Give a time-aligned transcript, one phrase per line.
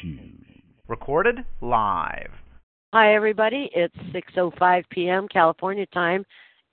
[0.00, 0.44] Shoes.
[0.88, 2.30] Recorded live.
[2.92, 3.70] Hi, everybody.
[3.74, 5.26] It's 6:05 p.m.
[5.28, 6.24] California time,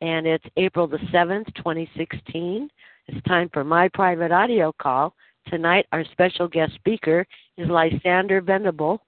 [0.01, 2.69] and it's April the 7th, 2016.
[3.07, 5.13] It's time for my private audio call.
[5.47, 7.25] Tonight, our special guest speaker
[7.57, 9.01] is Lysander Venible.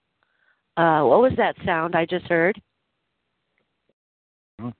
[0.76, 2.62] Uh, what was that sound I just heard?
[4.62, 4.74] Oh.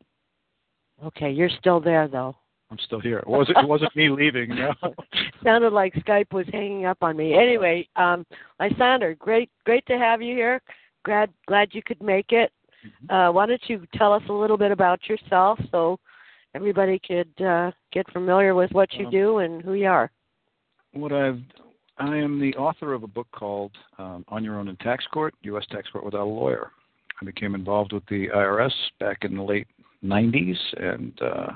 [1.06, 2.36] Okay, you're still there though.
[2.76, 3.20] I'm still here.
[3.20, 4.74] It wasn't, it wasn't me leaving, no.
[5.44, 7.34] Sounded like Skype was hanging up on me.
[7.34, 8.26] Anyway, um,
[8.60, 10.62] Lysander, great, great to have you here.
[11.06, 12.52] Glad, glad you could make it.
[13.10, 15.98] Uh, why don't you tell us a little bit about yourself so
[16.54, 20.12] everybody could uh, get familiar with what you Um, do and who you are?
[20.92, 21.40] What I've,
[21.98, 25.34] I am the author of a book called um, On Your Own in Tax Court,
[25.44, 25.66] U.S.
[25.72, 26.72] Tax Court Without a Lawyer.
[27.22, 29.68] I became involved with the IRS back in the late
[30.06, 31.52] 90s and uh,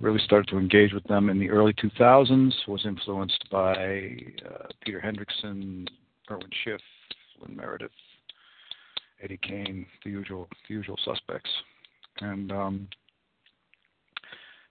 [0.00, 2.52] really started to engage with them in the early 2000s.
[2.68, 5.88] Was influenced by uh, Peter Hendrickson,
[6.30, 6.80] Irwin Schiff,
[7.40, 7.90] Lynn Meredith,
[9.22, 11.50] Eddie Kane, the usual, the usual suspects,
[12.20, 12.88] and um,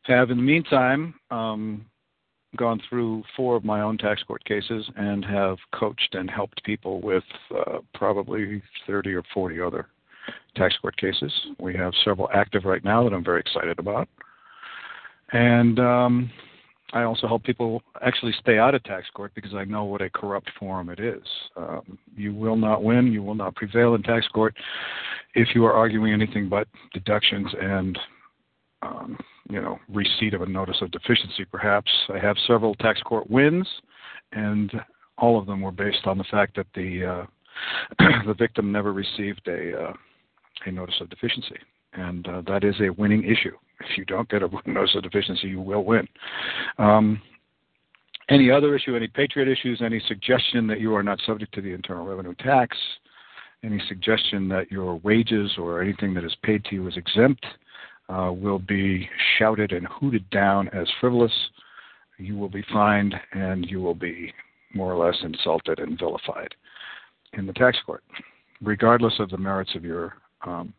[0.04, 1.86] have in the meantime um,
[2.56, 7.00] gone through four of my own tax court cases and have coached and helped people
[7.02, 7.24] with
[7.56, 9.88] uh, probably 30 or 40 other
[10.56, 11.32] tax court cases.
[11.60, 14.08] We have several active right now that I'm very excited about.
[15.32, 16.32] And um,
[16.94, 20.10] I also help people actually stay out of tax court because I know what a
[20.10, 21.24] corrupt forum it is.
[21.56, 24.56] Um, you will not win, you will not prevail in tax court
[25.36, 28.00] if you are arguing anything but deductions and
[28.82, 29.18] um,
[29.50, 31.46] you know receipt of a notice of deficiency.
[31.46, 33.68] Perhaps I have several tax court wins,
[34.32, 34.72] and
[35.18, 37.26] all of them were based on the fact that the uh,
[38.26, 39.94] the victim never received a uh,
[40.66, 41.58] a notice of deficiency,
[41.94, 43.56] and uh, that is a winning issue.
[43.82, 46.08] If you don't get a notice of deficiency, you will win.
[46.78, 47.22] Um,
[48.30, 51.74] any other issue, any patriot issues, any suggestion that you are not subject to the
[51.74, 52.78] Internal Revenue tax,
[53.64, 57.46] any suggestion that your wages or anything that is paid to you is exempt,
[58.10, 61.34] uh, will be shouted and hooted down as frivolous.
[62.18, 64.34] You will be fined and you will be
[64.74, 66.54] more or less insulted and vilified
[67.34, 68.04] in the tax court,
[68.62, 70.74] regardless of the merits of your um,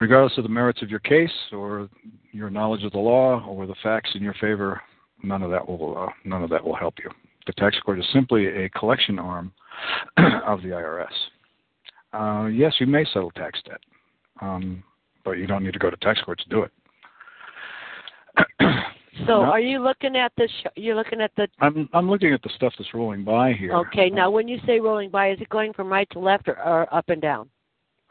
[0.00, 1.88] regardless of the merits of your case or
[2.32, 4.80] your knowledge of the law or the facts in your favor.
[5.22, 7.10] None of that will uh, none of that will help you.
[7.46, 9.52] The tax court is simply a collection arm
[10.46, 11.06] of the IRS.
[12.12, 13.80] Uh, yes, you may settle tax debt,
[14.40, 14.82] um,
[15.24, 16.72] but you don't need to go to tax court to do it.
[19.26, 20.48] So, are you looking at the?
[20.48, 21.48] Sh- you're looking at the.
[21.60, 23.74] I'm I'm looking at the stuff that's rolling by here.
[23.74, 26.56] Okay, now when you say rolling by, is it going from right to left or,
[26.56, 27.50] or up and down?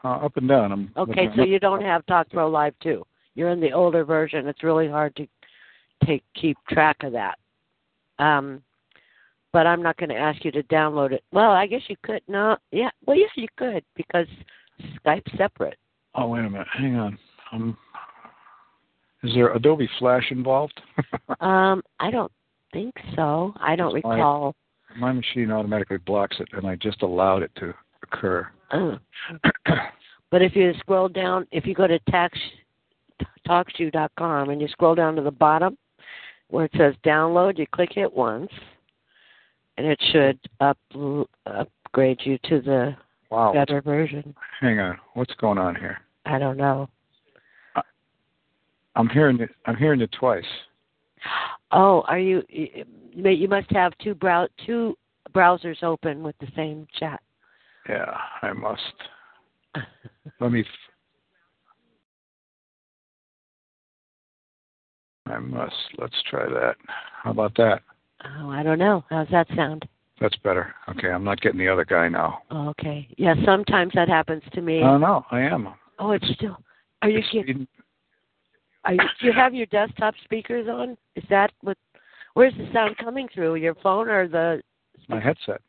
[0.04, 0.72] Uh, up and down.
[0.72, 3.04] I'm Okay, looking- so you don't have Talk Pro Live too.
[3.34, 4.46] You're in the older version.
[4.48, 5.26] It's really hard to
[6.04, 7.38] take keep track of that.
[8.18, 8.62] Um,
[9.52, 11.22] but I'm not going to ask you to download it.
[11.32, 12.20] Well, I guess you could.
[12.28, 12.90] No, yeah.
[13.06, 14.26] Well, yes, you could because
[15.04, 15.78] Skype's separate.
[16.14, 17.18] Oh wait a minute, hang on.
[17.52, 17.76] Um,
[19.22, 20.80] is there Adobe Flash involved?
[21.40, 22.32] Um, I don't
[22.72, 23.54] think so.
[23.60, 24.56] I don't recall.
[24.98, 27.72] My machine automatically blocks it, and I just allowed it to
[28.12, 28.48] occur.
[28.70, 28.96] Uh,
[30.30, 32.38] but if you scroll down, if you go to tax
[33.46, 35.76] talkshoe.com and you scroll down to the bottom
[36.48, 38.50] where it says download, you click it once,
[39.76, 40.78] and it should up
[41.46, 42.96] upgrade you to the
[43.30, 43.52] wow.
[43.52, 44.34] better version.
[44.60, 44.98] Hang on.
[45.14, 45.98] What's going on here?
[46.26, 46.88] I don't know.
[48.96, 49.50] I'm hearing it.
[49.66, 50.44] I'm hearing it twice.
[51.70, 52.42] Oh, are you?
[52.48, 54.96] You you must have two brow two
[55.32, 57.20] browsers open with the same chat.
[57.88, 58.82] Yeah, I must.
[60.40, 60.60] Let me.
[60.60, 60.66] F-
[65.32, 65.74] I must.
[65.98, 66.76] Let's try that.
[67.22, 67.80] How about that?
[68.40, 69.04] Oh, I don't know.
[69.10, 69.88] How's that sound?
[70.20, 70.74] That's better.
[70.88, 72.40] Okay, I'm not getting the other guy now.
[72.50, 73.08] Oh, okay.
[73.16, 74.82] Yeah, sometimes that happens to me.
[74.82, 75.74] Oh no, I am.
[75.98, 76.58] oh, it's still.
[77.02, 77.68] Are you Sweden.
[78.84, 80.96] Are you, do you have your desktop speakers on?
[81.14, 81.76] Is that what?
[82.34, 83.56] Where's the sound coming through?
[83.56, 84.62] Your phone or the?
[85.08, 85.60] My headset.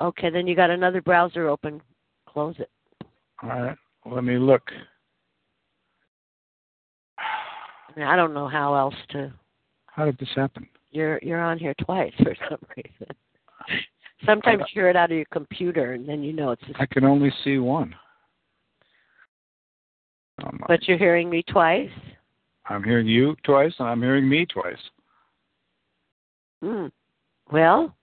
[0.00, 1.80] Okay, then you got another browser open.
[2.26, 2.70] Close it.
[3.42, 3.76] All right.
[4.06, 4.62] Let me look.
[7.18, 9.32] I, mean, I don't know how else to.
[9.86, 10.66] How did this happen?
[10.90, 13.16] You're you're on here twice for some reason.
[14.26, 16.62] Sometimes you hear it out of your computer, and then you know it's.
[16.62, 17.94] Just, I can only see one.
[20.42, 21.90] Oh, but you're hearing me twice.
[22.66, 24.78] I'm hearing you twice, and I'm hearing me twice.
[26.62, 26.86] Hmm.
[27.52, 27.94] Well,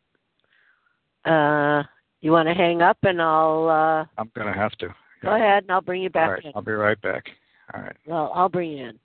[1.26, 1.84] uh,
[2.22, 4.94] you want to hang up, and I'll uh, I'm gonna have to.
[5.22, 6.28] go ahead, and I'll bring you back.
[6.28, 6.52] All right, in.
[6.56, 7.26] I'll be right back.
[7.74, 7.96] All right.
[8.06, 9.00] Well, I'll bring you in.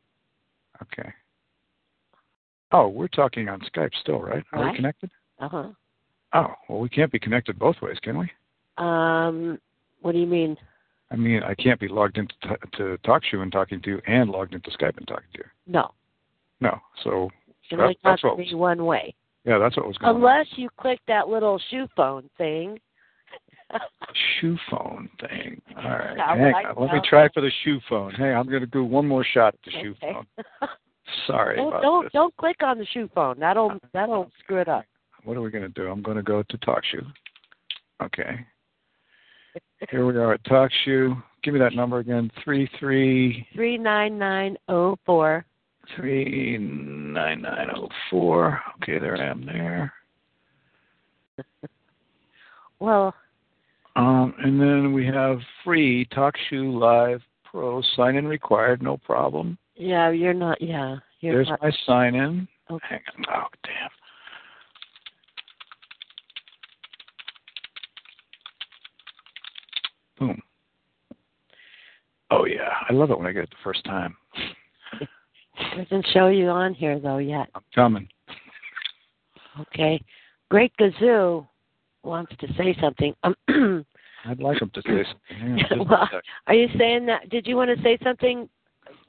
[0.82, 1.10] Okay.
[2.72, 4.44] Oh, we're talking on Skype still, right?
[4.52, 4.70] Are Right.
[4.72, 5.10] we connected?
[5.38, 5.68] Uh huh.
[6.32, 8.30] Oh, well, we can't be connected both ways, can we?
[8.78, 9.58] Um,
[10.02, 10.56] what do you mean?
[11.10, 12.48] I mean, I can't be logged into t-
[12.78, 15.44] to TalkShoe and talking to you, and logged into Skype and talking to you.
[15.66, 15.92] No,
[16.60, 16.80] No.
[17.04, 19.14] So you can that- only talk that's to what me one way.
[19.46, 20.16] Yeah, that's what was going on.
[20.16, 22.78] Unless you click that little shoe phone thing.
[24.40, 25.60] shoe phone thing.
[25.76, 26.18] All right.
[26.18, 26.82] Hang on.
[26.82, 28.12] Let me try for the shoe phone.
[28.14, 30.26] Hey, I'm going to do one more shot at the shoe phone.
[31.26, 32.12] Sorry don't about don't, this.
[32.12, 33.38] don't click on the shoe phone.
[33.38, 34.84] That'll that'll screw it up.
[35.24, 35.88] What are we going to do?
[35.88, 37.06] I'm going to go to TalkShoe.
[38.02, 38.44] Okay.
[39.90, 41.22] Here we are at TalkShoe.
[41.42, 42.30] Give me that number again.
[42.42, 45.46] Three three Three nine nine oh four.
[45.94, 48.60] Three nine nine oh four.
[48.82, 49.92] Okay, there I am there.
[52.78, 53.14] Well,
[53.96, 59.56] Um, and then we have free TalkShoe Live Pro sign in required, no problem.
[59.76, 60.60] yeah, you're not.
[60.60, 61.62] Yeah, you're There's not.
[61.62, 62.46] my sign in.
[62.70, 63.00] Okay.
[63.14, 63.44] Hang on.
[63.44, 63.88] Oh, damn.
[70.18, 70.42] Boom.
[72.30, 74.16] Oh yeah, I love it when I get it the first time.
[75.76, 77.48] Doesn't show you on here though yet.
[77.54, 78.08] I'm coming.
[79.60, 80.00] Okay.
[80.50, 81.46] Great Gazoo
[82.02, 83.14] wants to say something.
[83.22, 83.34] Um,
[84.26, 85.38] I'd like him to say something.
[85.38, 86.08] Hang on just a Well,
[86.46, 87.28] are you saying that?
[87.30, 88.48] Did you want to say something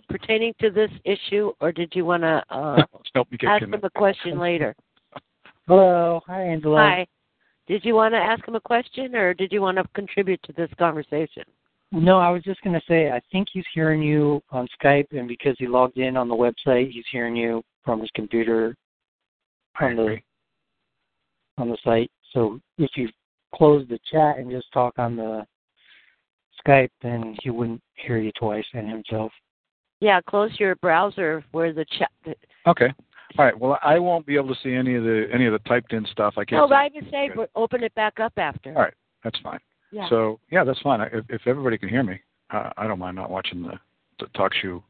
[0.10, 2.84] pertaining to this issue, or did you want to uh,
[3.14, 4.76] Help me ask him a question later?
[5.68, 6.22] Hello.
[6.28, 6.78] Hi, Angela.
[6.78, 7.08] Hi.
[7.68, 10.54] Did you want to ask him a question, or did you want to contribute to
[10.54, 11.44] this conversation?
[11.92, 15.28] No, I was just going to say, I think he's hearing you on Skype, and
[15.28, 18.76] because he logged in on the website, he's hearing you from his computer
[19.80, 20.18] on the
[21.58, 22.12] on the site.
[22.34, 23.10] So if you
[23.56, 25.46] close the chat and just talk on the
[26.66, 29.32] Skype, then he wouldn't hear you twice and himself.
[30.00, 32.38] Yeah, close your browser where the chat.
[32.68, 32.94] Okay.
[33.38, 33.58] All right.
[33.58, 36.06] Well, I won't be able to see any of the any of the typed in
[36.08, 36.34] stuff.
[36.38, 36.60] I can't.
[36.60, 36.94] No, see but I it.
[36.96, 38.76] would say but open it back up after.
[38.76, 38.94] All right.
[39.24, 39.60] That's fine.
[39.92, 40.10] Yeah.
[40.10, 41.02] So yeah, that's fine.
[41.02, 42.20] If, if everybody can hear me,
[42.52, 43.80] uh, I don't mind not watching the
[44.20, 44.84] the talk show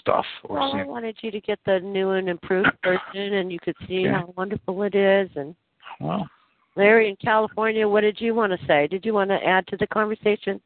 [0.00, 3.58] stuff or well, I wanted you to get the new and improved version, and you
[3.60, 4.20] could see Yeah.
[4.20, 5.28] how wonderful it is.
[5.36, 5.54] And
[6.00, 6.28] Well,
[6.76, 8.86] Larry in California, what did you want to say?
[8.86, 10.60] Did you want to add to the conversation?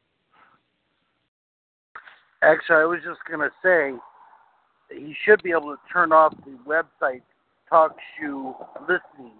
[2.43, 3.97] Actually, I was just going to say
[4.89, 7.21] that he should be able to turn off the website
[7.69, 9.33] talk shoe listening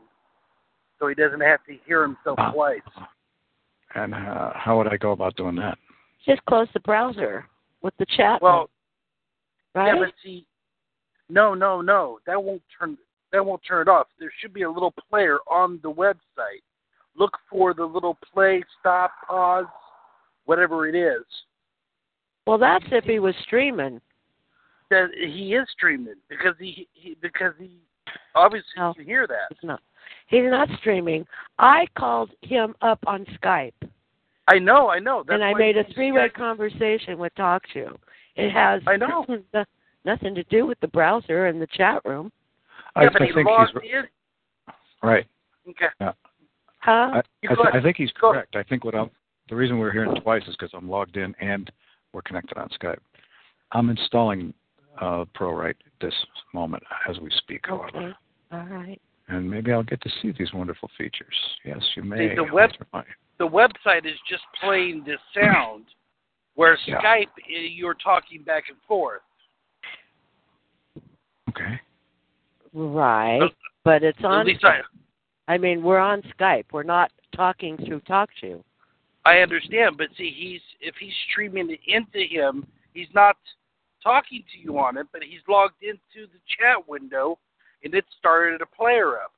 [1.00, 2.52] so he doesn't have to hear himself Ah.
[2.52, 2.82] twice.
[3.96, 5.78] And uh, how would I go about doing that?
[6.26, 7.46] Just close the browser
[7.82, 8.42] with the chat.
[8.42, 8.70] Well,
[9.74, 9.94] right?
[9.96, 10.46] yeah, but see,
[11.30, 12.98] no, no, no, that won't turn
[13.32, 14.08] that won't turn it off.
[14.20, 16.62] There should be a little player on the website.
[17.18, 19.66] Look for the little play, stop, pause,
[20.46, 21.24] whatever it is.
[22.46, 24.00] well, that's if he was streaming.
[24.92, 27.72] That he is streaming because he, he because he
[28.36, 28.94] obviously No.
[28.94, 29.48] can hear that.
[29.50, 29.82] He's not.
[30.28, 31.26] He's not streaming.
[31.60, 33.74] I called him up on Skype,
[34.48, 35.24] I know, I know.
[35.26, 37.96] That's and I made a three-way guys- conversation with TalkShoe.
[38.36, 39.26] It has I know.
[39.54, 39.66] no-
[40.04, 42.32] nothing to do with the browser and the chat room.
[42.96, 44.04] Yeah, I, but I he think logged he's in.
[45.02, 45.26] right.
[45.70, 45.88] Okay.
[46.00, 46.14] Huh?
[46.86, 47.22] I, I,
[47.56, 48.56] th- I think he's Go correct.
[48.56, 49.10] I think what I'm
[49.50, 51.72] the reason we're hearing twice is because I'm logged in and
[52.14, 52.98] we're connected on Skype.
[53.72, 54.54] I'm installing
[55.02, 56.14] uh, Pro right this
[56.54, 57.88] moment as we speak, however.
[57.98, 58.12] okay.
[58.52, 59.02] All right.
[59.28, 61.36] And maybe I'll get to see these wonderful features.
[61.64, 62.36] Yes, you may.
[62.36, 62.72] the web-
[63.38, 65.86] The website is just playing the sound,
[66.54, 67.02] where Yeah.
[67.02, 69.22] Skype eh, you're talking back and forth.
[71.50, 71.80] Okay.
[72.74, 73.42] Right.
[73.42, 73.50] Uh,
[73.84, 74.46] But it's At on.
[74.46, 74.82] least I,
[75.48, 76.66] I mean, we're on Skype.
[76.72, 78.64] We're not talking through TalkShoe.
[79.26, 83.38] I understand, but see, he's if he's streaming it into him, he's not
[84.04, 87.38] talking to you on it, but he's logged into the chat window,
[87.86, 89.32] and it started a player up,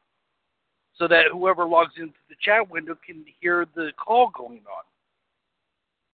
[0.98, 4.84] so that whoever logs into the chat window can hear the call going on.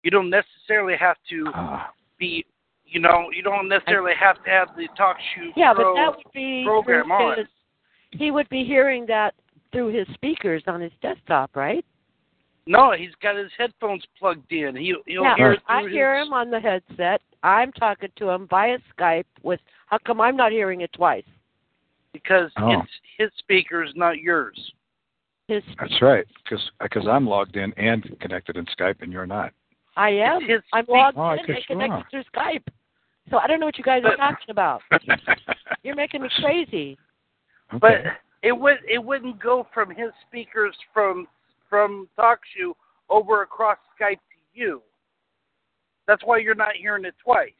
[0.02, 2.44] You don't necessarily have to Ah, be,
[2.84, 5.52] you know, you don't necessarily have to have the talk shoe.
[5.54, 5.94] Yeah, Pro.
[5.94, 7.38] but that would be program through on.
[7.38, 7.46] his.
[8.10, 9.34] He would be hearing that
[9.70, 11.84] through his speakers on his desktop, right?
[12.66, 14.76] No, he's got his headphones plugged in.
[14.76, 17.20] He he'll yeah, hear it I hear his, him on the headset.
[17.42, 19.24] I'm talking to him via Skype.
[19.42, 21.24] With how come I'm not hearing it twice?
[22.12, 22.80] Because Oh.
[22.80, 24.72] it's his speakers, not yours.
[25.48, 26.26] His that's right.
[26.44, 29.52] Because I'm logged in and connected in Skype, and you're not.
[29.96, 30.40] I am.
[30.42, 32.08] His I'm speak- logged Oh, I in guess and connected are.
[32.10, 32.66] through Skype.
[33.30, 34.82] So I don't know what you guys are talking about.
[35.84, 36.98] You're making me crazy.
[37.80, 38.02] But
[38.42, 41.26] it would it wouldn't go from his speakers from
[41.68, 42.74] from TalkShoe
[43.10, 44.82] over across Skype to you.
[46.06, 47.52] That's why you're not hearing it twice.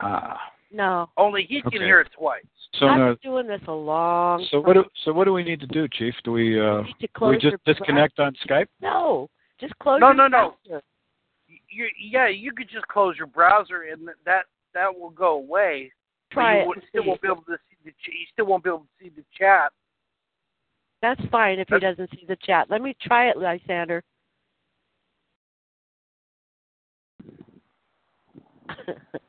[0.00, 0.40] Ah.
[0.70, 1.08] No.
[1.16, 1.78] Only he can Okay.
[1.84, 2.44] hear it twice.
[2.74, 5.42] So I've now, been doing this a long so what do so what do we
[5.42, 6.14] need to do, Chief?
[6.24, 8.68] Do we uh You need to do we just your disconnect on Skype?
[8.80, 9.30] No.
[9.58, 10.82] Just close No, your no, no.
[11.70, 14.44] You, yeah, you could just close your browser and that
[14.74, 15.90] that will go away.
[16.30, 16.84] but Try you it.
[16.90, 17.92] still won't be able to see the.
[18.06, 19.72] You still won't be able to see the chat.
[21.00, 22.68] That's fine if he doesn't see the chat.
[22.68, 24.02] Let me try it, Lysander.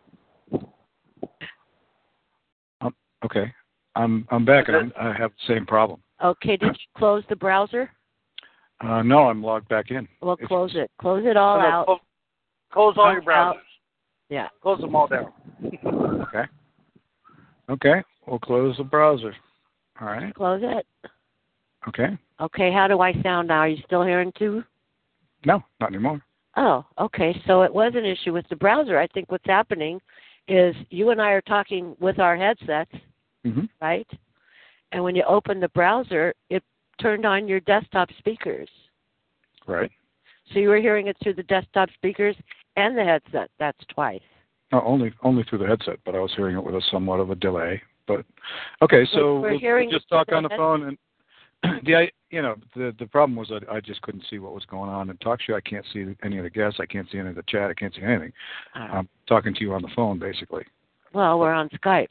[3.26, 3.52] Okay.
[3.96, 6.02] I'm I'm back and I'm, I have the same problem.
[6.24, 7.90] okay, did you close the browser?
[8.82, 10.08] Uh, no, I'm logged back in.
[10.22, 10.90] Well, It's- close it.
[11.02, 11.86] Close it all No, out.
[11.86, 12.00] Close,
[12.72, 13.56] close all your Close out.
[13.56, 13.60] browsers.
[14.30, 14.48] Yeah.
[14.62, 15.34] Close them all down.
[16.22, 16.44] Okay.
[17.70, 18.04] Okay.
[18.28, 19.34] We'll close the browser.
[20.00, 20.34] All right.
[20.34, 20.86] Close it.
[21.88, 22.18] Okay.
[22.40, 23.60] Okay, how do I sound now?
[23.60, 24.64] Are you still hearing too?
[25.46, 26.22] No, not anymore.
[26.56, 27.36] Oh, okay.
[27.48, 28.98] So it was an issue with the browser.
[28.98, 30.00] I think what's happening
[30.48, 32.92] is you and I are talking with our headsets,
[33.44, 34.08] hmm right?
[34.92, 36.64] And when you open the browser, it
[37.00, 38.70] turned on your desktop speakers.
[39.68, 39.92] Right.
[40.52, 42.36] So you were hearing it through the desktop speakers
[42.76, 43.52] and the headset.
[43.60, 44.22] That's twice.
[44.72, 47.30] No, only only through the headset, but I was hearing it with a somewhat of
[47.32, 47.82] a delay.
[48.08, 48.26] But
[48.82, 50.98] okay, so we're we'll, hearing we'll just talk on the head- phone and
[51.86, 54.66] the I you know the the problem was that I just couldn't see what was
[54.66, 55.56] going on in TalkShoe.
[55.56, 56.80] I can't see any of the guests.
[56.80, 57.70] I can't see any of the chat.
[57.70, 58.32] I can't see anything.
[58.76, 60.66] Uh, I'm talking to you on the phone basically.
[61.14, 62.08] well, we're on Skype.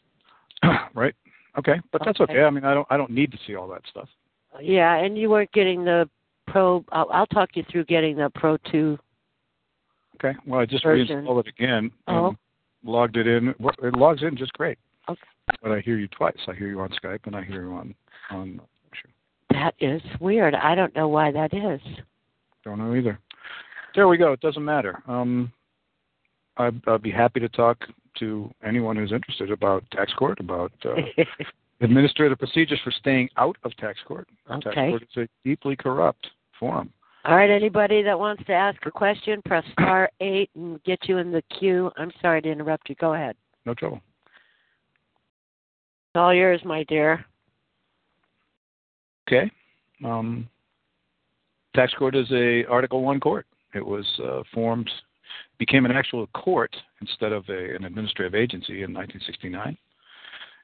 [0.94, 1.14] right.
[1.58, 2.32] Okay, but that's Okay.
[2.34, 2.42] okay.
[2.44, 4.08] I mean, I don't I don't need to see all that stuff.
[4.60, 6.08] Yeah, and you weren't getting the
[6.46, 6.84] Pro.
[6.92, 8.98] I'll, I'll talk you through getting the Pro 2.
[10.16, 10.36] Okay.
[10.46, 11.16] Well, I just Version.
[11.16, 12.36] reinstalled it again and Oh.
[12.84, 13.54] logged it in.
[13.82, 14.78] It logs in just great.
[15.08, 15.20] Okay.
[15.62, 16.36] But I hear you twice.
[16.48, 17.94] I hear you on Skype and I hear you on
[18.30, 18.60] on.
[19.50, 20.54] That is weird.
[20.54, 21.80] I don't know why that is.
[22.64, 23.18] Don't know either.
[23.94, 24.32] There we go.
[24.32, 25.02] It doesn't matter.
[25.08, 25.50] Um,
[26.58, 27.78] I'd, I'd be happy to talk
[28.18, 30.94] to anyone who's interested about tax court, about uh,
[31.80, 34.28] administrative procedures for staying out of tax court.
[34.50, 34.62] Okay.
[34.64, 36.26] Tax court is a deeply corrupt
[36.58, 36.92] forum.
[37.24, 41.18] All right, anybody that wants to ask a question, press star 8 and get you
[41.18, 41.90] in the queue.
[41.96, 42.94] I'm sorry to interrupt you.
[42.94, 43.36] Go ahead.
[43.66, 44.00] No trouble.
[46.08, 47.24] It's all yours, my dear.
[49.28, 49.50] Okay.
[50.02, 50.48] Um,
[51.74, 53.46] tax court is a Article One court.
[53.74, 54.90] It was uh, formed,
[55.58, 59.76] became an actual court instead of a, an administrative agency in 1969.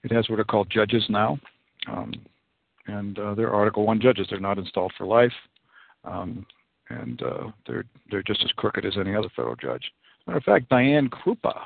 [0.05, 1.39] It has what are called judges now,
[1.91, 2.13] um,
[2.87, 4.27] and uh, they're Article One judges.
[4.29, 5.33] They're not installed for life,
[6.05, 6.47] um,
[6.91, 9.85] and uh, they're they're just as crooked as any other federal judge.
[9.85, 11.59] As a matter of fact, Diane Kroupa,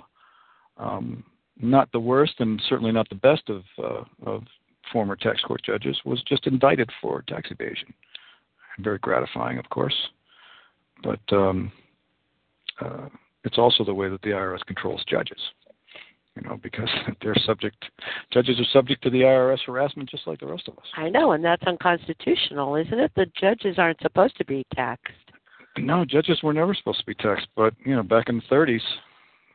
[0.76, 1.24] um,
[1.60, 4.44] not the worst and certainly not the best of uh, of
[4.92, 7.92] former tax court judges, was just indicted for tax evasion.
[8.78, 9.96] Very gratifying, of course,
[11.02, 11.72] but um,
[12.80, 13.08] uh,
[13.44, 15.38] it's also the way that the IRS controls judges.
[16.36, 16.88] You know, because
[17.22, 17.84] they're subject,
[18.32, 20.84] judges are subject to the IRS harassment just like the rest of us.
[20.96, 23.12] I know, and that's unconstitutional, isn't it?
[23.16, 25.14] The judges aren't supposed to be taxed.
[25.76, 28.80] No, judges were never supposed to be taxed, but you know, back in the 30s,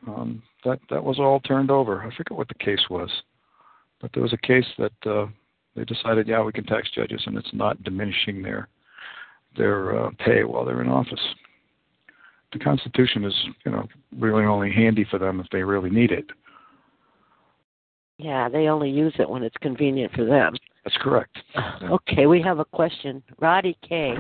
[0.08, 2.02] um, that that was all turned over.
[2.02, 3.10] I forget what the case was,
[4.02, 5.28] but there was a case that uh,
[5.76, 8.68] they decided, yeah, we can tax judges, and it's not diminishing their
[9.56, 11.20] their uh, pay while they're in office.
[12.54, 13.34] The Constitution is,
[13.66, 13.88] you know,
[14.20, 16.26] really only handy for them if they really need it.
[18.20, 20.54] Yeah, they only use it when it's convenient for them.
[20.84, 21.38] That's correct.
[21.84, 23.22] Okay, we have a question.
[23.40, 24.14] Roddy K.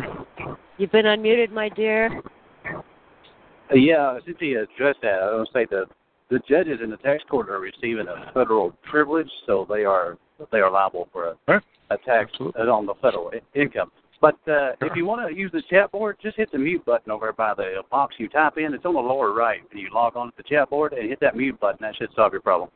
[0.78, 2.22] You've been unmuted, my dear.
[2.66, 5.86] Uh, Yeah, since he addressed that, I want to say that
[6.30, 10.18] the judges in the tax court are receiving a federal privilege, so they are
[10.52, 11.62] they are liable for a, Right.
[11.92, 12.62] a tax Absolutely.
[12.63, 13.92] on the federal income.
[14.24, 17.12] But uh, if you want to use the chat board, just hit the mute button
[17.12, 18.74] over by the box you type in.
[18.74, 21.20] It's on the lower right, and you log on to the chat board and hit
[21.20, 21.80] that mute button.
[21.82, 22.70] That should solve your problem.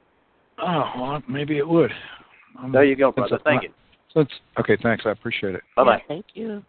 [0.59, 1.91] Oh, well, maybe it would.
[2.59, 3.35] Um, There you go, since brother.
[3.35, 3.69] it's Thank not- you.
[4.13, 5.05] since- okay, thanks.
[5.05, 5.61] I appreciate it.
[5.77, 6.03] Bye bye.
[6.09, 6.63] Thank you.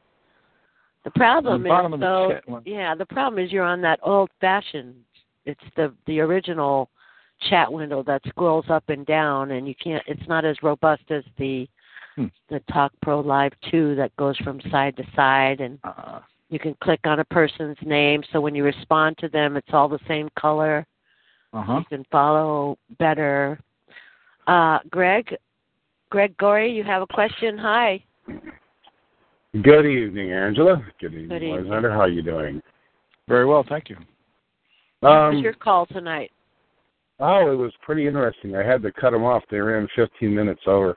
[1.05, 3.99] The problem the is, of the though, chat yeah, the problem is you're on that
[4.03, 4.95] old-fashioned.
[5.45, 6.89] It's the the original
[7.49, 10.05] chat window that scrolls up and down, and you can't.
[10.07, 11.67] It's not as robust as the
[12.19, 12.27] Hmm.
[12.49, 16.75] the Talk Pro Live Two that goes from side to side, and Uh, you can
[16.83, 18.23] click on a person's name.
[18.33, 20.85] So when you respond to them, it's all the same color.
[21.53, 21.79] uh-huh.
[21.79, 23.59] You can follow better.
[24.49, 25.37] Uh, Greg,
[26.11, 27.57] Greg Gorey, you have a question?
[27.59, 28.03] Hi.
[29.63, 30.85] Good evening, Angela.
[31.01, 31.55] Good evening, Good evening.
[31.55, 31.91] Alexander.
[31.93, 32.61] How are you doing?
[33.29, 33.97] Very well, thank you.
[35.01, 36.33] What Um, was your call tonight?
[37.21, 38.57] oh, it was pretty interesting.
[38.57, 39.43] I had to cut them off.
[39.51, 40.97] They ran 15 minutes over.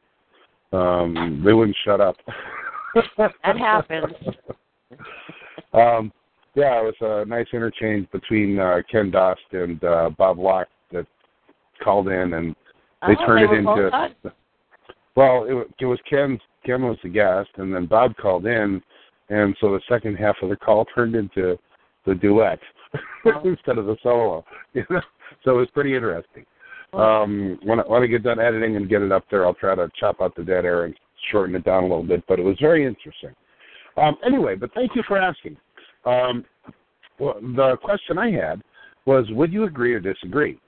[0.71, 2.15] Um, they wouldn't shut up.
[3.17, 4.13] That happens.
[5.73, 6.11] um,
[6.55, 11.07] yeah, it was a nice interchange between uh, Ken Dost and uh, Bob Locke that
[11.81, 12.53] called in, and
[13.07, 14.33] they oh, turned they it into.
[15.15, 16.37] Well, it, it was Ken.
[16.65, 18.81] Ken was the guest, and then Bob called in,
[19.29, 21.57] and so the second half of the call turned into
[22.05, 22.59] the duet
[23.45, 24.43] instead of the solo.
[24.73, 25.01] You know?
[25.43, 26.45] So it was pretty interesting.
[26.93, 29.75] Um, when I, when I get done editing and get it up there, I'll try
[29.75, 30.95] to chop out the dead air and
[31.31, 32.24] shorten it down a little bit.
[32.27, 33.31] But it was very interesting.
[33.98, 35.57] Um, anyway, but thank you for asking.
[36.05, 36.45] Um,
[37.19, 38.62] well, the question I had
[39.05, 40.60] was, would you agree or disagree?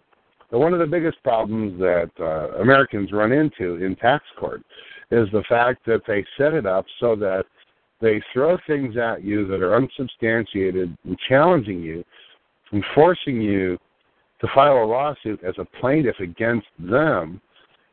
[0.49, 4.61] One of the biggest problems that uh, Americans run into in tax court
[5.09, 7.45] is the fact that they set it up so that
[8.01, 12.03] they throw things at you that are unsubstantiated and challenging you
[12.71, 13.79] and forcing you
[14.43, 17.39] to file a lawsuit as a plaintiff against them,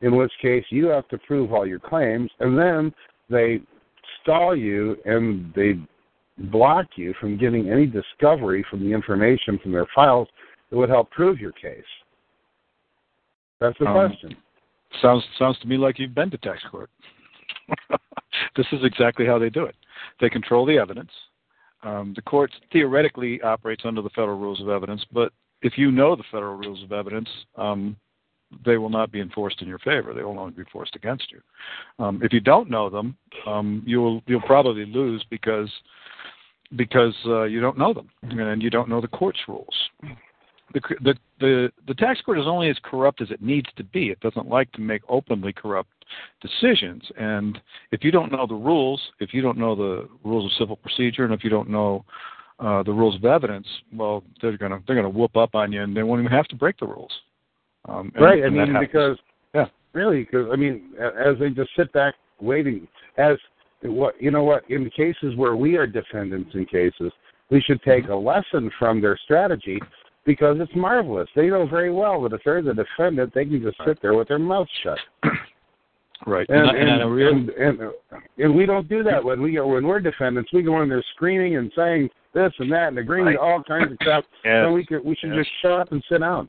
[0.02, 2.92] in which case you have to prove all your claims, and then
[3.30, 3.60] they
[4.20, 5.74] stall you and they
[6.50, 10.26] block you from getting any discovery from the information from their files
[10.70, 11.84] that would help prove your case.
[13.60, 14.36] That's the um, question.
[15.00, 16.90] Sounds sounds to me like you've been to tax court.
[18.56, 19.76] this is exactly how they do it.
[20.20, 21.10] They control the evidence.
[21.84, 26.16] Um, the court theoretically operates under the federal rules of evidence, but if you know
[26.16, 27.96] the federal rules of evidence, um,
[28.64, 30.12] they will not be enforced in your favor.
[30.12, 31.40] They will only be enforced against you.
[32.04, 35.70] Um, if you don't know them, um, you'll you'll probably lose because
[36.76, 39.74] because uh, you don't know them and you don't know the court's rules.
[40.72, 44.08] The, the the the tax court is only as corrupt as it needs to be.
[44.08, 45.90] It doesn't like to make openly corrupt
[46.40, 47.02] decisions.
[47.18, 47.60] And
[47.92, 51.24] if you don't know the rules, if you don't know the rules of civil procedure,
[51.24, 52.04] and if you don't know
[52.60, 55.96] uh, the rules of evidence, well, they're gonna they're gonna whoop up on you, and
[55.96, 57.12] they won't even have to break the rules.
[57.88, 58.44] Um, and, right.
[58.44, 59.16] I mean, because
[59.54, 62.86] yeah, really, because I mean, as they just sit back waiting,
[63.16, 63.36] as
[63.82, 67.12] what you know, what in cases where we are defendants in cases,
[67.50, 69.80] we should take a lesson from their strategy
[70.26, 71.28] because it's marvelous.
[71.34, 74.28] They know very well that if they're the defendant, they can just sit there with
[74.28, 74.98] their mouth shut.
[76.26, 77.80] Right, and and, and, and, and,
[78.38, 80.52] and we don't do that when we go when we're defendants.
[80.52, 83.32] We go in there screaming and saying this and that and agreeing right.
[83.32, 84.24] to all kinds of stuff.
[84.44, 84.64] yes.
[84.64, 85.44] And we could we should yes.
[85.44, 86.48] just shut up and sit down.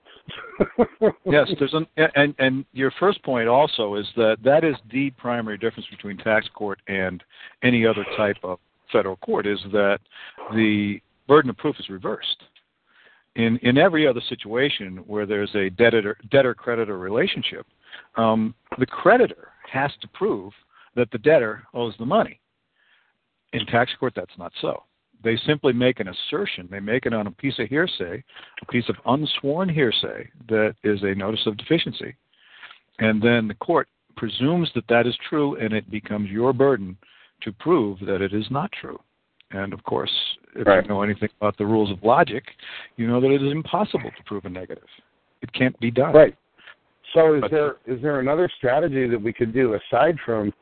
[1.25, 5.57] yes, there's an and and your first point also is that that is the primary
[5.57, 7.23] difference between tax court and
[7.63, 8.59] any other type of
[8.91, 9.99] federal court is that
[10.53, 12.43] the burden of proof is reversed.
[13.35, 17.65] In in every other situation where there's a debtor debtor creditor relationship,
[18.17, 20.53] um, the creditor has to prove
[20.95, 22.39] that the debtor owes the money.
[23.53, 24.83] In tax court, that's not so.
[25.23, 26.67] They simply make an assertion.
[26.71, 28.23] They make it on a piece of hearsay,
[28.61, 32.15] a piece of unsworn hearsay that is a notice of deficiency.
[32.99, 36.97] And then the court presumes that that is true, and it becomes your burden
[37.43, 38.99] to prove that it is not true.
[39.51, 40.11] And of course,
[40.55, 40.83] if right.
[40.83, 42.43] you know anything about the rules of logic,
[42.97, 44.87] you know that it is impossible to prove a negative.
[45.41, 46.13] It can't be done.
[46.13, 46.35] Right.
[47.13, 50.53] So is there is there another strategy that we could do aside from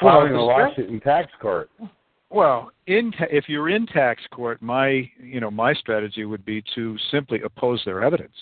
[0.00, 1.70] filing well, a lawsuit in tax court?
[2.30, 6.62] Well, in ta- if you're in tax court, my you know my strategy would be
[6.74, 8.34] to simply oppose their evidence.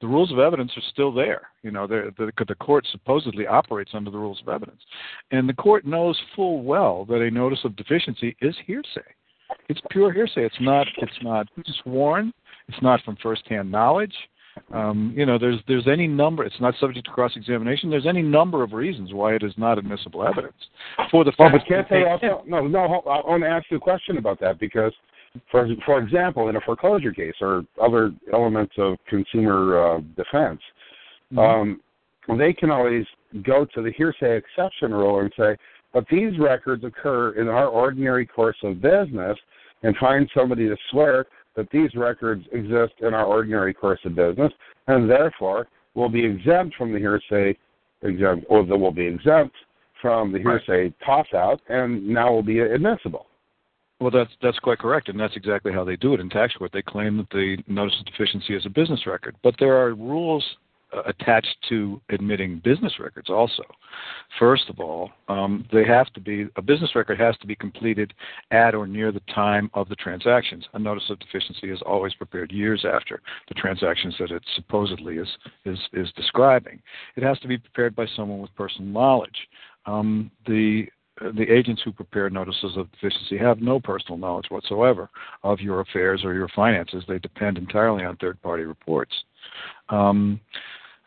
[0.00, 1.48] The rules of evidence are still there.
[1.62, 4.82] You know, the, the court supposedly operates under the rules of evidence,
[5.30, 9.00] and the court knows full well that a notice of deficiency is hearsay.
[9.68, 10.44] It's pure hearsay.
[10.44, 10.86] It's not.
[10.98, 11.46] It's not
[11.82, 12.32] sworn.
[12.68, 14.14] It's not from firsthand knowledge.
[14.72, 16.44] Um, you know, there's there's any number.
[16.44, 17.90] It's not subject to cross examination.
[17.90, 20.56] There's any number of reasons why it is not admissible evidence.
[21.10, 22.42] For the oh, but can't they also?
[22.46, 22.80] No, no.
[22.80, 24.92] I want to ask you a question about that because,
[25.50, 30.60] for for example, in a foreclosure case or other elements of consumer uh, defense,
[31.32, 31.38] mm-hmm.
[31.38, 31.80] um,
[32.38, 33.06] they can always
[33.42, 35.56] go to the hearsay exception rule and say,
[35.92, 39.38] but these records occur in our ordinary course of business,
[39.82, 44.52] and find somebody to swear that these records exist in our ordinary course of business,
[44.86, 47.56] and therefore will be exempt from the hearsay
[48.02, 49.54] exempt, or that will be exempt
[50.00, 50.94] from the hearsay right.
[51.04, 53.26] toss out, and now will be admissible.
[53.98, 56.70] Well, that's that's quite correct, and that's exactly how they do it in tax court.
[56.72, 60.44] They claim that the notice of deficiency is a business record, but there are rules
[61.06, 63.62] attached to admitting business records also.
[64.38, 68.14] First of all, um, they have to be a business record has to be completed
[68.50, 70.64] at or near the time of the transactions.
[70.74, 75.28] A notice of deficiency is always prepared years after the transactions that it supposedly is
[75.64, 76.80] is is describing.
[77.16, 79.48] It has to be prepared by someone with personal knowledge.
[79.86, 80.86] Um, the
[81.18, 85.08] the agents who prepare notices of deficiency have no personal knowledge whatsoever
[85.44, 87.04] of your affairs or your finances.
[87.08, 89.12] They depend entirely on third party reports.
[89.88, 90.40] Um,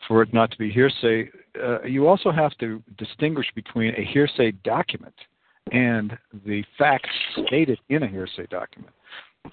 [0.10, 1.30] for it not to be hearsay,
[1.64, 5.14] uh, you also have to distinguish between a hearsay document
[5.72, 6.18] and
[6.48, 7.12] the facts
[7.46, 8.92] stated in a hearsay document.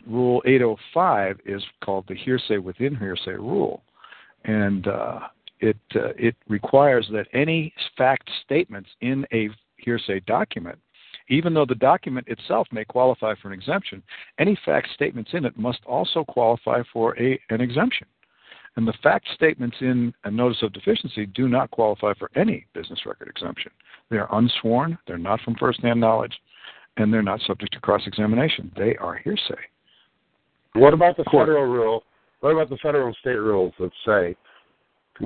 [0.07, 3.83] Rule 805 is called the hearsay within hearsay rule,
[4.45, 5.21] and uh,
[5.61, 10.79] it uh, it requires that any fact statements in a hearsay document
[11.29, 14.03] Even though the document itself may qualify for an exemption,
[14.38, 18.07] any fact statements in it must also qualify for a, an exemption.
[18.77, 23.01] And the fact statements in a notice of deficiency do not qualify for any business
[23.07, 23.73] record exemption.
[24.11, 26.35] They are unsworn, they're not from firsthand knowledge,
[26.99, 28.71] and they're not subject to cross examination.
[28.77, 29.55] They are hearsay.
[30.75, 32.05] What about the federal rule?
[32.41, 34.37] What about the federal and state rules that say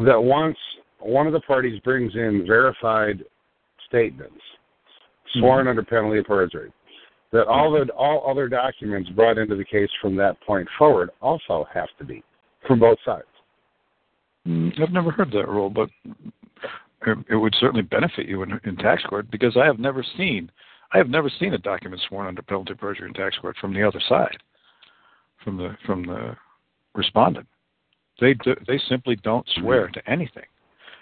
[0.04, 0.56] that once
[1.00, 3.24] one of the parties brings in verified
[3.88, 4.40] statements,
[5.34, 5.70] sworn mm-hmm.
[5.70, 6.72] under penalty of perjury,
[7.32, 11.66] that all the all other documents brought into the case from that point forward also
[11.72, 12.22] have to be
[12.66, 13.24] from both sides.
[14.46, 15.90] Mm, I've never heard that rule, but
[17.28, 20.50] it would certainly benefit you in, in tax court because I have never seen
[20.92, 23.72] I have never seen a document sworn under penalty of perjury in tax court from
[23.72, 24.36] the other side,
[25.44, 26.36] from the from the
[26.94, 27.46] respondent.
[28.20, 29.92] They do, they simply don't swear mm-hmm.
[29.94, 30.44] to anything.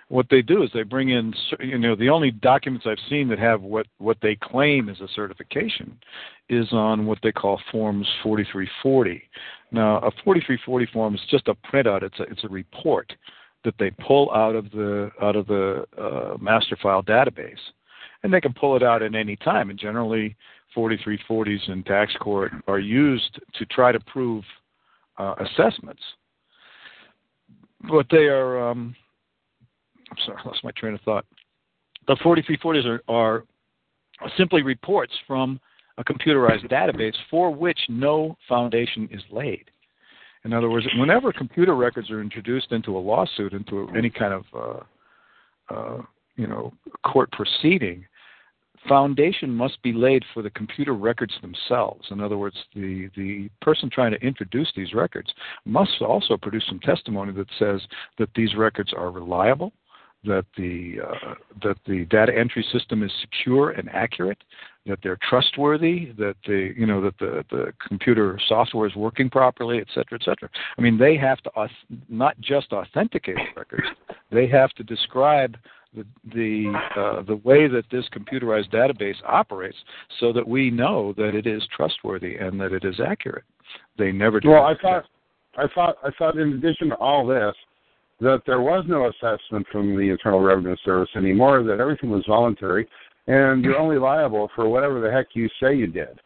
[0.08, 3.38] What they do is they bring in you know the only documents I've seen that
[3.38, 5.98] have what what they claim is a certification
[6.48, 9.22] is on what they call forms 4340.
[9.70, 12.02] Now a 4340 form is just a printout.
[12.02, 13.12] It's a it's a report
[13.64, 17.58] that they pull out of the out of the uh, master file database,
[18.22, 19.68] and they can pull it out at any time.
[19.68, 20.36] And generally,
[20.74, 24.42] 4340s in tax court are used to try to prove
[25.18, 26.02] uh, assessments,
[27.90, 28.70] but they are.
[28.70, 28.96] Um,
[30.10, 31.24] I'm sorry, I lost my train of thought.
[32.06, 33.44] The 4340s are, are
[34.36, 35.60] simply reports from
[35.98, 39.70] a computerized database for which no foundation is laid.
[40.44, 44.44] In other words, whenever computer records are introduced into a lawsuit, into any kind of
[44.54, 46.02] uh, uh,
[46.36, 46.72] you know
[47.04, 48.06] court proceeding,
[48.88, 52.06] foundation must be laid for the computer records themselves.
[52.10, 55.32] In other words, the the person trying to introduce these records
[55.64, 57.80] must also produce some testimony that says
[58.18, 59.72] that these records are reliable,
[60.24, 64.42] that the uh, that the data entry system is secure and accurate,
[64.86, 69.78] that they're trustworthy, that the you know that the the computer software is working properly,
[69.78, 70.48] et cetera, et cetera.
[70.76, 71.50] I mean, they have to
[72.08, 73.86] not just authenticate the records;
[74.30, 75.56] they have to describe
[75.94, 76.04] the
[76.34, 79.78] the uh, the way that this computerized database operates,
[80.18, 83.44] so that we know that it is trustworthy and that it is accurate.
[83.98, 84.50] They never do.
[84.50, 85.04] Well, I thought,
[85.56, 87.54] I thought, I thought, in addition to all this,
[88.20, 91.62] that there was no assessment from the Internal Revenue Service anymore.
[91.62, 92.88] That everything was voluntary,
[93.26, 96.20] and you're only liable for whatever the heck you say you did.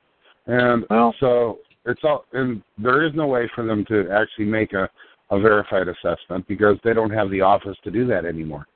[0.46, 4.72] And well, so it's all, and there is no way for them to actually make
[4.72, 4.88] a,
[5.30, 8.66] a verified assessment because they don't have the office to do that anymore.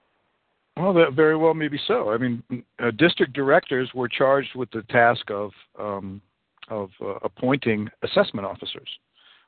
[0.77, 2.11] Well, that very well maybe so.
[2.11, 2.43] I mean,
[2.79, 6.21] uh, district directors were charged with the task of um,
[6.69, 8.89] of uh, appointing assessment officers.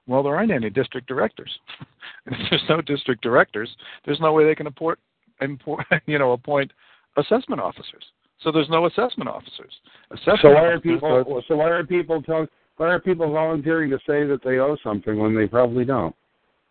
[0.09, 1.51] Well, there aren't any district directors.
[2.27, 3.69] if there's no district directors,
[4.05, 4.99] there's no way they can appoint,
[6.07, 6.73] you know, appoint
[7.17, 8.03] assessment officers.
[8.43, 9.73] So there's no assessment officers.
[10.11, 11.43] Assessment so why are people?
[11.47, 12.49] So why are people telling?
[12.79, 16.15] Why are people volunteering to say that they owe something when they probably don't?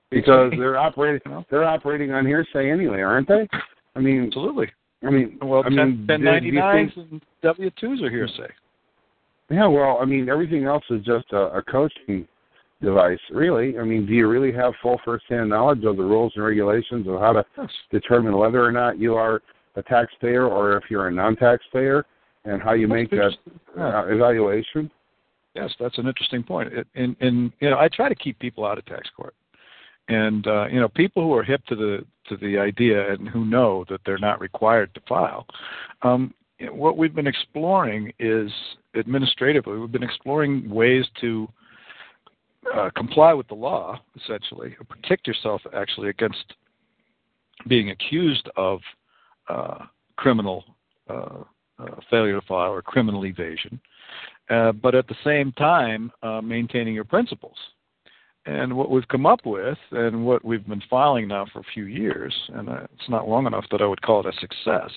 [0.10, 1.46] Because they're operating.
[1.52, 3.48] They're operating on hearsay anyway, aren't they?
[3.96, 4.68] I mean, absolutely.
[5.04, 8.52] I mean, well, I 10, mean, 1099s and W twos are hearsay.
[9.50, 12.28] Yeah, well, I mean, everything else is just a, a coaching
[12.82, 13.78] device, really.
[13.80, 17.20] I mean, do you really have full first-hand knowledge of the rules and regulations of
[17.20, 17.46] how to
[17.92, 19.42] determine whether or not you are
[19.76, 22.06] a taxpayer or if you're a non-taxpayer,
[22.46, 23.34] and how you make that
[23.78, 24.90] uh, evaluation?
[25.54, 26.72] Yes, that's an interesting point.
[26.96, 29.36] And, and you know, I try to keep people out of tax court,
[30.08, 33.46] and uh, you know, people who are hip to the to the idea and who
[33.46, 35.46] know that they're not required to file.
[36.04, 36.34] Um,
[36.72, 38.52] what we've been exploring is
[38.96, 41.48] administratively, we've been exploring ways to
[42.76, 46.54] uh, comply with the law, essentially, or protect yourself actually against
[47.68, 48.80] being accused of
[49.50, 50.64] uh, criminal
[51.10, 51.44] uh,
[51.80, 53.80] uh, failure to file or criminal evasion,
[54.50, 56.12] uh, but at the same time
[56.44, 57.56] maintaining your principles.
[58.46, 61.84] And what we've come up with, and what we've been filing now for a few
[61.84, 64.90] years, and it's not long enough that I would call it a success,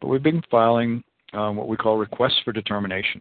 [0.00, 3.20] but we've been filing um, what we call requests for determination.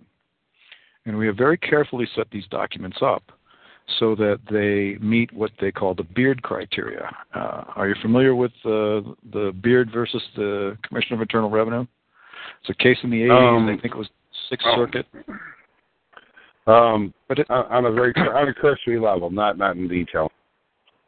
[1.06, 3.37] And we have very carefully set these documents up
[4.00, 7.10] so that they meet what they call the Beard criteria.
[7.34, 11.86] Uh, are you familiar with uh, the Beard versus the Commissioner of Internal Revenue?
[12.62, 13.58] It's a case in the 80s.
[13.58, 14.10] Um, I think it was
[14.50, 14.76] Sixth oh.
[14.76, 15.06] Circuit.
[16.68, 20.32] Um, but it, on a very on a cursory level, not not in detail.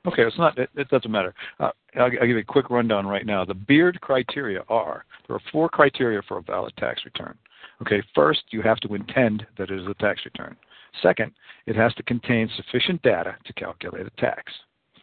[0.08, 0.58] Okay, it's not.
[0.58, 1.34] It, it doesn't matter.
[1.60, 3.44] Uh, I'll, I'll, give you a quick rundown right now.
[3.44, 7.38] The Beard criteria are there are four criteria for a valid tax return.
[7.82, 10.56] Okay, first you have to intend that it is a tax return.
[11.02, 11.32] Second,
[11.66, 14.52] it has to contain sufficient data to calculate a tax.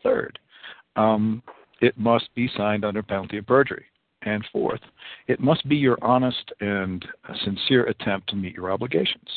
[0.03, 0.39] Third,
[0.97, 1.43] um,
[1.81, 3.87] it must be signed under penalty of perjury.
[4.23, 4.81] And fourth,
[5.29, 7.05] it must be your honest and
[7.45, 9.29] sincere attempt to meet your obligations.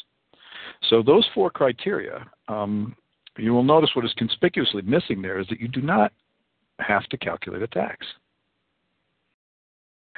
[0.89, 2.95] So, those four criteria, um,
[3.38, 6.12] you will notice what is conspicuously missing there is that you do not
[6.79, 8.05] have to calculate a tax.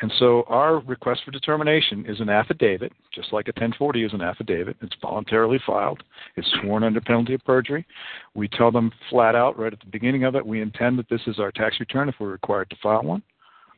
[0.01, 4.21] And so our request for determination is an affidavit, just like a 1040 is an
[4.21, 4.75] affidavit.
[4.81, 6.01] It's voluntarily filed.
[6.35, 7.85] It's sworn under penalty of perjury.
[8.33, 11.21] We tell them flat out right at the beginning of it, we intend that this
[11.27, 13.21] is our tax return if we're required to file one.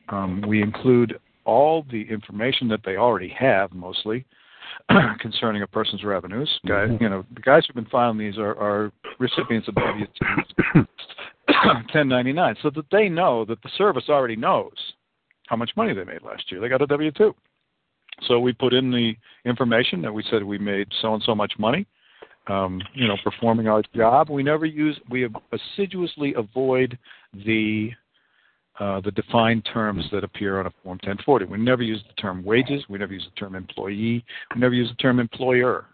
[0.09, 4.25] Um, we include all the information that they already have, mostly
[5.19, 6.49] concerning a person's revenues.
[6.65, 10.05] Guys, you know, the guys who've been filing these are, are recipients of W
[10.73, 14.71] 1099, so that they know that the service already knows
[15.47, 16.61] how much money they made last year.
[16.61, 17.35] They got a W 2.
[18.27, 19.13] So we put in the
[19.45, 21.85] information that we said we made so and so much money,
[22.47, 24.29] um, you know, performing our job.
[24.29, 26.97] We never use, we assiduously avoid
[27.33, 27.91] the
[28.79, 31.45] uh, the defined terms that appear on a Form 1040.
[31.45, 32.83] We never use the term wages.
[32.89, 34.25] We never use the term employee.
[34.55, 35.85] We never use the term employer.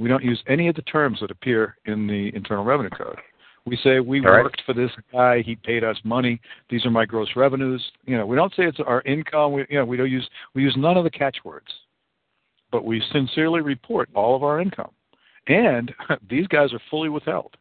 [0.00, 3.18] We don't use any of the terms that appear in the Internal Revenue Code.
[3.66, 4.42] We say we right.
[4.42, 5.42] worked for this guy.
[5.42, 6.40] He paid us money.
[6.70, 7.84] These are my gross revenues.
[8.06, 9.52] You know, we don't say it's our income.
[9.52, 11.66] We, you know, we don't use we use none of the catchwords,
[12.72, 14.90] but we sincerely report all of our income.
[15.48, 15.92] And
[16.30, 17.56] these guys are fully withheld.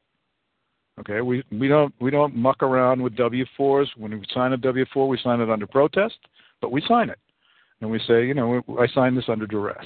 [0.99, 3.89] Okay, we we don't we don't muck around with W fours.
[3.97, 6.17] When we sign a W four, we sign it under protest,
[6.59, 7.19] but we sign it,
[7.81, 9.85] and we say, you know, I signed this under duress,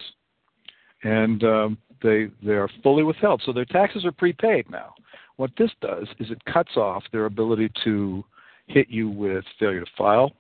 [1.04, 4.93] and um, they they are fully withheld, so their taxes are prepaid now.
[5.41, 8.23] What this does is it cuts off their ability to
[8.67, 10.34] hit you with failure to file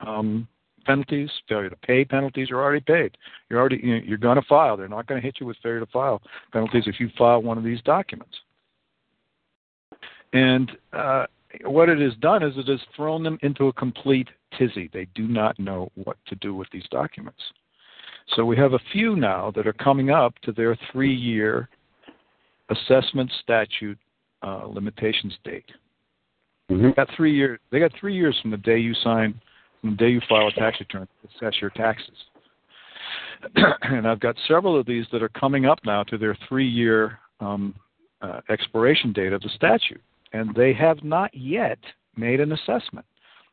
[0.00, 0.48] um,
[0.84, 2.48] penalties, failure to pay penalties.
[2.50, 3.16] You're already paid.
[3.48, 4.76] You're already you're going to file.
[4.76, 6.20] They're not going to hit you with failure to file
[6.52, 8.34] penalties if you file one of these documents.
[10.32, 11.26] And uh,
[11.62, 14.90] what it has done is it has thrown them into a complete tizzy.
[14.92, 17.40] They do not know what to do with these documents.
[18.34, 21.68] So we have a few now that are coming up to their three-year
[22.68, 23.96] assessment statute
[24.44, 25.64] uh, limitations date.
[26.70, 26.86] Mm-hmm.
[26.86, 27.58] They got three years.
[27.70, 29.40] They got three years from the day you sign,
[29.80, 32.16] from the day you file a tax return to assess your taxes.
[33.82, 37.74] and I've got several of these that are coming up now to their three-year um,
[38.22, 40.00] uh, expiration date of the statute,
[40.32, 41.78] and they have not yet
[42.16, 43.06] made an assessment.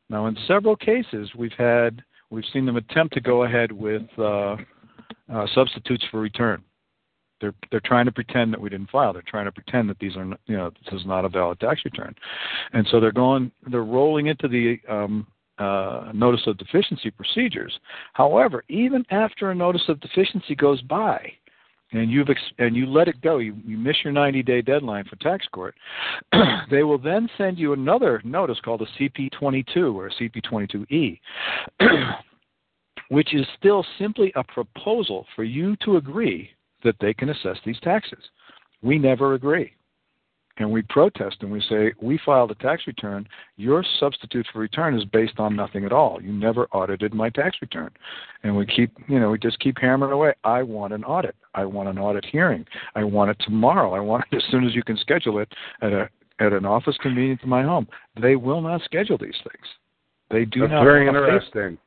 [0.10, 4.56] Now, in several cases, we've had we've seen them attempt to go ahead with uh,
[5.34, 6.64] uh, substitutes for return.
[7.42, 9.12] They're they're trying to pretend that we didn't file.
[9.12, 11.82] They're trying to pretend that these are you know this is not a valid tax
[11.84, 12.16] return,
[12.74, 15.28] and so they're going they're rolling into the um,
[15.58, 17.78] uh, notice of deficiency procedures.
[18.14, 21.32] However, even after a notice of deficiency goes by,
[21.92, 25.06] and you've ex- and you let it go, you, you miss your 90 day deadline
[25.06, 25.76] for tax court,
[26.72, 31.20] they will then send you another notice called a CP22 or a CP22E,
[33.10, 36.50] which is still simply a proposal for you to agree
[36.84, 38.24] that they can assess these taxes.
[38.82, 39.74] We never agree.
[40.58, 43.28] And we protest and we say, we filed a tax return.
[43.56, 46.22] Your substitute for return is based on nothing at all.
[46.22, 47.90] You never audited my tax return.
[48.44, 50.34] And we keep, you know, we just keep hammering away.
[50.44, 51.36] I want an audit.
[51.56, 52.66] I want an audit hearing.
[52.96, 53.94] I want it tomorrow.
[53.94, 56.98] I want it as soon as you can schedule it at a at an office
[57.02, 57.88] convenient to my home.
[58.20, 59.66] They will not schedule these things.
[60.32, 60.84] They do That's not.
[60.84, 61.78] very want to face- interesting.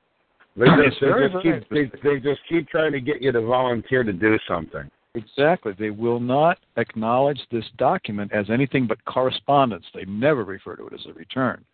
[0.56, 4.04] They just, they, just keep, they, they just keep trying to get you to volunteer
[4.04, 4.88] to do something.
[5.16, 5.72] Exactly.
[5.78, 9.84] They will not acknowledge this document as anything but correspondence.
[9.94, 11.64] They never refer to it as a return.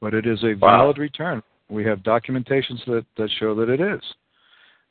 [0.00, 0.78] But it is a Wow.
[0.78, 1.42] valid return.
[1.68, 4.00] We have documentations that, that show that it is.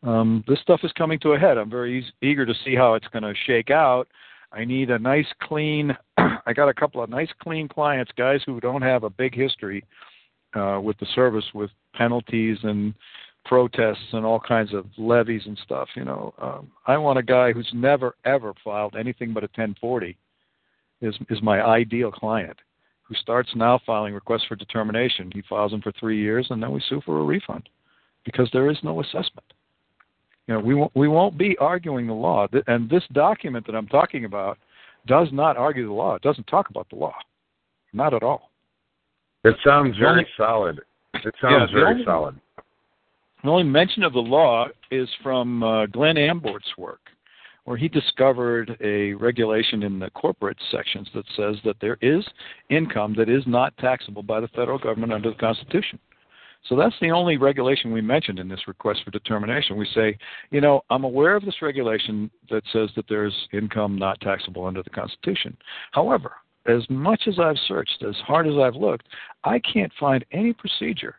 [0.03, 1.57] Um, this stuff is coming to a head.
[1.57, 4.07] I'm very eas- eager to see how it's going to shake out.
[4.51, 5.95] I need a nice, clean.
[6.17, 9.83] I got a couple of nice, clean clients, guys who don't have a big history
[10.55, 12.93] uh, with the service, with penalties and
[13.45, 15.89] protests and all kinds of levies and stuff.
[15.95, 20.17] You know, um, I want a guy who's never ever filed anything but a 1040.
[21.01, 22.57] Is is my ideal client
[23.03, 25.31] who starts now filing requests for determination.
[25.33, 27.67] He files them for three years, and then we sue for a refund
[28.23, 29.45] because there is no assessment.
[30.47, 33.87] You know, we won't we won't be arguing the law, and this document that I'm
[33.87, 34.57] talking about
[35.07, 36.15] does not argue the law.
[36.15, 37.15] It doesn't talk about the law,
[37.93, 38.51] not at all.
[39.43, 40.81] It sounds very only- solid.
[41.13, 42.39] It sounds the very only- solid.
[43.43, 46.99] The only mention of the law is from uh, Glenn Ambort's work,
[47.63, 52.25] where he discovered a regulation in the corporate sections that says that there is
[52.69, 55.99] income that is not taxable by the federal government under the Constitution.
[56.67, 59.77] So that's the only regulation we mentioned in this request for determination.
[59.77, 60.17] We say,
[60.51, 64.83] you know, I'm aware of this regulation that says that there's income not taxable under
[64.83, 65.55] the Constitution.
[65.93, 66.33] However,
[66.65, 69.07] as much as I've searched, as hard as I've looked,
[69.45, 71.15] I can't find any procedure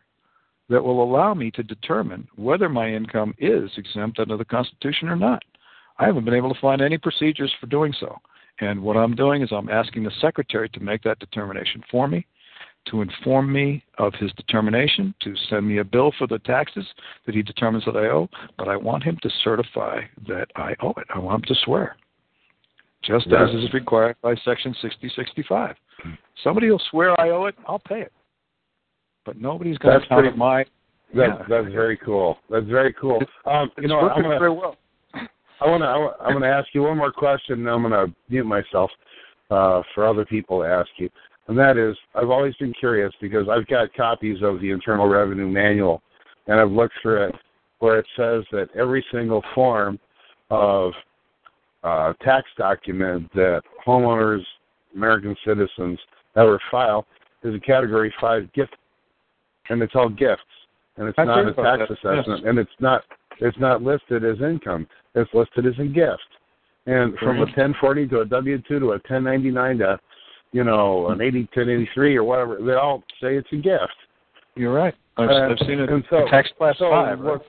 [0.71, 5.17] that will allow me to determine whether my income is exempt under the Constitution or
[5.17, 5.43] not.
[5.99, 8.17] I haven't been able to find any procedures for doing so.
[8.61, 12.25] And what I'm doing is I'm asking the Secretary to make that determination for me,
[12.85, 16.85] to inform me of his determination, to send me a bill for the taxes
[17.25, 20.93] that he determines that I owe, but I want him to certify that I owe
[20.97, 21.07] it.
[21.13, 21.97] I want him to swear,
[23.03, 23.49] just Yes.
[23.49, 25.75] as is required by Section 6065.
[26.43, 28.13] Somebody will swear I owe it, I'll pay it.
[29.25, 30.63] But nobody's going That's to pretty- my.
[31.13, 31.45] That, Yeah.
[31.49, 32.39] that's very cool.
[32.49, 33.21] That's very cool.
[33.45, 34.77] Um, you It's know, I'm gonna, very well.
[35.59, 35.87] I want to.
[36.23, 38.89] I'm going to ask you one more question, and I'm going to mute myself
[39.51, 41.09] uh, for other people to ask you.
[41.47, 45.47] And that is, I've always been curious because I've got copies of the Internal Revenue
[45.47, 46.01] Manual,
[46.47, 47.35] and I've looked through it,
[47.79, 49.99] where it says that every single form
[50.49, 50.93] of
[51.83, 54.43] uh, tax document that homeowners,
[54.95, 55.99] American citizens
[56.37, 57.05] ever file
[57.43, 58.75] is a Category Five gift,
[59.71, 60.41] and it's all gifts,
[60.97, 63.03] and it's I've not a tax that, assessment, and it's not
[63.39, 64.87] it's not listed as income.
[65.15, 66.21] It's listed as a gift.
[66.85, 69.99] And from a 1040 to a W2 to a 1099 to,
[70.51, 73.93] you know, an 80 1083 or whatever, they all say it's a gift.
[74.55, 74.93] You're right.
[75.17, 75.89] I've, I've seen it.
[75.89, 77.19] and so- tax class so five.
[77.19, 77.41] what- Right?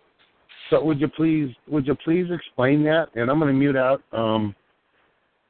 [0.70, 3.08] So would you please would you please explain that?
[3.14, 4.00] And I'm going to mute out.
[4.12, 4.54] Um,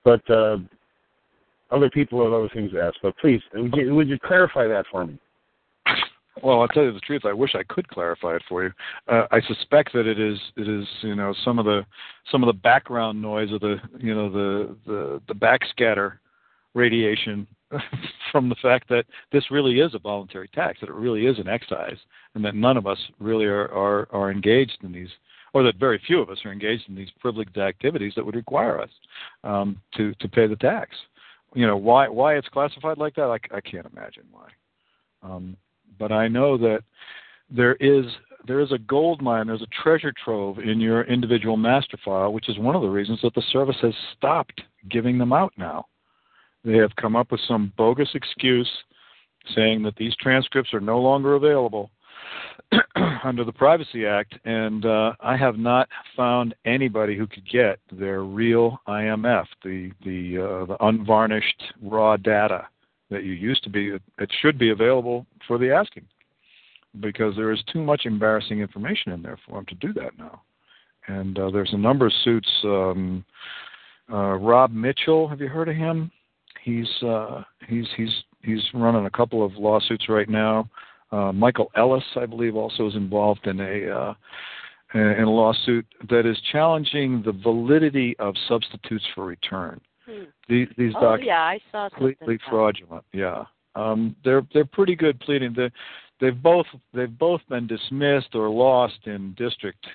[0.05, 0.57] but uh,
[1.71, 2.97] other people have other things to ask.
[3.03, 5.19] But please, would you, would you clarify that for me?
[6.43, 7.23] Well, I'll tell you the truth.
[7.27, 8.71] I wish I could clarify it for you.
[9.07, 11.85] Uh, I suspect that it is it is you know some of the
[12.31, 16.15] some of the background noise of the you know the the the backscatter
[16.75, 17.47] radiation
[18.33, 21.49] from the fact that this really is a voluntary tax, that it really is an
[21.49, 21.99] excise,
[22.35, 25.11] and that none of us really are are, are engaged in these,
[25.53, 28.81] or that very few of us are engaged in these privileged activities that would require
[28.81, 28.91] us
[29.45, 30.97] um, to to pay the tax.
[31.55, 33.29] You know why why it's classified like that?
[33.29, 34.49] I, I can't imagine why.
[35.23, 35.57] Um,
[35.99, 36.83] but I know that
[37.51, 38.07] there is
[38.47, 42.49] there is a gold mine, there's a treasure trove in your individual master file, which
[42.49, 45.87] is one of the reasons that the service has stopped giving them out now.
[46.65, 48.69] They have come up with some bogus excuse
[49.55, 51.91] saying that these transcripts are no longer available
[53.25, 58.23] under the Privacy Act, and uh, I have not found anybody who could get their
[58.23, 62.69] real IMF, the the uh, the unvarnished raw data
[63.13, 63.93] that you used to be.
[64.19, 66.07] It should be available for the asking,
[67.01, 70.43] because there is too much embarrassing information in there for them to do that now.
[71.09, 72.51] And uh, there's a number of suits.
[72.65, 73.25] Um,
[74.13, 76.11] uh, Rob Mitchell, have you heard of him?
[76.63, 80.69] He's uh, he's he's he's running a couple of lawsuits right now.
[81.11, 84.15] Uh, Michael Ellis, I believe, also is involved in a uh,
[84.95, 89.81] in a lawsuit that is challenging the validity of substitutes for return.
[90.07, 90.25] Hmm.
[90.49, 93.05] These, these Oh documents yeah, I saw completely fraudulent.
[93.13, 93.45] Yeah,
[93.77, 95.55] um, they're they're pretty good pleading.
[95.57, 95.71] They,
[96.21, 99.87] they've both they've both been dismissed or lost in district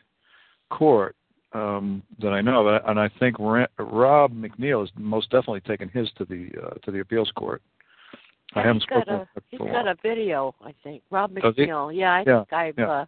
[0.69, 1.15] court
[1.53, 6.09] um, that I know of, and I think Rob McNeil has most definitely taken his
[6.17, 7.61] to the uh, to the appeals court.
[8.55, 11.03] I haven't he's got spoken a he's got a video, I think.
[11.11, 11.93] Rob McNeil.
[11.93, 12.89] Yeah, I Yeah, think I've yeah.
[12.91, 13.05] uh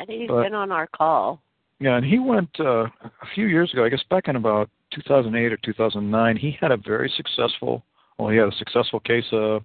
[0.00, 1.40] I think he's But- been on our call.
[1.82, 5.52] Yeah, and he went uh, a few years ago, I guess back in about 2008
[5.52, 6.36] or 2009.
[6.36, 7.82] He had a very successful,
[8.18, 9.60] well, he had a successful case uh,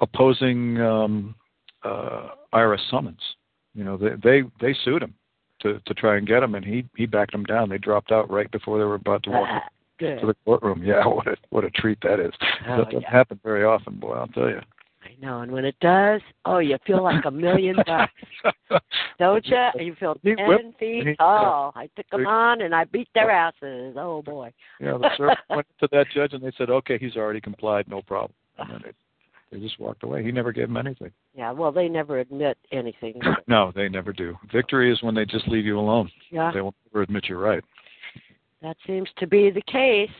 [0.00, 1.34] opposing um,
[1.82, 3.20] uh, IRS summons.
[3.74, 5.14] You know, they they they sued him
[5.62, 7.68] to to try and get him, and he he backed them down.
[7.68, 10.82] They dropped out right before they were about to walk Ah, to the courtroom.
[10.86, 12.32] Yeah, what a what a treat that is.
[12.68, 13.10] Oh, that doesn't yeah.
[13.10, 14.14] happen very often, boy.
[14.14, 14.60] I'll tell you.
[15.22, 18.12] I know, and when it does, oh, you feel like a million bucks,
[19.18, 19.56] don't you?
[19.78, 21.72] You feel ten whipped- feet tall.
[21.76, 23.96] I took them on and I beat their asses.
[23.98, 24.52] Oh boy.
[24.80, 28.02] Yeah, the servant went to that judge and they said, "Okay, he's already complied, no
[28.02, 30.24] problem." And then they, they just walked away.
[30.24, 31.10] He never gave them anything.
[31.34, 33.20] Yeah, well, they never admit anything.
[33.46, 34.36] No, they never do.
[34.52, 36.10] Victory is when they just leave you alone.
[36.30, 37.62] Yeah, They will never admit you're right.
[38.62, 40.10] that seems to be the case.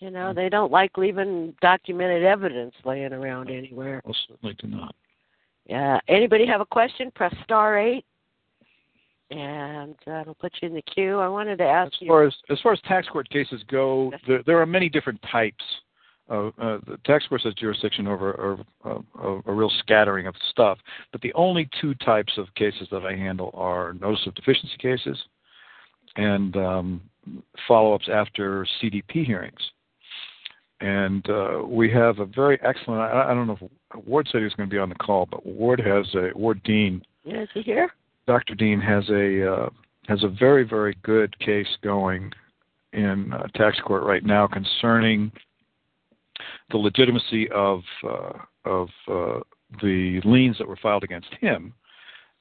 [0.00, 4.00] You know, they don't like leaving documented evidence laying around anywhere.
[4.04, 4.94] Well, certainly do not.
[5.66, 6.00] Yeah.
[6.08, 7.10] Anybody have a question?
[7.14, 8.06] Press star eight,
[9.30, 11.18] and uh, it'll put you in the queue.
[11.18, 12.08] I wanted to ask As you.
[12.08, 15.62] far as as far as tax court cases go, there, there are many different types.
[16.28, 20.78] Of, uh, the tax court has jurisdiction over, over uh, a real scattering of stuff,
[21.10, 25.18] but the only two types of cases that I handle are notice of deficiency cases
[26.14, 27.00] and um,
[27.66, 29.58] follow-ups after CDP hearings.
[30.80, 33.00] And uh, we have a very excellent.
[33.00, 35.26] I, I don't know if Ward said he was going to be on the call,
[35.30, 37.92] but Ward has a Ward Dean Yeah, is he here?
[38.26, 38.54] Dr.
[38.54, 39.68] Dean has a uh,
[40.08, 42.32] has a very very good case going
[42.92, 45.30] in uh, tax court right now concerning
[46.70, 48.32] the legitimacy of uh,
[48.64, 49.40] of uh,
[49.82, 51.74] the liens that were filed against him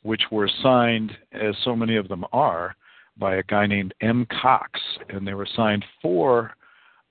[0.04, 2.76] which were signed, as so many of them are,
[3.18, 4.26] by a guy named M.
[4.42, 4.80] Cox,
[5.10, 6.52] and they were signed for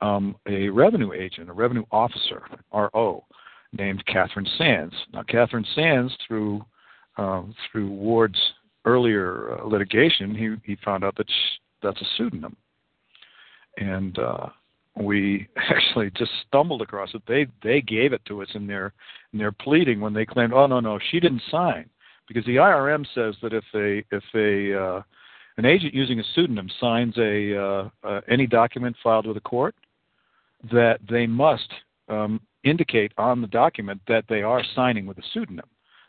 [0.00, 2.42] um, a revenue agent, a revenue officer,
[2.72, 3.24] RO,
[3.72, 4.94] named Catherine Sands.
[5.12, 6.64] Now, Catherine Sands, through
[7.16, 8.40] uh, through Ward's
[8.84, 12.56] earlier uh, litigation, he he found out that she, that's a pseudonym,
[13.76, 14.46] and uh,
[14.96, 17.22] we actually just stumbled across it.
[17.26, 18.92] They they gave it to us in their
[19.32, 21.88] in their pleading when they claimed, oh no no, she didn't sign,
[22.26, 25.02] because the IRM says that if a if a uh,
[25.56, 29.74] an agent using a pseudonym signs a uh, uh, any document filed with a court,
[30.72, 31.68] that they must
[32.08, 35.66] um, indicate on the document that they are signing with a pseudonym.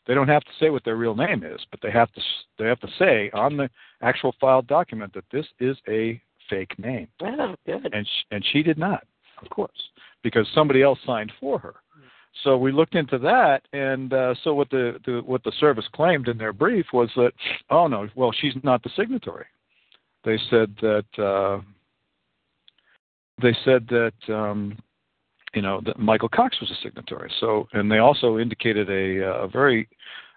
[0.08, 2.22] They don't have to say what their real name is, but they have to
[2.58, 3.70] they have to say on the
[4.02, 6.20] actual filed document that this is a
[6.50, 7.08] fake name.
[7.22, 7.94] Oh, good.
[7.94, 9.06] And sh- and she did not,
[9.42, 9.90] of course,
[10.24, 11.76] because somebody else signed for her.
[12.44, 16.28] So we looked into that, and uh, so what the, the what the service claimed
[16.28, 17.34] in their brief was that,
[17.70, 19.46] oh no, well she's not the signatory.
[20.24, 21.62] They said that uh,
[23.42, 24.78] they said that um,
[25.54, 27.32] you know that Michael Cox was a signatory.
[27.40, 29.88] So and they also indicated a, a very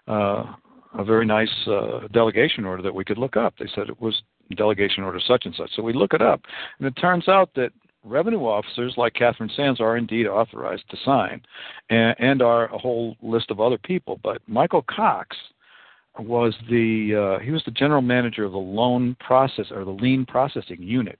[0.07, 0.53] uh,
[0.97, 3.53] a very nice uh, delegation order that we could look up.
[3.59, 4.21] They said it was
[4.55, 5.71] delegation order such and such.
[5.75, 6.41] So we look it up,
[6.79, 7.71] and it turns out that
[8.03, 11.41] revenue officers like Catherine Sands are indeed authorized to sign,
[11.89, 14.19] and, and are a whole list of other people.
[14.23, 15.35] But Michael Cox
[16.19, 20.25] was the uh, he was the general manager of the loan process or the lien
[20.25, 21.19] processing unit.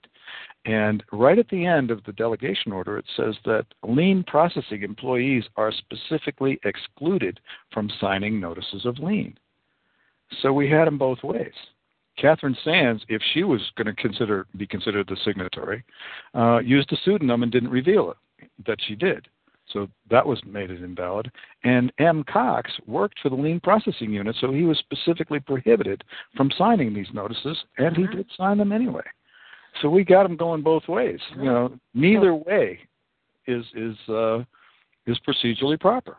[0.64, 5.44] And right at the end of the delegation order, it says that lien processing employees
[5.56, 7.38] are specifically excluded
[7.72, 9.36] from signing notices of lien.
[10.40, 11.52] So we had them both ways.
[12.16, 15.84] Catherine Sands, if she was going to consider be considered the signatory,
[16.34, 19.28] uh, used a pseudonym and didn't reveal it that she did.
[19.72, 21.30] So that was made it invalid.
[21.64, 22.22] And M.
[22.24, 26.04] Cox worked for the lien processing unit, so he was specifically prohibited
[26.36, 28.16] from signing these notices, and he Uh-huh.
[28.16, 29.04] did sign them anyway.
[29.82, 31.20] So we got them going both ways.
[31.36, 32.78] You know, neither way
[33.46, 34.38] is is uh,
[35.06, 36.16] is procedurally proper.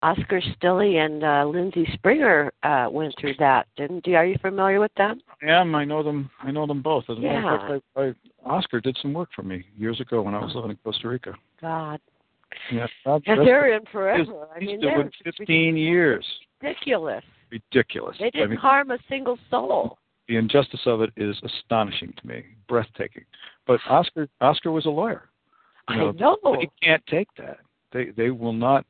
[0.00, 4.14] Oscar Stilley and uh, Lindsey Springer uh, went through that, didn't you?
[4.14, 5.20] Are you familiar with them?
[5.42, 5.74] I am.
[5.74, 6.30] I know them.
[6.40, 7.04] I know them both.
[7.08, 7.68] As a matter of Yeah.
[7.68, 8.14] fact, I, I,
[8.56, 11.34] Oscar did some work for me years ago when I was living in Costa Rica.
[11.60, 12.00] God.
[12.72, 14.46] Yeah, And they're in forever.
[14.54, 16.24] I mean, they're just 15 years.
[16.62, 17.24] ridiculous.
[17.50, 18.16] Ridiculous.
[18.20, 19.98] They didn't mean, harm a single soul.
[20.28, 23.24] The injustice of it is astonishing to me, breathtaking.
[23.66, 25.28] But Oscar, Oscar was a lawyer.
[25.90, 26.56] You I know, know.
[26.56, 27.58] They can't take that.
[27.92, 28.84] They they will not.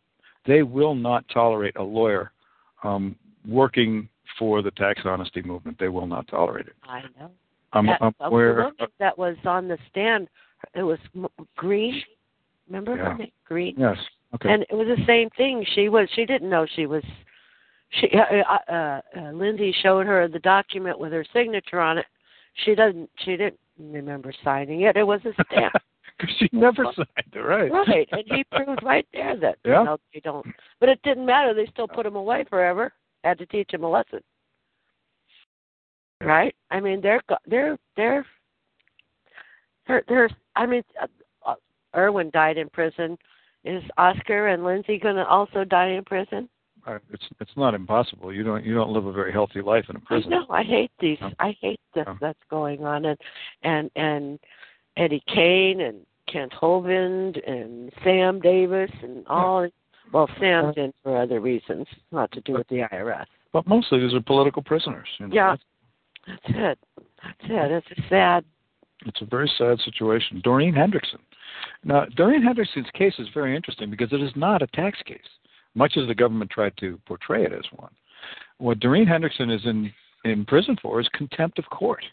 [0.46, 2.32] They will not tolerate a lawyer
[2.82, 3.14] um,
[3.46, 4.08] working
[4.38, 5.78] for the tax honesty movement.
[5.78, 6.74] They will not tolerate it.
[6.84, 7.30] I know.
[7.72, 8.70] I'm, that, I'm aware.
[8.98, 10.28] that was on the stand,
[10.74, 10.98] it was
[11.56, 12.02] Green.
[12.66, 13.12] Remember Yeah.
[13.12, 13.32] her name?
[13.44, 13.74] Green.
[13.78, 13.96] Yes.
[14.34, 14.52] Okay.
[14.52, 15.64] And it was the same thing.
[15.74, 16.08] She was.
[16.14, 17.02] She didn't know she was.
[17.90, 22.06] She uh, uh, uh, Lindsey showed her the document with her signature on it.
[22.64, 23.08] She doesn't.
[23.24, 24.96] She didn't remember signing it.
[24.96, 25.74] It was a stamp.
[26.18, 27.70] Because she never signed it, right?
[27.70, 29.78] right, and he proved right there that Yeah.
[29.78, 30.44] you know they don't.
[30.80, 31.54] But it didn't matter.
[31.54, 32.92] They still put him away forever.
[33.22, 34.18] Had to teach him a lesson.
[36.20, 36.56] Right.
[36.72, 38.26] I mean, they're they're they're
[39.86, 41.06] they're, they're I mean, uh,
[41.46, 41.54] uh,
[41.96, 43.16] Irwin died in prison.
[43.64, 46.48] Is Oscar and Lindsey going to also die in prison?
[46.88, 48.32] Uh, It's it's not impossible.
[48.32, 50.30] You don't you don't live a very healthy life in a prison.
[50.30, 50.46] No.
[50.50, 51.18] I hate these.
[51.20, 51.30] Yeah.
[51.38, 52.16] I hate this Yeah.
[52.20, 53.18] that's going on, and
[53.62, 54.38] and and
[54.96, 59.68] Eddie Kahn and Kent Hovind and Sam Davis and all.
[60.12, 63.26] Well, Sam's in for other reasons, not to do with the IRS.
[63.52, 65.06] But mostly these are political prisoners.
[65.18, 65.34] You know?
[65.34, 65.56] Yeah.
[66.26, 66.78] That's it.
[66.96, 67.70] That's it.
[67.72, 68.44] It's a sad.
[69.04, 70.40] It's a very sad situation.
[70.42, 71.20] Doreen Hendrickson.
[71.84, 75.20] Now, Doreen Hendrickson's case is very interesting because it is not a tax case,
[75.74, 77.92] much as the government tried to portray it as one.
[78.58, 79.92] What Doreen Hendrickson is in,
[80.24, 82.04] in prison for is contempt of court.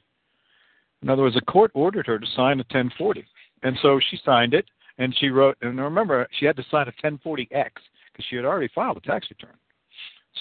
[1.02, 3.26] In other words, the court ordered her to sign a 1040.
[3.64, 4.66] And so she signed it,
[4.98, 8.70] and she wrote, and remember, she had to sign a 1040X because she had already
[8.74, 9.56] filed a tax return.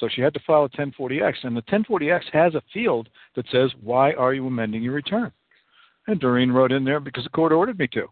[0.00, 3.70] So she had to file a 1040X, and the 1040X has a field that says,
[3.82, 5.32] Why are you amending your return?
[6.06, 8.06] And Doreen wrote in there because the court ordered me to.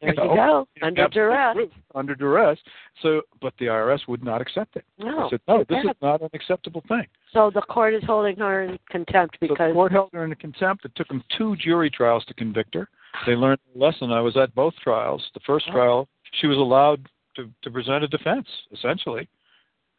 [0.00, 0.68] There you know, go.
[0.86, 1.54] Under duress.
[1.56, 2.58] proof, Under duress.
[3.02, 4.84] So, but the IRS would not accept it.
[4.98, 5.28] No.
[5.30, 7.06] Said, no, this is not an acceptable thing.
[7.32, 10.84] So the court is holding her in contempt So the court held her in contempt.
[10.84, 12.88] It took them two jury trials to convict her.
[13.26, 14.10] They learned a lesson.
[14.12, 15.22] I was at both trials.
[15.34, 15.72] The first Oh.
[15.72, 16.08] trial,
[16.40, 19.28] she was allowed to, to present a defense, essentially.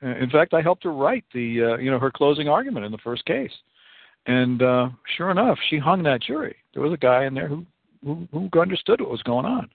[0.03, 2.91] Uh, In fact, I helped her write the, uh, you know, her closing argument in
[2.91, 3.51] the first case.
[4.27, 6.55] And uh, sure enough, she hung that jury.
[6.75, 7.65] There was a guy in there who,
[8.03, 9.69] who, who understood what was going on.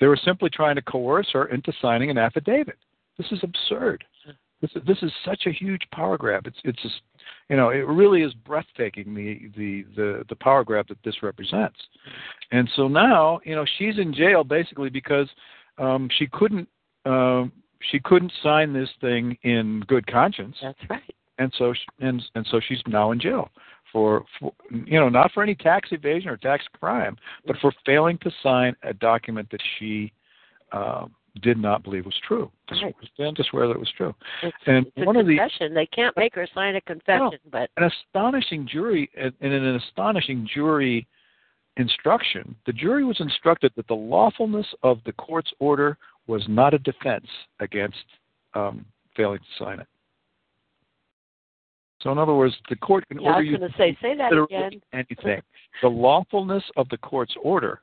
[0.00, 2.78] They were simply trying to coerce her into signing an affidavit.
[3.16, 4.04] This is absurd.
[4.60, 6.46] This is, this is such a huge power grab.
[6.46, 7.02] It's it's just,
[7.50, 11.78] you know it really is breathtaking the the the the power grab that this represents.
[12.52, 15.28] And so now you know she's in jail basically because
[15.78, 16.68] um, she couldn't
[17.04, 17.52] um,
[17.90, 20.56] she couldn't sign this thing in good conscience.
[20.62, 21.14] That's right.
[21.38, 23.50] And so she, and and so she's now in jail
[23.92, 27.16] for, for you know not for any tax evasion or tax crime,
[27.46, 30.12] but for failing to sign a document that she.
[30.72, 32.50] Um, did not believe was true.
[32.70, 32.94] Right.
[33.18, 34.14] to swear that it was true.
[34.42, 35.74] It's, And it's one of the confession.
[35.74, 39.76] They can't make her sign a confession, but an astonishing jury and and in an
[39.76, 41.06] astonishing jury
[41.76, 46.78] instruction, the jury was instructed that the lawfulness of the court's order was not a
[46.78, 47.26] defense
[47.60, 48.04] against
[48.54, 48.84] um,
[49.16, 49.86] failing to sign it.
[52.02, 53.98] So, in other words, the court can yeah, I order was you going to say,
[54.02, 54.80] say that again.
[54.92, 55.40] anything.
[55.82, 57.80] The lawfulness of the court's order,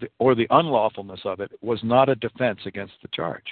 [0.00, 3.44] the, or the unlawfulness of it, was not a defense against the charge.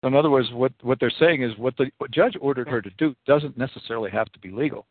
[0.00, 2.80] So in other words, what what they're saying is what the what judge ordered her
[2.80, 4.86] to do doesn't necessarily have to be legal.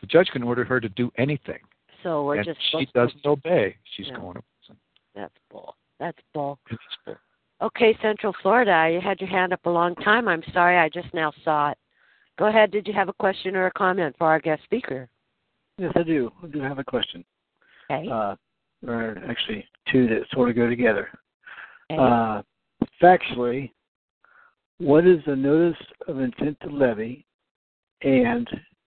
[0.00, 1.58] The judge can order her to do anything,
[2.02, 3.76] So we're and just she doesn't obey.
[3.96, 4.80] She's going to prison.
[5.14, 5.76] That's bull.
[5.98, 6.58] That's bull.
[7.06, 7.16] Bull.
[7.62, 10.28] Okay, Central Florida, you had your hand up a long time.
[10.28, 11.78] I'm sorry, I just now saw it.
[12.38, 12.70] Go ahead.
[12.70, 15.08] Did you have a question or a comment for our guest speaker?
[15.78, 16.30] Yes, I do.
[16.42, 17.24] I do have a question.
[17.90, 18.08] Okay.
[18.10, 18.34] Uh,
[18.82, 21.08] there are actually two that sort of go together.
[21.90, 22.00] okay.
[22.00, 22.42] Uh,
[23.02, 23.70] factually,
[24.78, 27.24] what is the notice of intent to levy,
[28.02, 28.48] and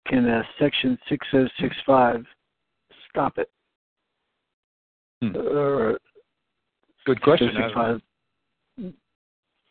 [0.07, 2.25] can a Section 6065
[3.11, 3.51] stop it?
[5.23, 5.37] Hmm.
[5.37, 5.99] Or
[7.07, 7.49] Good question.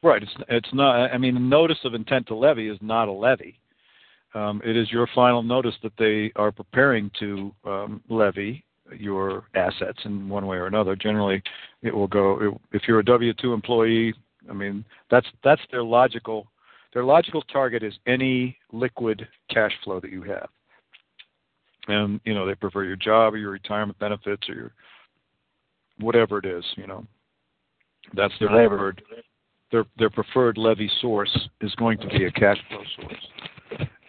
[0.01, 0.23] 6065 Right.
[0.23, 1.11] It's it's not.
[1.11, 3.59] I mean, notice of intent to levy is not a levy.
[4.33, 8.63] Um, it is your final notice that they are preparing to um, levy
[8.95, 10.95] your assets in one way or another.
[10.95, 11.41] Generally,
[11.81, 12.59] it will go.
[12.71, 14.13] If you're a W two employee,
[14.49, 16.47] I mean, that's that's their logical.
[16.93, 20.49] Their logical target is any liquid cash flow that you have.
[21.87, 24.71] And you know, they prefer your job or your retirement benefits or your
[25.99, 26.63] whatever it is.
[26.75, 27.05] You know,
[28.13, 29.01] that's their preferred
[29.71, 33.27] their their preferred levy source is going to be a cash flow source.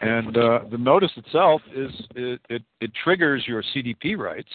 [0.00, 4.50] And uh, the notice itself is it, it, it triggers your CDP rights.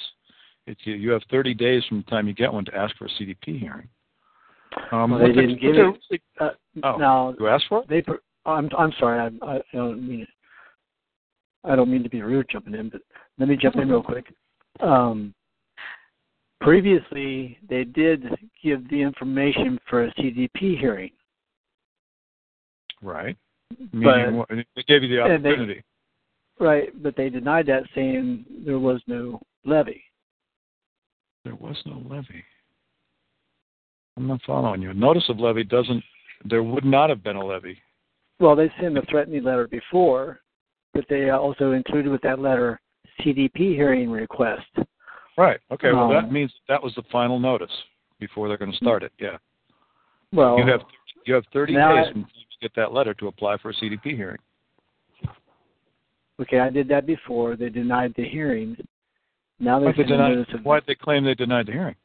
[0.68, 3.06] It, you, you have 30 days from the time you get one to ask for
[3.06, 3.90] a CDP hearing.
[4.94, 6.22] Um, Well, they didn't give it.
[6.40, 6.50] uh,
[6.84, 6.98] Oh.
[6.98, 7.90] now You asked for it?
[7.90, 8.04] they.
[8.46, 9.20] I'm I'm sorry.
[9.42, 10.26] I, I don't mean.
[11.66, 13.02] I don't mean to be rude jumping in, but
[13.38, 14.26] let me jump in real quick.
[14.80, 15.34] Um,
[16.64, 18.24] previously, they did
[18.64, 21.12] give the information for a CDP hearing.
[23.02, 23.38] Right.
[23.92, 25.84] Meaning, what- they gave you the and they- opportunity.
[26.60, 30.04] Right, but they denied that, saying there was no levy.
[31.44, 32.44] There was no levy.
[34.16, 34.94] I'm not following you.
[34.94, 36.04] Notice of levy doesn't.
[36.46, 37.82] There would not have been a levy.
[38.40, 40.42] Well, they sent a threatening letter before,
[40.94, 42.80] but they also included with that letter
[43.20, 44.70] CDP hearing request.
[45.38, 45.60] Right.
[45.72, 45.92] Okay.
[45.92, 47.72] Well, that Um, means that was the final notice
[48.20, 49.12] before they're going to start it.
[49.20, 49.38] Yeah.
[50.32, 50.82] Well, You have
[51.26, 53.70] you have 30 days I- from the time you get that letter to apply for
[53.70, 54.40] a CDP hearing.
[56.40, 57.56] okay, I did that before.
[57.56, 58.76] They denied the hearing.
[59.60, 61.72] Now they Why they sent denied, notice of why did they claim they denied the
[61.72, 61.96] hearing?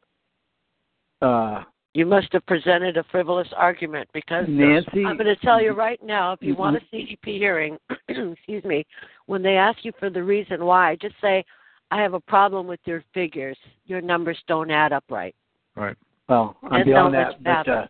[1.22, 1.64] uh,
[1.94, 5.04] You must have presented a frivolous argument because Nancy.
[5.04, 8.86] I'm going to tell you right now if you want a CDP hearing, excuse me,
[9.26, 11.44] when they ask you for the reason why, just say,
[11.90, 13.56] I have a problem with your figures.
[13.86, 15.34] Your numbers don't add up right.
[15.76, 15.96] Right.
[16.28, 17.86] Well, I'm beyond no that, but uh,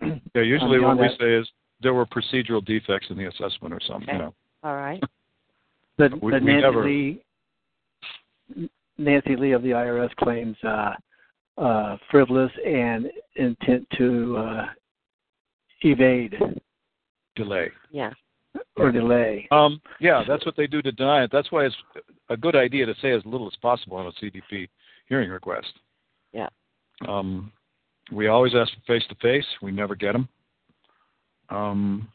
[0.34, 0.42] Yeah.
[0.42, 1.18] Usually, what beyond we that.
[1.18, 1.48] say is
[1.82, 4.08] there were procedural defects in the assessment or something.
[4.08, 4.12] Okay.
[4.16, 4.34] You know.
[4.64, 5.02] All right.
[5.98, 7.22] but, We- but we Nancy never- Lee,
[8.98, 10.92] Nancy Lee of the IRS claims uh,
[11.58, 14.66] uh, frivolous and intent to uh,
[15.82, 16.36] evade
[17.34, 17.70] Delay.
[17.90, 18.12] Yeah.
[18.76, 19.48] or delay.
[19.50, 19.80] Um.
[20.00, 20.22] Yeah.
[20.26, 21.30] That's what they do to deny it.
[21.32, 21.74] That's why it's
[22.28, 24.68] a good idea to say as little as possible on a CDP
[25.08, 25.72] hearing request.
[26.32, 26.48] Yeah.
[27.08, 27.52] Um.
[28.10, 29.46] We always ask for face to face.
[29.62, 30.28] We never get them.
[31.48, 32.08] Um.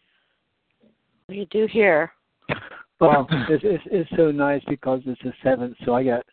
[1.30, 2.12] You do here.
[2.99, 6.26] Well, it's, it's it's so nice because it's the seventh, so I got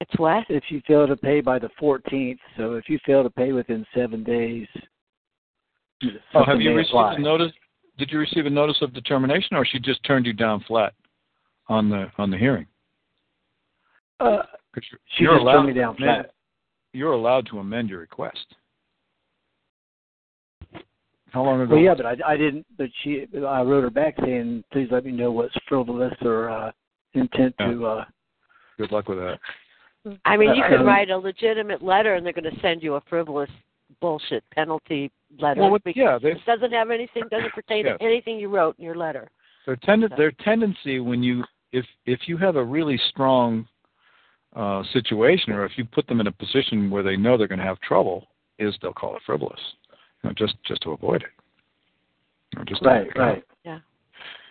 [0.00, 0.44] It's what?
[0.48, 3.84] if you fail to pay by the 14th, so if you fail to pay within
[3.94, 4.68] seven days.
[6.34, 7.14] Oh, have you received apply.
[7.16, 7.52] a notice?
[7.98, 10.94] Did you receive a notice of determination, or she just turned you down flat
[11.70, 12.66] on the on the hearing?
[14.18, 14.42] Uh,
[14.74, 16.26] 'Cause you're, she you're just allowed me to down amend-
[16.92, 18.54] You're allowed to amend your request.
[21.32, 21.74] How long ago?
[21.76, 22.66] Well, yeah, but I, I didn't.
[22.76, 26.72] But she, I wrote her back saying, "Please let me know what's frivolous or uh,
[27.14, 28.04] intent to." Uh,
[28.78, 29.38] Good luck with that.
[30.24, 32.82] I mean, you Uh, can um, write a legitimate letter and they're going to send
[32.82, 33.50] you a frivolous
[34.00, 35.60] bullshit penalty letter.
[35.60, 37.98] Well, because yeah, they- it doesn't have anything, doesn't pertain Yes.
[37.98, 39.28] to anything you wrote in your letter.
[39.66, 43.66] Their tend their tendency when you if if you have a really strong
[44.56, 47.58] uh, situation or if you put them in a position where they know they're going
[47.58, 48.26] to have trouble,
[48.58, 49.60] is they'll call it frivolous,
[50.22, 51.30] you know, just just to avoid it.
[52.52, 53.16] You know, just to Right, out.
[53.16, 53.44] right.
[53.64, 53.78] Yeah.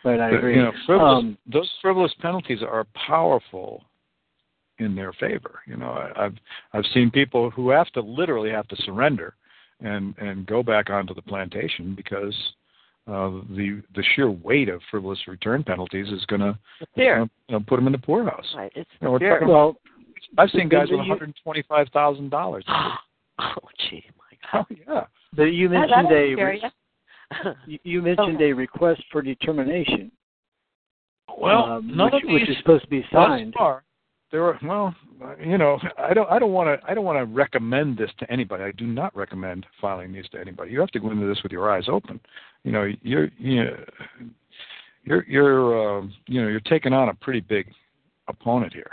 [0.03, 0.55] Right, I But, agree.
[0.55, 3.83] You know, frivolous, Um, those frivolous penalties are powerful
[4.79, 5.59] in their favor.
[5.67, 6.35] You know, I, I've
[6.73, 9.35] I've seen people who have to literally have to surrender
[9.81, 12.35] and and go back onto the plantation because
[13.09, 16.57] uh, the the sheer weight of frivolous return penalties is going to
[16.95, 18.45] you know, put them in the poorhouse.
[18.55, 18.71] Right.
[18.75, 19.75] It's You know, we're talking- well,
[20.37, 22.63] I've seen guys with one hundred twenty-five thousand dollars.
[22.69, 23.53] oh,
[23.89, 24.77] gee, my Oh God.
[24.87, 25.05] yeah.
[25.35, 26.71] but you mentioned that'll a scare re-
[27.67, 30.11] you- you mentioned a request for determination.
[31.37, 33.53] Well, um, none which, of which is supposed to be thus signed.
[33.57, 33.83] far,
[34.31, 34.95] there are well,
[35.43, 38.31] you know, I don't, I don't want to, I don't want to recommend this to
[38.31, 38.63] anybody.
[38.63, 40.71] I do not recommend filing these to anybody.
[40.71, 42.19] You have to go into this with your eyes open.
[42.63, 43.77] You know, you're, you know,
[45.03, 47.71] you're, you're, um, you know, you're taking on a pretty big
[48.27, 48.91] opponent here,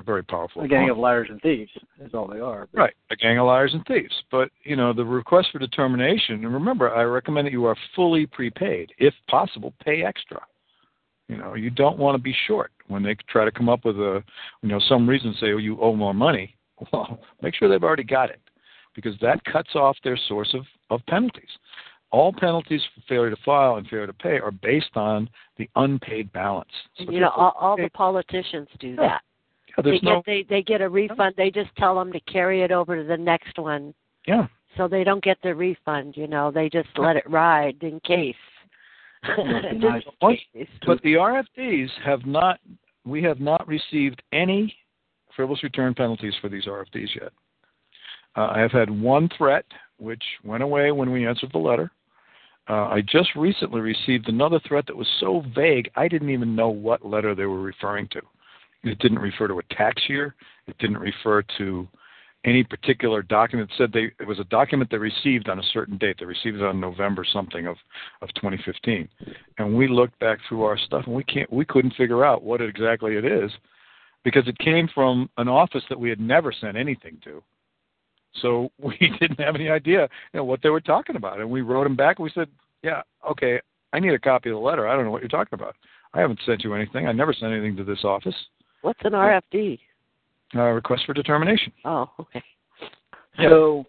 [0.00, 0.62] a very powerful.
[0.62, 0.90] A gang opponent.
[0.92, 2.66] of liars and thieves is all they are.
[2.72, 4.14] But- Right, a gang of liars and thieves.
[4.30, 6.36] But you know, the request for determination.
[6.44, 10.40] And remember, I recommend that you are fully prepaid, if possible, pay extra.
[11.28, 13.96] You know, you don't want to be short when they try to come up with
[13.96, 14.22] a,
[14.62, 16.56] you know, some reason say, oh, you owe more money.
[16.92, 18.40] Well, make sure they've already got it,
[18.96, 21.48] because that cuts off their source of of penalties.
[22.10, 26.32] All penalties for failure to file and failure to pay are based on the unpaid
[26.32, 26.70] balance.
[26.98, 29.22] So you know, all, all the politicians do that.
[29.68, 31.34] yeah, They there's get no, they they get a refund.
[31.36, 33.94] They just tell them to carry it over to the next one,
[34.26, 36.16] yeah, so they don't get the refund.
[36.16, 38.34] You know, they just let it ride in case.
[40.86, 42.60] But the RFDs have not,
[43.04, 44.74] we have not received any
[45.34, 47.32] frivolous return penalties for these RFDs yet.
[48.36, 49.64] Uh, I have had one threat,
[49.98, 51.90] which went away when we answered the letter.
[52.68, 56.70] Uh, I just recently received another threat that was so vague, I didn't even know
[56.70, 58.22] what letter they were referring to.
[58.84, 60.34] It didn't refer to a tax year.
[60.66, 61.88] It didn't refer to
[62.44, 63.70] any particular document.
[63.70, 66.16] It said they, it was a document they received on a certain date.
[66.18, 67.76] They received it on November something of,
[68.22, 69.08] of 2015
[69.58, 72.60] and we looked back through our stuff and we can't we couldn't figure out what
[72.60, 73.50] exactly it is
[74.24, 77.42] because it came from an office that we had never sent anything to
[78.40, 81.60] so we didn't have any idea you know what they were talking about and we
[81.60, 82.48] wrote them back and we said
[82.82, 83.60] yeah okay
[83.92, 85.76] i need a copy of the letter i don't know what you're talking about
[86.14, 88.36] i haven't sent you anything i never sent anything to this office
[88.84, 89.78] What's an RFD?
[90.54, 92.42] Uh, request for determination Oh, okay.
[93.38, 93.48] Yeah.
[93.48, 93.84] So,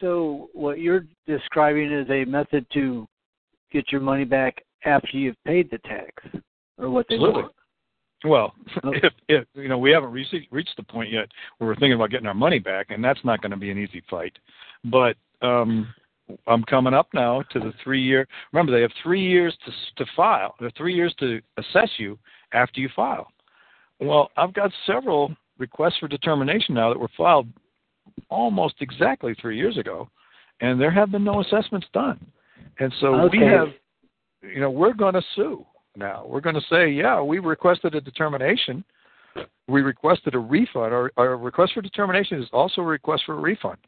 [0.00, 3.06] so what you're describing is a method to
[3.72, 6.12] get your money back after you've paid the tax,
[6.78, 7.42] or what they Absolutely.
[7.42, 7.54] want.
[8.24, 8.54] Well,
[8.84, 9.00] Okay.
[9.06, 11.28] if, if you know, we haven't reached reached the point yet
[11.58, 13.78] where we're thinking about getting our money back, and that's not going to be an
[13.78, 14.36] easy fight.
[14.84, 15.92] But um,
[16.46, 18.26] I'm coming up now to the three year.
[18.52, 20.54] Remember, they have three years to to file.
[20.58, 22.18] They have three years to assess you
[22.52, 23.28] after you file.
[24.00, 27.48] Well, I've got several requests for determination now that were filed
[28.30, 30.08] almost exactly three years ago,
[30.60, 32.24] and there have been no assessments done.
[32.78, 33.68] And so we have,
[34.42, 36.24] you know, we're going to sue now.
[36.26, 38.84] We're going to say, yeah, we requested a determination.
[39.68, 40.92] We requested a refund.
[40.92, 43.78] Our, our request for determination is also a request for a refund.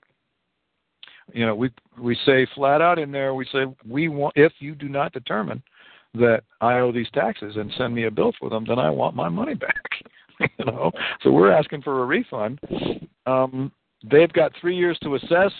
[1.32, 4.74] You know, we we say flat out in there, we say we want if you
[4.74, 5.62] do not determine
[6.14, 9.14] that I owe these taxes and send me a bill for them, then I want
[9.14, 9.76] my money back.
[10.58, 10.90] you know,
[11.22, 12.60] so we're asking for a refund.
[13.26, 13.70] Um,
[14.10, 15.52] they've got three years to assess.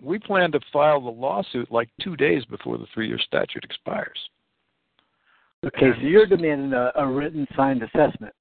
[0.00, 4.18] We plan to file the lawsuit like two days before the three-year statute expires.
[5.64, 8.34] Okay, so you're demanding a, a written signed assessment.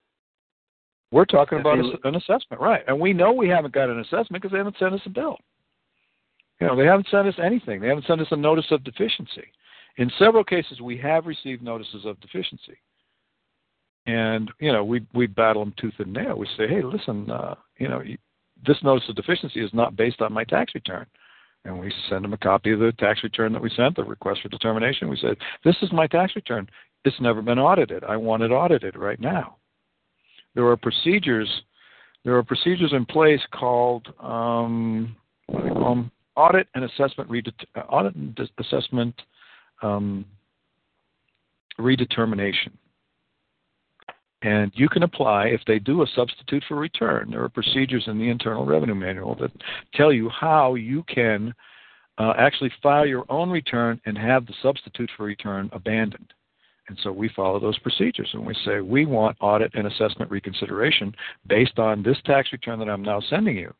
[1.11, 2.83] We're talking about a- an assessment, right?
[2.87, 5.37] And we know we haven't got an assessment because they haven't sent us a bill.
[6.59, 7.81] You know, they haven't sent us anything.
[7.81, 9.51] They haven't sent us a notice of deficiency.
[9.97, 12.77] In several cases, we have received notices of deficiency,
[14.05, 16.35] and you know, we we battle them tooth and nail.
[16.37, 18.01] We say, hey, listen, uh, you know,
[18.65, 21.05] this notice of deficiency is not based on my tax return.
[21.63, 24.41] And we send them a copy of the tax return that we sent, the request
[24.41, 25.09] for determination.
[25.09, 26.67] We said, this is my tax return.
[27.05, 28.03] It's never been audited.
[28.03, 29.57] I want it audited right now
[30.55, 31.49] there are procedures
[32.23, 35.15] there are procedures in place called um,
[35.47, 36.11] what do they call them?
[36.35, 39.13] audit and assessment redet- uh, audit and assessment
[39.81, 40.25] um,
[41.79, 42.71] redetermination.
[44.43, 47.29] And you can apply if they do a substitute for return.
[47.29, 49.51] There are procedures in the Internal Revenue Manual that
[49.93, 51.53] tell you how you can
[52.17, 56.33] uh, actually file your own return and have the substitute for return abandoned.
[56.87, 61.13] And so we follow those procedures and we say, we want audit and assessment reconsideration
[61.47, 63.73] based on this tax return that I'm now sending you.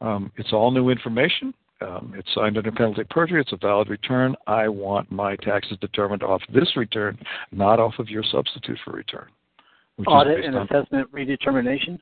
[0.00, 1.54] Um, it's all new information.
[1.80, 3.40] Um, it's signed under penalty of perjury.
[3.40, 4.36] It's a valid return.
[4.46, 7.18] I want my taxes determined off this return,
[7.50, 9.26] not off of your substitute for return.
[10.06, 11.98] Audit and assessment redetermination.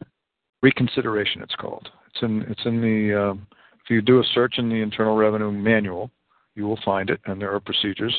[0.62, 1.42] reconsideration.
[1.42, 1.88] It's called.
[2.12, 2.42] It's in.
[2.42, 3.30] It's in the.
[3.30, 3.46] Um,
[3.84, 6.10] if you do a search in the Internal Revenue Manual,
[6.54, 8.14] you will find it, and there are procedures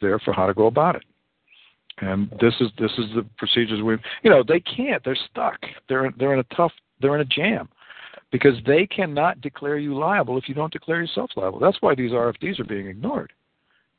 [0.00, 1.04] there for how to go about it.
[1.98, 3.96] And this is this is the procedures we.
[4.22, 5.02] You know, they can't.
[5.04, 5.58] They're stuck.
[5.88, 6.72] They're they're in a tough.
[7.00, 7.68] They're in a jam
[8.30, 11.58] because they cannot declare you liable if you don't declare yourself liable.
[11.58, 13.32] That's why these RFDs are being ignored,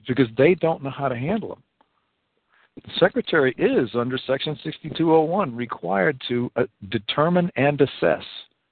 [0.07, 1.63] because they don't know how to handle them.
[2.85, 8.23] The secretary is, under Section 6201, required to uh, determine and assess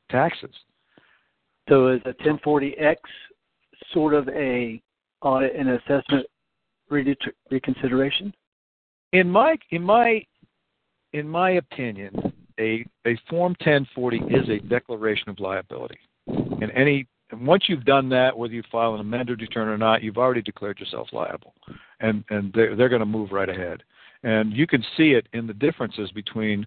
[0.10, 0.54] taxes.
[1.68, 2.98] So is a 1040X
[3.92, 4.82] sort of a
[5.22, 6.28] audit and assessment
[6.90, 8.34] redeter- reconsideration?
[9.14, 10.24] In my in my
[11.14, 15.98] in my opinion, a a Form 1040 is a declaration of liability.
[16.28, 20.04] And any and once you've done that, whether you file an amended return or not,
[20.04, 21.54] you've already declared yourself liable,
[22.00, 23.84] and and they're they're going to move right ahead.
[24.26, 26.66] And you can see it in the differences between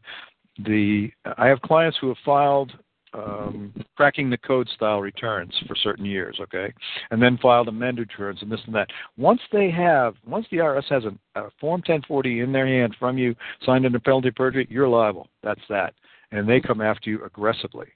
[0.65, 1.11] the.
[1.37, 2.73] I have clients who have filed
[3.13, 6.73] um, cracking the code style returns for certain years, okay,
[7.11, 8.89] and then filed amended returns and this and that.
[9.17, 13.19] Once they have, once the IRS has a, a Form 1040 in their hand from
[13.19, 13.35] you,
[13.67, 15.27] signed under penalty of perjury, you're liable.
[15.43, 15.95] That's that,
[16.31, 17.87] and they come after you aggressively.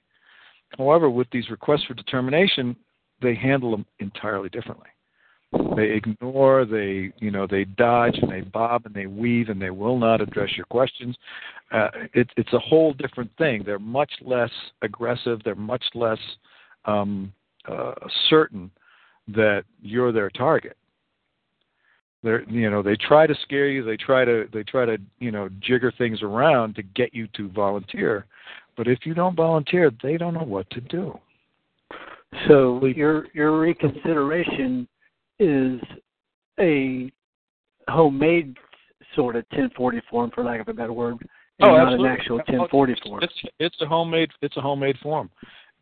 [0.77, 2.75] However, with these requests for determination,
[3.21, 4.89] they handle them entirely differently.
[5.75, 9.69] They ignore, they you know, they dodge and they bob and they weave and they
[9.69, 11.15] will not address your questions.
[11.71, 13.63] Uh, it, it's a whole different thing.
[13.65, 14.51] They're much less
[14.81, 15.41] aggressive.
[15.43, 16.19] They're much less
[16.85, 17.33] um,
[17.67, 17.93] uh,
[18.29, 18.71] certain
[19.27, 20.77] that you're their target.
[22.23, 23.83] They're, you know, they try to scare you.
[23.83, 27.49] They try to, they try to, you know, jigger things around to get you to
[27.49, 28.25] volunteer.
[28.77, 31.19] But if you don't volunteer, they don't know what to do.
[32.47, 34.87] So your your reconsideration
[35.39, 35.79] is
[36.59, 37.11] a
[37.87, 38.57] homemade
[39.15, 41.17] sort of 1040 form, for lack of a better word,
[41.59, 43.23] and Oh, not an actual 1040 form.
[43.23, 45.29] It's it's a homemade it's a homemade form,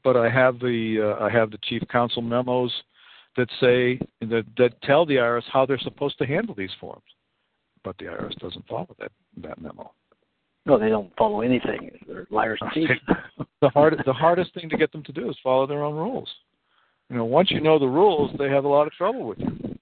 [0.03, 2.71] but I have the uh, I have the chief counsel memos
[3.37, 7.03] that say that that tell the IRS how they're supposed to handle these forms,
[7.83, 9.91] but the IRS doesn't follow that that memo.
[10.65, 11.89] No, they don't follow anything.
[12.07, 12.99] They're liars and thieves.
[13.61, 16.29] The hard the hardest thing to get them to do is follow their own rules.
[17.11, 19.77] You know, once you know the rules, they have a lot of trouble with you.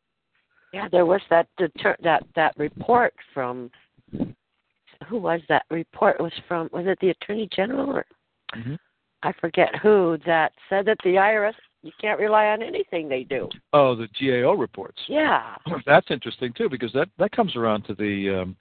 [0.74, 3.70] Yeah, there was that deter- that that report from
[5.08, 8.06] who was that report It was from was it the attorney general or
[8.56, 8.76] Mm-hmm.
[9.22, 11.54] I forget who that said that the IRS
[11.84, 13.48] you can't rely on anything they do.
[13.74, 15.00] Oh, the GAO reports.
[15.08, 15.56] Yeah.
[15.86, 18.58] That's interesting too because that that comes around to the um,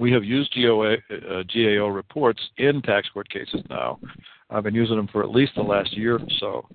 [0.00, 4.00] we have used GOA, uh, GAO reports in tax court cases now.
[4.50, 6.66] I've been using them for at least the last year or so.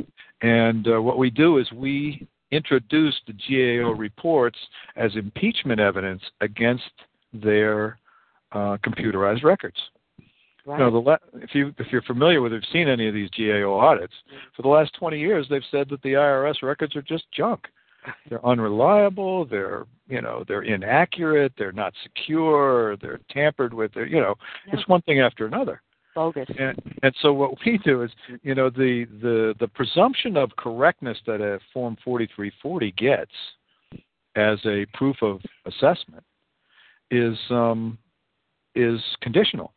[0.41, 4.57] And uh, what we do is we introduce the GAO reports
[4.95, 6.89] as impeachment evidence against
[7.33, 7.99] their
[8.51, 9.77] uh, computerized records.
[10.65, 10.77] Right.
[10.79, 13.13] You know, the la- if you if you're familiar with, or have seen any of
[13.13, 14.13] these GAO audits,
[14.55, 17.67] for the last 20 years they've said that the IRS records are just junk.
[18.29, 19.45] They're unreliable.
[19.45, 21.53] They're you know they're inaccurate.
[21.57, 22.97] They're not secure.
[22.97, 23.93] They're tampered with.
[23.93, 24.35] They're, you know,
[24.67, 24.75] Yeah.
[24.75, 25.81] it's one thing after another.
[26.19, 26.49] Bogus.
[26.59, 28.11] And and so what we do is,
[28.43, 33.31] you know, the the the presumption of correctness that a Form 4340 gets
[34.35, 36.23] as a proof of assessment
[37.09, 37.97] is um,
[38.75, 39.73] is conditional.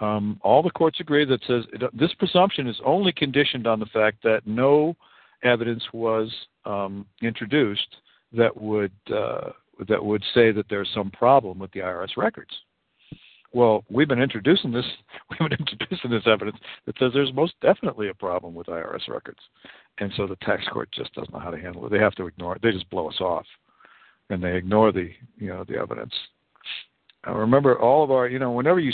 [0.00, 4.16] Um, all the courts agree that says this presumption is only conditioned on the fact
[4.24, 4.96] that no
[5.44, 6.28] evidence was
[6.64, 7.96] um, introduced
[8.32, 9.50] that would uh,
[9.88, 12.50] that would say that there's some problem with the IRS records.
[13.54, 14.84] Well, we've been introducing this
[15.30, 19.40] we've been introducing this evidence that says there's most definitely a problem with IRS records,
[19.98, 21.90] and so the tax court just doesn't know how to handle it.
[21.90, 22.62] They have to ignore it.
[22.62, 23.46] They just blow us off,
[24.30, 26.14] and they ignore the you know the evidence.
[27.26, 28.92] Uh, remember, all of our you know whenever you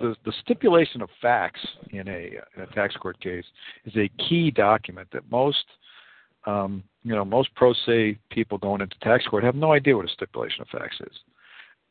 [0.00, 3.44] the, the stipulation of facts in a in a tax court case
[3.84, 5.64] is a key document that most
[6.46, 10.06] um, you know most pro se people going into tax court have no idea what
[10.06, 11.16] a stipulation of facts is.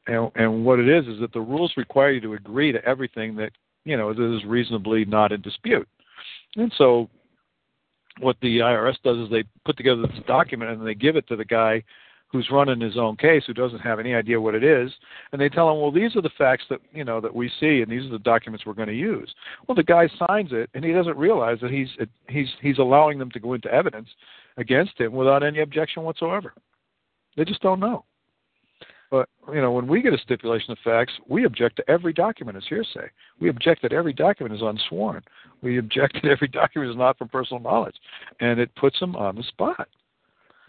[0.07, 3.35] And, and what it is is that the rules require you to agree to everything
[3.35, 3.51] that
[3.83, 5.87] you know is reasonably not in dispute.
[6.55, 7.09] And so,
[8.19, 11.35] what the IRS does is they put together this document and they give it to
[11.35, 11.83] the guy
[12.29, 14.91] who's running his own case who doesn't have any idea what it is,
[15.31, 17.81] and they tell him, well, these are the facts that you know that we see,
[17.81, 19.33] and these are the documents we're going to use.
[19.67, 21.89] Well, the guy signs it, and he doesn't realize that he's
[22.29, 24.09] he's he's allowing them to go into evidence
[24.57, 26.53] against him without any objection whatsoever.
[27.35, 28.05] They just don't know.
[29.09, 32.57] But you know, when we get a stipulation of facts, we object to every document
[32.57, 33.09] as hearsay.
[33.39, 35.23] We object that every document is unsworn.
[35.61, 37.95] we object that every document is not from personal knowledge,
[38.39, 39.87] and it puts them on the spot.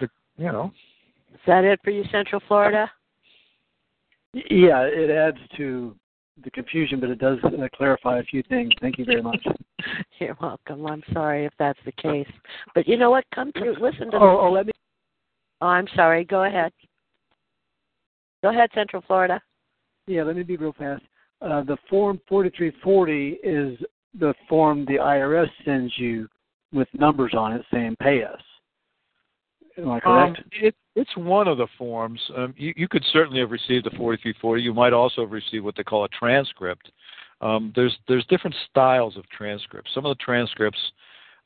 [0.01, 0.73] The, you know.
[1.35, 2.91] Is that it for you, Central Florida?
[4.33, 5.97] Yeah, it adds to
[6.45, 8.73] the confusion, but it does uh, clarify a few things.
[8.81, 9.45] Thank you very much.
[10.19, 10.87] You're welcome.
[10.87, 12.29] I'm sorry if that's the case,
[12.75, 13.25] but you know what?
[13.35, 14.17] Come to listen to.
[14.17, 14.73] Oh, oh let me.
[15.61, 16.25] Oh, I'm sorry.
[16.25, 16.73] Go ahead.
[18.43, 19.41] Go ahead, Central Florida.
[20.07, 21.03] Yeah, let me be real fast.
[21.41, 23.79] Uh, the form 4340 is
[24.19, 26.29] the form the IRS sends you
[26.73, 28.41] with numbers on it saying "pay us."
[29.77, 30.39] Am I correct?
[30.39, 32.21] Um, it, it's one of the forms.
[32.37, 34.63] Um, you, you could certainly have received the 4340.
[34.63, 36.91] You might also have received what they call a transcript.
[37.41, 39.93] Um, there's there's different styles of transcripts.
[39.95, 40.81] Some of the transcripts,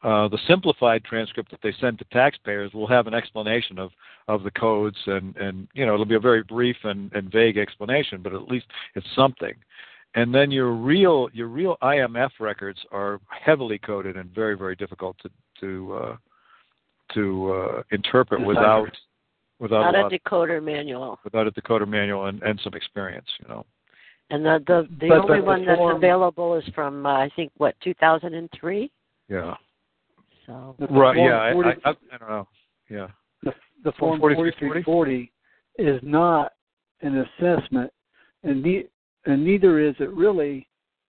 [0.02, 3.90] uh, the simplified transcript that they send to taxpayers, will have an explanation of
[4.28, 7.56] of the codes, and and you know it'll be a very brief and, and vague
[7.56, 9.54] explanation, but at least it's something.
[10.14, 15.16] And then your real your real IMF records are heavily coded and very very difficult
[15.22, 15.30] to
[15.60, 16.16] to uh,
[17.14, 18.90] to uh, interpret without
[19.60, 21.18] without a, a decoder manual.
[21.24, 23.64] Without a decoder manual and, and some experience, you know.
[24.30, 27.30] And the the, the but only the, one the that's available is from uh, I
[27.36, 28.90] think what 2003.
[29.28, 29.54] Yeah.
[30.46, 30.76] So.
[30.90, 31.16] Right.
[31.16, 31.52] Yeah.
[31.52, 32.48] 40, I, I, I, don't know.
[32.90, 33.08] Yeah.
[33.42, 33.52] The
[33.84, 35.32] the form 4340
[35.78, 36.52] is not
[37.00, 37.92] an assessment,
[38.42, 38.88] and the,
[39.26, 40.68] and neither is it really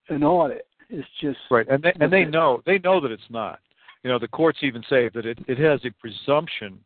[0.10, 0.68] an audit.
[0.90, 3.60] It's just right, and they and they know they know that it's not.
[4.04, 6.80] You know, the courts even say that it it has a presumption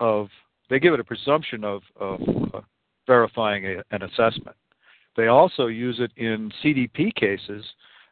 [0.00, 0.28] of
[0.70, 2.20] they give it a presumption of of
[2.52, 2.60] uh,
[3.06, 4.56] verifying a, an assessment.
[5.16, 7.64] They also use it in CDP cases.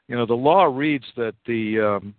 [0.09, 2.15] You know, the law reads that the um,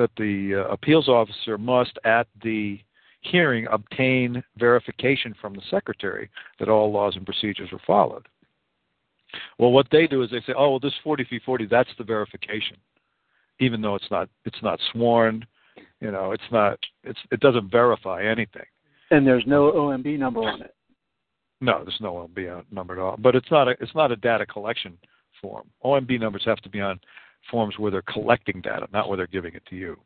[0.00, 2.80] that the uh, appeals officer must at the
[3.20, 8.26] hearing obtain verification from the secretary that all laws and procedures are followed.
[9.58, 12.04] Well, what they do is they say, "Oh, well, this 40 v 40, that's the
[12.04, 12.78] verification,"
[13.58, 15.46] even though it's not it's not sworn.
[16.00, 18.66] You know, it's not it's it doesn't verify anything.
[19.10, 20.74] And there's no OMB number on it.
[21.60, 23.16] No, there's no OMB number at all.
[23.18, 24.96] But it's not a it's not a data collection
[25.42, 25.68] form.
[25.84, 26.98] OMB numbers have to be on
[27.50, 29.96] forms where they're collecting data, not where they're giving it to you.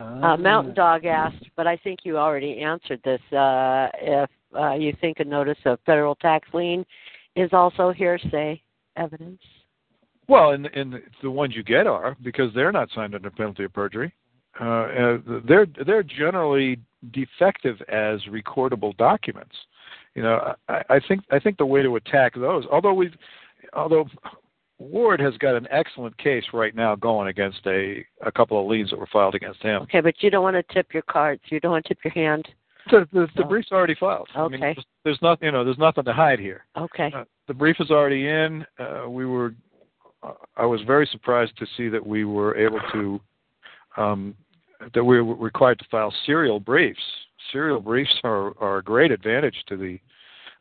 [0.00, 3.20] Uh, Mountain Dog asked, but I think you already answered this.
[3.32, 6.84] Uh, if uh, you think a notice of federal tax lien
[7.36, 8.60] is also hearsay
[8.96, 9.40] evidence?
[10.26, 13.72] Well, and, and the ones you get are because they're not signed under penalty of
[13.72, 14.12] perjury.
[14.60, 16.78] Uh, uh, they're they're generally
[17.12, 19.54] defective as recordable documents.
[20.14, 23.14] You know, I, I think I think the way to attack those, although we've,
[23.74, 24.06] although
[24.80, 28.90] Ward has got an excellent case right now going against a a couple of liens
[28.90, 29.82] that were filed against him.
[29.82, 31.42] Okay, but you don't want to tip your cards.
[31.50, 32.48] You don't want to tip your hand.
[32.90, 34.28] The, the, the brief's already filed.
[34.34, 34.40] Okay.
[34.42, 36.64] I mean, there's, there's nothing, you know, there's nothing to hide here.
[36.78, 37.12] Okay.
[37.14, 38.64] Uh, the brief is already in.
[38.78, 39.54] Uh, we were,
[40.22, 43.20] uh, I was very surprised to see that we were able to,
[43.98, 44.34] um,
[44.94, 47.02] that we were required to file serial briefs.
[47.52, 49.98] Serial briefs are, are a great advantage to the,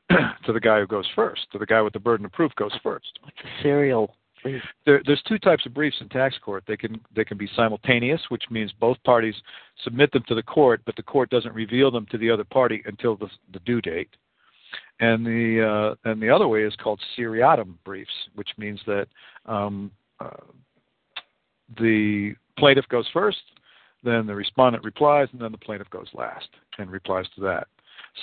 [0.45, 2.71] to the guy who goes first, to the guy with the burden of proof goes
[2.83, 3.19] first.
[3.23, 4.15] What's a serial?
[4.41, 4.61] Please.
[4.85, 6.63] There, there's two types of briefs in tax court.
[6.65, 9.35] They can they can be simultaneous, which means both parties
[9.83, 12.81] submit them to the court, but the court doesn't reveal them to the other party
[12.85, 14.09] until the, the due date.
[15.01, 19.07] And the uh, and the other way is called seriatim briefs, which means that
[19.45, 20.29] um, uh,
[21.77, 23.41] the plaintiff goes first,
[24.03, 26.47] then the respondent replies, and then the plaintiff goes last
[26.77, 27.67] and replies to that.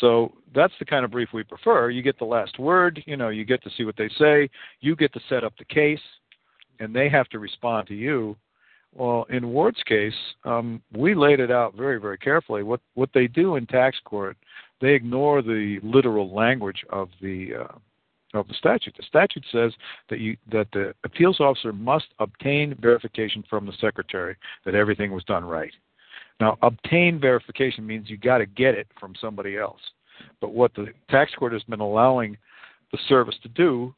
[0.01, 1.91] So that's the kind of brief we prefer.
[1.91, 4.49] You get the last word, you know, you get to see what they say,
[4.81, 6.01] you get to set up the case,
[6.81, 8.37] and they have to respond to you.
[8.95, 12.63] Well, in Ward's case, um, we laid it out very, very carefully.
[12.63, 14.39] What what they do in tax court,
[14.81, 18.95] they ignore the literal language of the uh, of the statute.
[18.97, 19.73] The statute says
[20.09, 25.25] that you that the appeals officer must obtain verification from the secretary that everything was
[25.25, 25.73] done right.
[26.41, 29.81] Now, obtain verification means you got to get it from somebody else.
[30.41, 32.37] But what the tax court has been allowing
[32.93, 33.95] the service to do,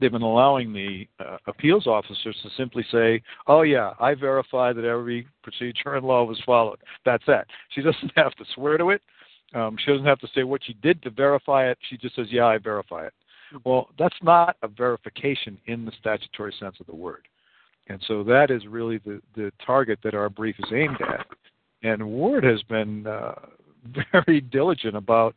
[0.00, 4.84] they've been allowing the uh, appeals officers to simply say, "Oh yeah, I verify that
[4.84, 7.46] every procedure and law was followed." That's that.
[7.70, 9.02] She doesn't have to swear to it.
[9.54, 11.78] Um, she doesn't have to say what she did to verify it.
[11.88, 13.14] She just says, "Yeah, I verify it."
[13.64, 17.26] Well, that's not a verification in the statutory sense of the word.
[17.88, 21.26] And so that is really the, the target that our brief is aimed at.
[21.82, 23.34] And Ward has been uh,
[24.12, 25.34] very diligent about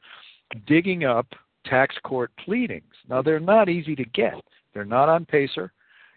[0.68, 1.28] digging up
[1.66, 2.94] tax court pleadings.
[3.10, 4.36] Now they're not easy to get.
[4.74, 5.72] They're not on Pacer.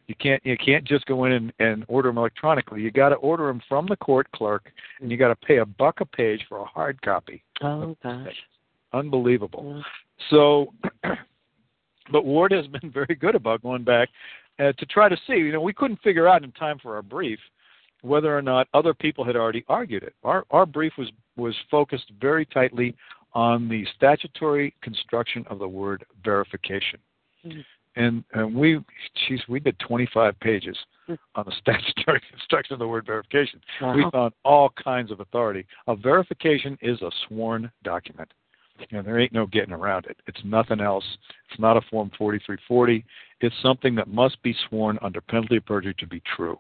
[0.07, 2.81] You can't you can't just go in and, and order them electronically.
[2.81, 4.71] You got to order them from the court clerk,
[5.01, 7.43] and you got to pay a buck a page for a hard copy.
[7.61, 8.37] Oh gosh,
[8.93, 9.75] unbelievable.
[9.77, 9.83] Yeah.
[10.31, 10.73] So,
[12.13, 14.09] but Ward has been very good about going back
[14.59, 15.35] uh, to try to see.
[15.35, 17.39] You know, we couldn't figure out in time for our brief
[18.03, 20.15] whether or not other people had already argued it.
[20.25, 22.95] Our our brief was was focused very tightly
[23.35, 26.99] on the statutory construction of the word verification.
[27.45, 27.65] Mhm.
[27.97, 28.81] And and we
[29.27, 30.77] geez, we did 25 pages
[31.09, 31.19] Mhm.
[31.35, 33.61] on the statutory construction of the word verification.
[33.95, 35.67] We found all kinds of authority.
[35.87, 38.33] A verification is a sworn document.
[38.91, 40.19] And there ain't no getting around it.
[40.27, 41.05] It's nothing else.
[41.51, 43.05] It's not a Form 4340.
[43.41, 46.59] It's something that must be sworn under penalty of perjury to be true.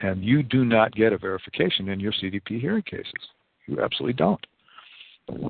[0.00, 3.12] And you do not get a verification in your CDP hearing cases.
[3.66, 4.44] You absolutely don't.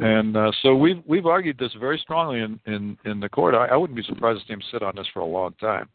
[0.02, 3.54] And uh, so we've we've argued this very strongly in in, in the court.
[3.54, 5.88] I, I wouldn't be surprised to see him sit on this for a long time.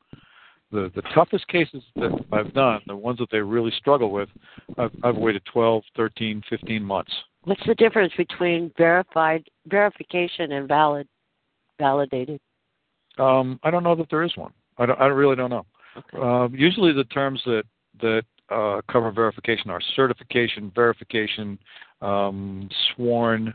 [0.72, 4.30] The the toughest cases that I've done, the ones that they really struggle with,
[4.78, 7.12] I've, I've waited 12, 13, 15 months.
[7.44, 11.08] What's the difference between verified verification and valid
[11.78, 12.40] validated?
[13.20, 14.52] Um, I don't know that there is one.
[14.78, 15.66] I, don't, I really don't know.
[15.98, 16.18] Okay.
[16.22, 17.64] Um, usually, the terms that
[18.02, 21.58] that uh, cover verification are certification, verification,
[22.02, 23.54] um, sworn.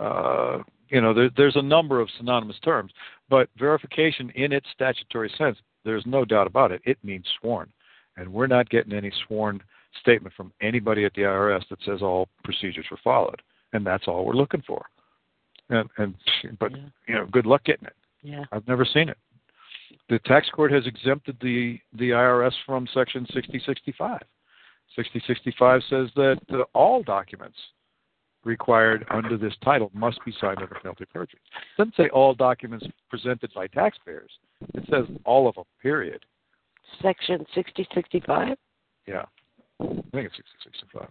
[0.00, 0.58] Uh,
[0.88, 2.92] you know, there, there's a number of synonymous terms,
[3.28, 6.80] but verification, in its statutory sense, there's no doubt about it.
[6.84, 7.70] It means sworn,
[8.16, 9.62] and we're not getting any sworn
[10.00, 13.42] statement from anybody at the IRS that says all procedures were followed,
[13.72, 14.86] and that's all we're looking for.
[15.68, 16.14] And and
[16.58, 16.84] but Yeah.
[17.08, 17.96] you know, good luck getting it.
[18.22, 18.44] Yeah.
[18.52, 19.18] I've never seen it.
[20.08, 24.20] The tax court has exempted the the IRS from Section 6065.
[24.96, 27.56] 6065 says that uh, all documents
[28.44, 31.40] required under this title must be signed under penalty of perjury.
[31.78, 34.30] It doesn't say all documents presented by taxpayers.
[34.74, 35.64] It says all of them.
[35.80, 36.24] Period.
[37.00, 38.56] Section sixty sixty five.
[39.06, 39.24] Yeah,
[39.80, 41.08] I think it's 6065.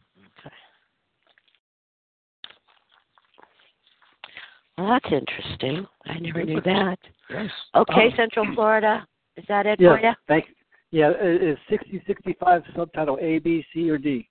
[4.82, 5.86] Well, that's interesting.
[6.08, 6.98] I never knew that.
[7.30, 7.50] Yes.
[7.76, 8.16] Okay, Oh.
[8.18, 9.08] Central Florida.
[9.38, 10.04] Is that it for you?
[10.04, 10.56] Yeah, thank you.
[10.92, 14.28] Yeah, i- is 6065 subtitle A, B, C, or D?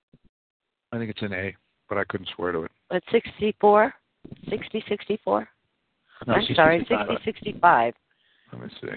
[0.91, 1.55] I think it's an A,
[1.89, 2.71] but I couldn't swear to it.
[2.91, 3.91] At 64?
[4.49, 5.49] 60, 64?
[6.27, 7.07] No, I'm sorry, 6065.
[7.25, 7.93] 60, 65.
[8.53, 8.87] Let me see.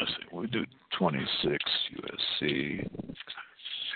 [0.00, 0.22] Let's see.
[0.32, 0.64] We do
[0.96, 1.58] 26
[2.40, 2.88] USC.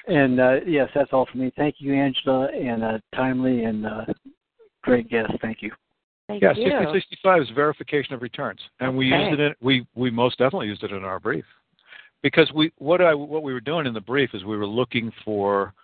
[0.09, 1.51] And uh, yes, that's all for me.
[1.57, 4.05] Thank you, Angela, and uh, timely and uh,
[4.83, 5.33] great guest.
[5.41, 5.71] Thank you.
[6.31, 6.63] Thank Yeah, you.
[6.63, 9.31] 6065 is verification of returns, and we Okay.
[9.31, 9.41] used it.
[9.41, 11.45] In, we we most definitely used it in our brief
[12.23, 15.11] because we what I what we were doing in the brief is we were looking
[15.25, 15.75] for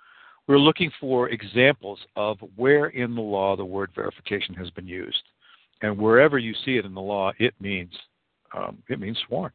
[0.46, 4.86] we were looking for examples of where in the law the word verification has been
[4.86, 5.24] used,
[5.82, 7.92] and wherever you see it in the law, it means
[8.56, 9.50] um, it means sworn.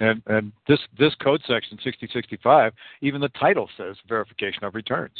[0.00, 5.16] And and this this code section 6065, even the title says verification of returns.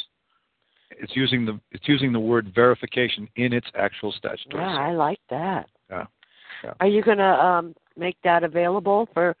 [0.99, 4.63] It's using the it's using the word verification in its actual statutory.
[4.63, 4.77] Yeah.
[4.77, 5.69] I like that.
[5.89, 6.05] Yeah.
[6.63, 6.73] Yeah.
[6.79, 9.35] Are you going to um, make that available for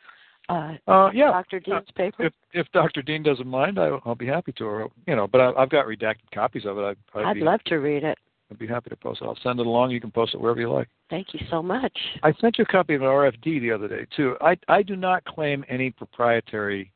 [0.49, 1.31] uh, Uh, yeah.
[1.31, 1.59] Dr.
[1.59, 2.25] Dean's paper?
[2.25, 3.01] If if Dr.
[3.01, 4.65] Dean doesn't mind, I, I'll be happy to.
[4.65, 6.81] Or you know, but I, I've got redacted copies of it.
[6.81, 8.17] I, I'd, I'd be, love to read it.
[8.51, 9.25] I'd be happy to post it.
[9.25, 9.91] I'll send it along.
[9.91, 10.87] You can post it wherever you like.
[11.09, 11.97] Thank you so much.
[12.23, 14.35] I sent you a copy of an RFD the other day too.
[14.41, 16.91] I I do not claim any proprietary.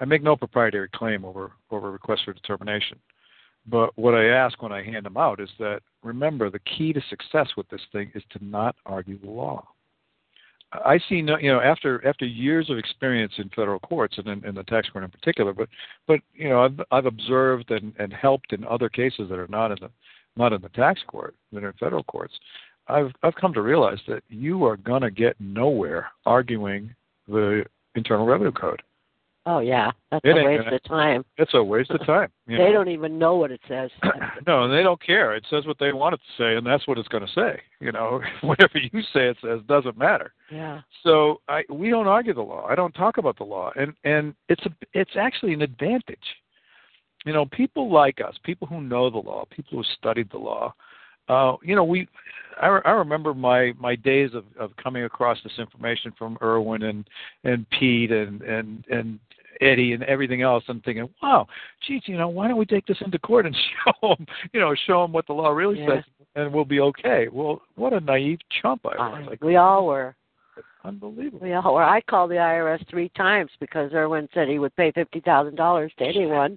[0.00, 2.98] I make no proprietary claim over over requests for determination.
[3.66, 7.00] But what I ask when I hand them out is that remember the key to
[7.08, 9.66] success with this thing is to not argue the law.
[10.72, 14.44] I see no, you know, after after years of experience in federal courts and in,
[14.44, 15.68] in the tax court in particular, but
[16.06, 19.70] but you know, I've I've observed and, and helped in other cases that are not
[19.70, 19.90] in the
[20.36, 22.34] not in the tax court, that are in federal courts.
[22.88, 26.94] I've I've come to realize that you are gonna get nowhere arguing
[27.28, 28.82] the Internal Revenue Code.
[29.46, 29.90] Oh, yeah.
[30.10, 31.24] That's It a waste gonna- of time.
[31.36, 32.30] It's a waste of time.
[32.46, 32.72] They know.
[32.72, 33.90] don't even know what it says.
[34.46, 35.34] no, and they don't care.
[35.34, 37.60] It says what they want it to say, and that's what it's going to say.
[37.80, 40.32] You know, whatever you say it says doesn't matter.
[40.50, 40.80] yeah.
[41.02, 42.66] So I, we don't argue the law.
[42.66, 46.18] I don't talk about the law, and and it's a it's actually an advantage.
[47.26, 50.74] You know, people like us, people who know the law, people who studied the law.
[51.28, 52.08] Uh, you know, we.
[52.60, 57.04] I, I remember my my days of of coming across this information from Irwin and
[57.42, 59.18] and Pete and and and
[59.60, 60.62] Eddie and everything else.
[60.68, 61.46] I'm thinking, wow,
[61.86, 64.74] geez, you know, why don't we take this into court and show them, you know,
[64.86, 65.96] show them what the law really Yeah.
[65.96, 66.04] says,
[66.36, 67.26] and we'll be okay.
[67.30, 69.22] Well, what a naive chump I was!
[69.26, 70.14] Uh, Like, we all were.
[70.84, 71.40] unbelievable.
[71.42, 71.82] We all were.
[71.82, 75.92] I called the IRS three times because Irwin said he would pay fifty thousand dollars
[75.98, 76.56] to anyone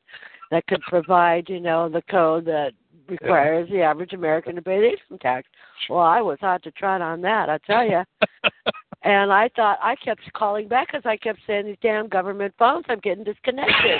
[0.51, 2.71] that could provide, you know, the code that
[3.09, 5.47] requires the average American to pay the income tax.
[5.89, 8.03] Well, I was hot to trot on that, I tell you.
[9.03, 12.85] and I thought I kept calling back because I kept saying these damn government phones.
[12.89, 13.99] I'm getting disconnected.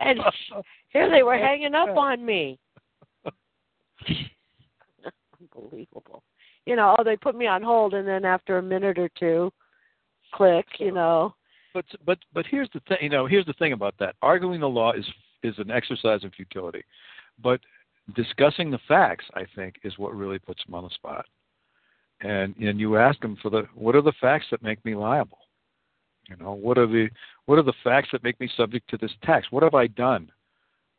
[0.00, 0.20] And
[0.96, 2.58] Here they were hanging up on me.
[5.54, 6.22] Unbelievable.
[6.64, 9.52] You know, oh, they put me on hold, and then after a minute or two,
[10.32, 10.64] click.
[10.78, 11.34] You know,
[11.74, 12.96] but but but here's the thing.
[13.02, 14.14] You know, here's the thing about that.
[14.22, 15.04] Arguing the law is
[15.42, 16.82] is an exercise in futility,
[17.42, 17.60] but
[18.14, 21.26] discussing the facts, I think, is what really puts them on the spot.
[22.20, 25.38] And and you ask them for the what are the facts that make me liable?
[26.28, 27.08] You know, what are the
[27.44, 29.48] what are the facts that make me subject to this tax?
[29.50, 30.30] What have I done?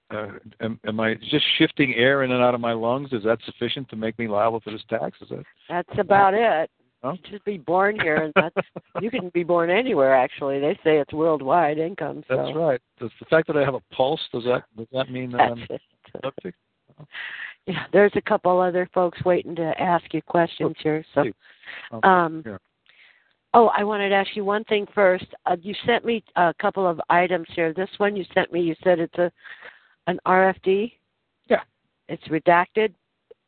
[0.09, 0.27] Uh,
[0.61, 3.11] am, am I just shifting air in and out of my lungs?
[3.11, 5.17] Is that sufficient to make me liable for this tax?
[5.21, 6.69] Is that That's about it.
[7.03, 7.13] Huh?
[7.13, 8.67] You just be born here, and that's
[9.01, 10.15] you can be born anywhere.
[10.15, 12.23] Actually, they say it's worldwide income.
[12.27, 12.81] So that's right?
[12.99, 15.67] Does the fact that I have a pulse does that does that mean that I'm
[16.23, 16.57] subject?
[17.69, 21.03] Yeah, there's a couple other folks waiting to ask you questions here.
[21.13, 21.25] So,
[22.01, 22.41] um,
[23.53, 25.25] oh, I wanted to ask you one thing first.
[25.45, 27.73] Uh, you sent me a couple of items here.
[27.73, 29.29] This one you sent me, you said it's a
[30.07, 30.93] an RFD.
[31.47, 31.59] Yeah.
[32.07, 32.93] It's redacted.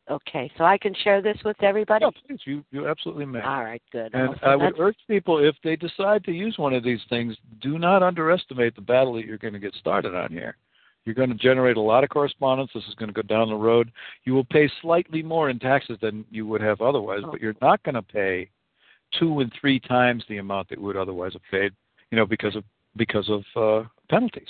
[0.09, 2.03] Okay, so I can share this with everybody.
[2.03, 3.41] Yeah, please, you you absolutely may.
[3.41, 4.13] All right, good.
[4.13, 7.01] And I'll I would that- urge people, if they decide to use one of these
[7.09, 10.57] things, do not underestimate the battle that you're going to get started on here.
[11.05, 12.71] You're going to generate a lot of correspondence.
[12.73, 13.91] This is going to go down the road.
[14.25, 17.81] You will pay slightly more in taxes than you would have otherwise, but you're not
[17.83, 18.49] going to pay
[19.17, 21.71] two and three times the amount that you would otherwise have paid,
[22.11, 22.63] you know, because of
[22.95, 24.47] because of uh, penalties.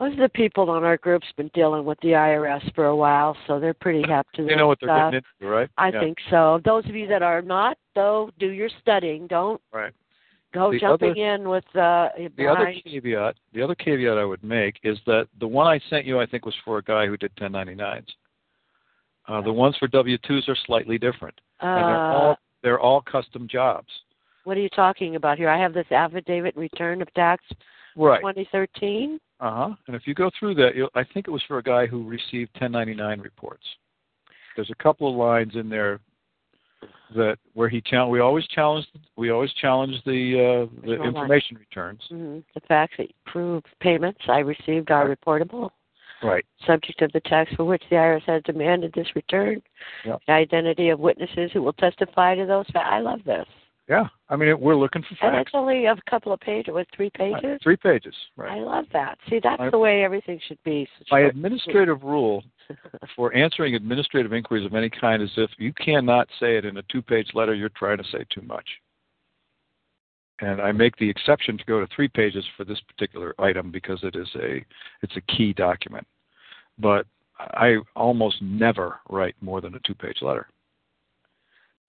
[0.00, 3.36] Most of the people on our group's been dealing with the IRS for a while,
[3.46, 5.12] so they're pretty hep to You know what they're stuff.
[5.12, 5.68] getting into, right?
[5.76, 6.60] I Yeah, think so.
[6.64, 9.26] Those of you that are not, though, do your studying.
[9.26, 9.92] Don't right.
[10.52, 14.42] Go The jumping other- in with uh The other caveat, the other caveat I would
[14.42, 17.16] make is that the one I sent you, I think, was for a guy who
[17.16, 18.06] did 1099s.
[19.28, 23.46] Uh, the ones for W-2s are slightly different, and they're Uh, all they're all custom
[23.48, 23.88] jobs.
[24.44, 25.48] what are you talking about here?
[25.48, 27.44] I have this affidavit return of tax
[27.96, 28.20] Right.
[28.20, 29.18] 2013.
[29.40, 29.74] Uh huh.
[29.86, 32.02] And if you go through that, you'll, I think it was for a guy who
[32.08, 33.64] received 1099 reports.
[34.56, 36.00] There's a couple of lines in there
[37.16, 38.12] that where he challenge.
[38.12, 38.86] We always challenge.
[39.16, 42.00] We always challenge the uh, the information returns.
[42.08, 45.70] hmm The facts that prove payments I received are reportable,
[46.22, 46.44] Right.
[46.66, 49.62] subject of the tax for which the IRS has demanded this return.
[50.04, 50.20] Yep.
[50.26, 52.66] The identity of witnesses who will testify to those.
[52.74, 53.46] I love this.
[53.88, 54.06] Yeah.
[54.28, 55.48] I mean, it, we're looking for And facts.
[55.48, 57.40] it's only a couple of pages, with three pages.
[57.42, 57.62] Right.
[57.62, 58.14] Three pages.
[58.36, 58.52] Right.
[58.52, 59.18] I love that.
[59.28, 60.86] See, that's I- the way everything should be.
[61.08, 61.24] Short.
[61.24, 62.44] administrative rule
[63.16, 66.82] for answering administrative inquiries of any kind is if you cannot say it in a
[66.84, 68.66] two-page letter, you're trying to say too much.
[70.40, 74.00] And I make the exception to go to three pages for this particular item because
[74.02, 74.64] it is a
[75.02, 76.06] it's a key document.
[76.78, 77.06] But
[77.38, 80.48] I almost never write more than a two-page letter.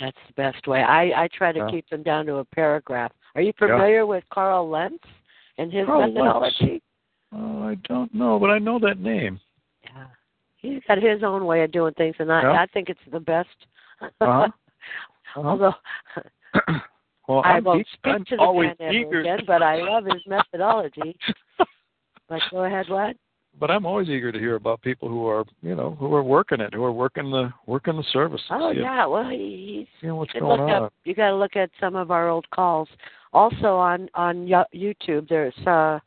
[0.02, 0.82] That's the best way.
[0.82, 1.70] I I try to Yeah.
[1.70, 3.14] keep them down to a paragraph.
[3.36, 5.04] Are you familiar with Karl Lentz
[5.58, 6.16] and his Karl Lentz.
[6.16, 6.82] methodology?
[7.34, 9.40] Oh, I don't know, but I know that name.
[10.62, 12.62] He's got his own way of doing things, and I Yeah.
[12.62, 13.50] I think it's the best.
[14.02, 14.48] Uh-huh.
[15.36, 15.74] Although
[17.28, 19.22] Well, I won't e- speak I'm to the always man eager.
[19.22, 21.18] again, but I love his methodology.
[22.30, 23.18] But go ahead, what?
[23.60, 26.62] but I'm always eager to hear about people who are, you know, who are working
[26.62, 28.42] it, who are working the working the service.
[28.50, 30.84] Oh yeah, well he, he's see what's you going look on.
[30.84, 30.94] up.
[31.04, 32.88] You got to look at some of our old calls.
[33.34, 36.00] Also on on YouTube, there's uh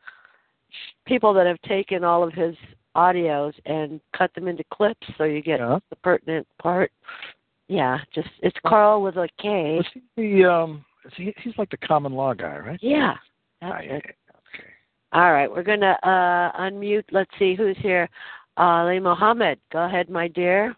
[1.06, 2.56] people that have taken all of his
[2.96, 5.78] audios and cut them into clips, so you get Yeah.
[5.90, 6.90] the pertinent part.
[7.68, 9.76] Yeah, just it's Karl with a K.
[9.76, 10.84] Was he the um?
[11.04, 12.78] Is he, he's like the common law guy, right?
[12.82, 13.14] Yeah,
[13.62, 14.14] Ah, yeah, Okay.
[15.12, 17.04] All right, we're gonna uh unmute.
[17.12, 18.08] Let's see who's here.
[18.56, 20.74] Ali Mohammed, go ahead, my dear.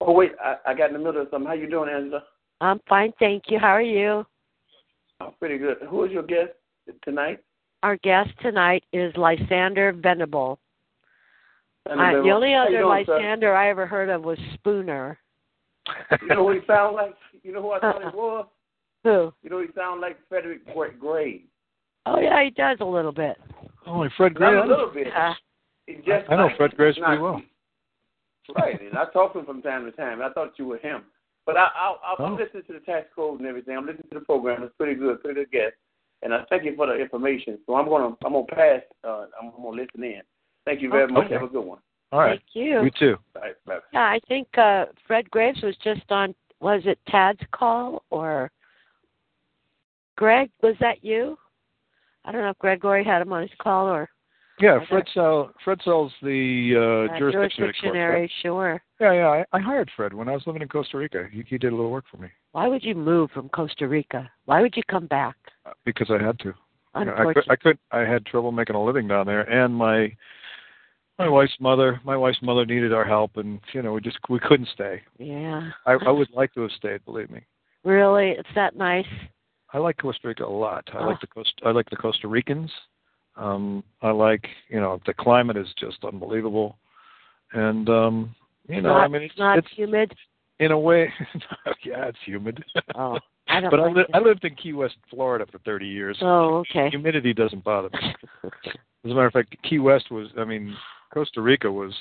[0.00, 1.46] Oh wait, I, I got in the middle of something.
[1.46, 2.22] How you doing, Angela?
[2.60, 3.58] I'm fine, thank you.
[3.58, 4.24] How are you?
[5.20, 5.76] I'm pretty good.
[5.88, 6.50] Who is your guest
[7.04, 7.40] tonight?
[7.82, 10.58] Our guest tonight is Lysander Venible.
[11.88, 13.16] And I, the only how you other sir?
[13.18, 15.18] Lysander I ever heard of was Spooner.
[16.20, 17.14] You know who he sound like?
[17.42, 18.46] You know who I thought he was?
[19.02, 19.32] Who?
[19.42, 21.42] You know he sound like Frederick Gray- Gray.
[22.06, 23.36] Oh yeah, he does a little bit.
[23.86, 24.58] Only Fred Not Gray.
[24.60, 25.08] a little bit.
[25.16, 25.34] Uh,
[26.06, 27.42] just I know like- Fred Grace not- pretty well.
[28.56, 30.20] Right, and I talk to him from time to time.
[30.20, 31.02] I thought you were him.
[31.46, 32.36] But I, I, I, I'm Oh.
[32.36, 33.76] listening to the tax code and everything.
[33.76, 34.62] I'm listening to the program.
[34.62, 35.74] It's pretty good, pretty good guest.
[36.22, 37.58] And I thank you for the information.
[37.66, 38.82] So I'm gonna, I'm gonna pass.
[39.04, 40.22] Uh, I'm, I'm gonna listen in.
[40.64, 41.30] Thank you very much.
[41.30, 41.80] Have a good one.
[42.12, 42.40] All right.
[42.54, 42.84] Thank you.
[42.84, 43.16] You too.
[43.34, 43.78] All right, bye.
[43.92, 46.34] Yeah, I think uh Fred Graves was just on.
[46.60, 48.50] Was it Tad's call or
[50.16, 50.50] Greg?
[50.62, 51.36] Was that you?
[52.24, 54.08] I don't know if Gregory had him on his call or
[54.60, 54.86] Yeah, Okay.
[54.88, 57.64] Fred sell Fred sells the uh, uh, jurisdiction.
[57.64, 58.30] course, jurisdictionary.
[58.42, 58.82] Sure.
[59.00, 59.28] Yeah, yeah.
[59.52, 61.26] I, I hired Fred when I was living in Costa Rica.
[61.32, 64.30] He, he did a little work for me Why would you move from Costa Rica?
[64.44, 65.36] Why would you come back?
[65.84, 66.54] Because I had to.
[66.98, 67.50] You know, I could.
[67.50, 67.78] I could.
[67.90, 70.14] I had trouble making a living down there, and my
[71.18, 72.00] my wife's mother.
[72.04, 75.02] My wife's mother needed our help, and you know, we just we couldn't stay.
[75.18, 75.70] Yeah.
[75.86, 77.04] I, I would like to have stayed.
[77.04, 77.40] Believe me.
[77.84, 78.30] Really?
[78.30, 79.06] It's that nice?
[79.72, 80.86] I like Costa Rica a lot.
[80.92, 81.06] I Oh.
[81.08, 82.70] like the Costa I like the Costa Ricans.
[83.36, 86.76] Um, I like you know the climate is just unbelievable,
[87.52, 88.34] and um,
[88.68, 90.14] you know not, I mean it's, not it's humid.
[90.64, 91.12] In a way
[91.84, 92.62] yeah it's humid.
[92.94, 93.18] Oh,
[93.48, 94.04] I don't but I, li-.
[94.14, 96.16] I lived in Key West, Florida for 30 years.
[96.22, 96.88] Oh, okay.
[96.90, 98.14] Humidity doesn't bother me.
[99.04, 100.74] As a matter of fact, Key West was I mean
[101.12, 101.92] Costa Rica was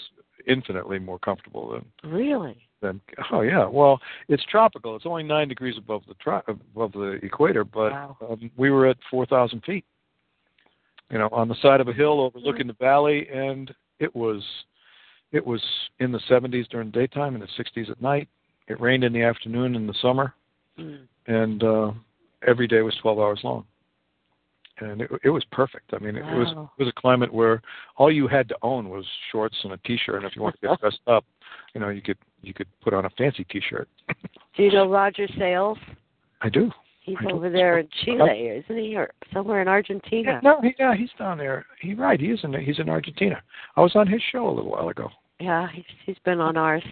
[0.48, 2.58] infinitely more comfortable than Really?
[2.82, 3.00] than
[3.32, 7.64] oh yeah well it's tropical it's only nine degrees above the tri- above the equator
[7.64, 8.18] but Wow.
[8.28, 9.86] um, we were at four thousand feet
[11.12, 14.42] you know on the side of a hill overlooking the valley and it was
[15.32, 15.62] it was
[16.00, 18.28] in the seventies during the daytime and the sixties at night
[18.68, 20.34] it rained in the afternoon in the summer
[20.80, 21.00] Mm.
[21.28, 21.92] and uh
[22.48, 23.66] every day was twelve hours long
[24.80, 26.72] and it, it was perfect i mean it was Wow.
[26.78, 27.62] it was a climate where
[27.98, 30.68] all you had to own was shorts and a t-shirt and if you wanted to
[30.70, 31.26] get dressed up
[31.76, 33.90] you know you could you could put on a fancy t-shirt
[34.56, 35.78] Do you know Roger Sales?
[36.42, 36.72] i do
[37.02, 37.36] He's I do.
[37.36, 40.40] over there in Chile, isn't he, or somewhere in Argentina?
[40.42, 43.42] no he, yeah he's down there he right he is in he's in argentina
[43.76, 45.10] i was on his show a little while ago
[45.42, 46.84] Yeah, he's he's been on ours.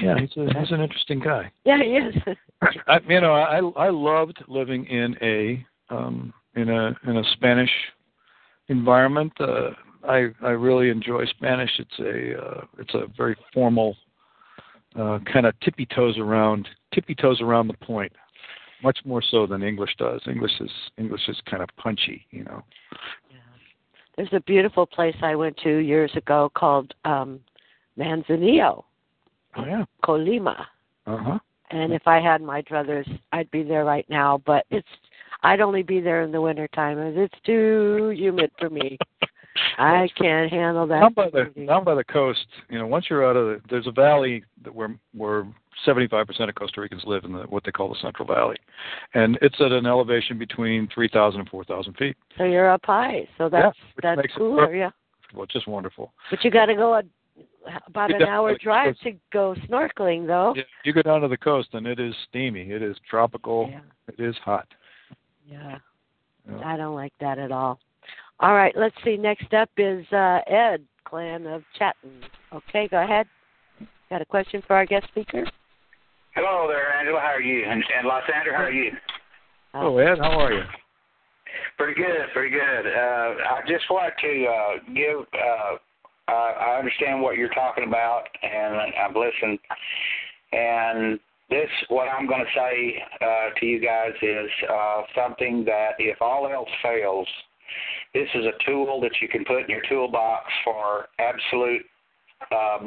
[0.00, 0.18] Yeah.
[0.18, 1.50] He's a he's an interesting guy.
[1.64, 2.14] Yeah, he is.
[2.88, 7.70] I, you know i i loved living in a um in a in a spanish
[8.68, 9.32] environment.
[9.40, 9.70] Uh
[10.04, 11.70] i i really enjoy spanish.
[11.78, 13.96] It's a uh, it's a very formal
[14.96, 18.12] uh kind of tippy toes around tippy toes around the point.
[18.82, 20.20] Much more so than english does.
[20.26, 22.62] English is english is kind of punchy you know.
[24.16, 27.40] There's a beautiful place I went to years ago called um
[27.98, 28.84] Manzanillo,
[29.56, 30.66] oh yeah Colima.
[31.06, 31.38] uh-huh
[31.70, 34.42] And if I had my druthers, I'd be there right now.
[34.44, 34.88] But it's
[35.42, 38.98] I'd only be there in the winter time, and it's too humid for me.
[39.78, 41.00] I can't handle that.
[41.00, 43.86] down by the down by the coast, you know, once you're out of the, there's
[43.86, 45.46] a valley that where where
[45.86, 48.56] 75% of Costa Ricans live in the what they call the Central Valley,
[49.14, 52.16] and it's at an elevation between 3,000 and 4,000 feet.
[52.38, 54.90] So you're up high, so that's which that's cooler, yeah.
[55.34, 56.12] Well, it's just wonderful.
[56.30, 57.02] But you got to go a,
[57.86, 60.54] about You an hour drive to go snorkeling, though.
[60.56, 62.70] Yeah, you go down to the coast and it is steamy.
[62.70, 63.68] It is tropical.
[63.70, 63.80] Yeah.
[64.08, 64.66] It is hot.
[65.46, 65.78] Yeah.
[66.48, 66.60] Yeah.
[66.64, 67.78] I don't like that at all.
[68.40, 69.16] All right, let's see.
[69.16, 72.22] Next up is uh, Ed Clan of Chatton.
[72.52, 73.26] Okay, go ahead.
[74.10, 75.44] Got a question for our guest speaker?
[76.34, 77.20] Hello there, Angela.
[77.20, 77.64] How are you?
[77.64, 78.90] And, and Lysander, how are you?
[79.74, 80.62] Oh, Ed, how are you?
[81.76, 82.86] Pretty good, pretty good.
[82.86, 85.26] Uh, I just want to uh, give.
[85.32, 85.76] Uh,
[86.28, 89.58] I, I understand what you're talking about, and I've listened.
[90.52, 91.20] And
[91.50, 96.20] this, what I'm going to say uh, to you guys is uh, something that, if
[96.20, 97.28] all else fails,
[98.14, 101.82] this is a tool that you can put in your toolbox for absolute
[102.50, 102.78] uh,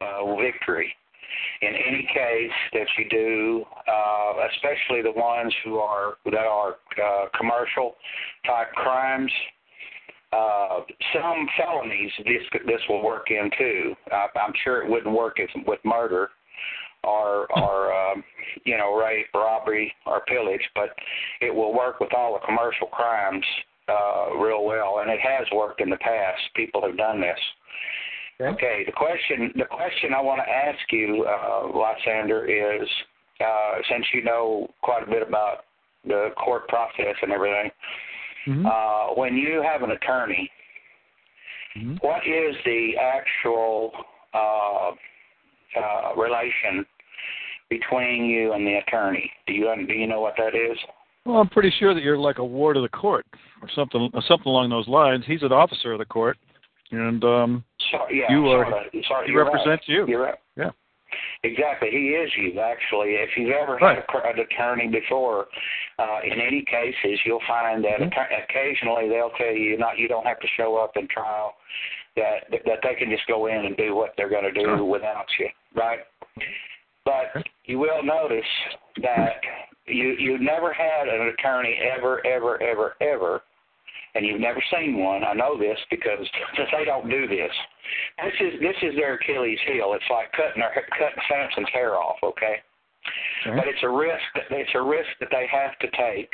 [0.00, 0.94] uh, victory
[1.62, 7.26] in any case that you do, uh, especially the ones who are that are uh,
[7.36, 7.94] commercial
[8.46, 9.30] type crimes.
[10.32, 10.80] Uh,
[11.12, 13.94] some felonies this this will work in too.
[14.12, 16.30] Uh, I'm sure it wouldn't work as, with murder
[17.04, 18.22] or or um,
[18.64, 20.90] you know rape, robbery, or pillage, but
[21.40, 23.44] it will work with all the commercial crimes
[23.88, 26.40] uh, real well, and it has worked in the past.
[26.54, 27.38] People have done this.
[28.40, 28.84] Okay.
[28.86, 32.88] The question the question I want to ask you, uh, Lysander, is
[33.40, 35.64] uh, since you know quite a bit about
[36.06, 37.70] the court process and everything,
[38.46, 38.66] Mm-hmm.
[38.66, 40.50] uh, when you have an attorney,
[41.76, 42.02] Mhm.
[42.02, 43.92] what is the actual
[44.34, 44.90] uh,
[45.76, 46.84] uh, relation
[47.68, 49.30] between you and the attorney?
[49.46, 50.76] Do you do you know what that is?
[51.24, 53.26] Well, I'm pretty sure that you're like a ward of the court
[53.62, 55.24] or something or something along those lines.
[55.26, 56.38] He's an officer of the court,
[56.90, 60.08] and um, So, yeah, You are- sorta, sorta, he represents right.
[60.08, 60.16] you.
[60.16, 60.34] Right.
[60.56, 60.70] Yeah.
[61.42, 63.14] Exactly, he is you actually.
[63.14, 63.96] If you've ever Right.
[63.96, 65.48] had a, an attorney before,
[65.98, 68.16] uh, in any cases, you'll find that Mhm.
[68.16, 71.56] atta- occasionally they'll tell you not you don't have to show up in trial,
[72.16, 74.84] that that they can just go in and do what they're going to do Sure.
[74.84, 76.00] without you, right?
[77.04, 78.44] But you will notice
[78.98, 79.40] that
[79.86, 83.42] you you never had an attorney ever ever ever ever
[84.14, 85.24] and you've never seen one.
[85.24, 86.26] I know this because
[86.72, 87.52] they don't do this.
[88.24, 89.92] This is this is their Achilles heel.
[89.94, 92.56] It's like cutting their, cutting Samson's hair off, okay?
[93.46, 93.56] Okay.
[93.56, 96.30] But it's a risk it's a risk that they have to take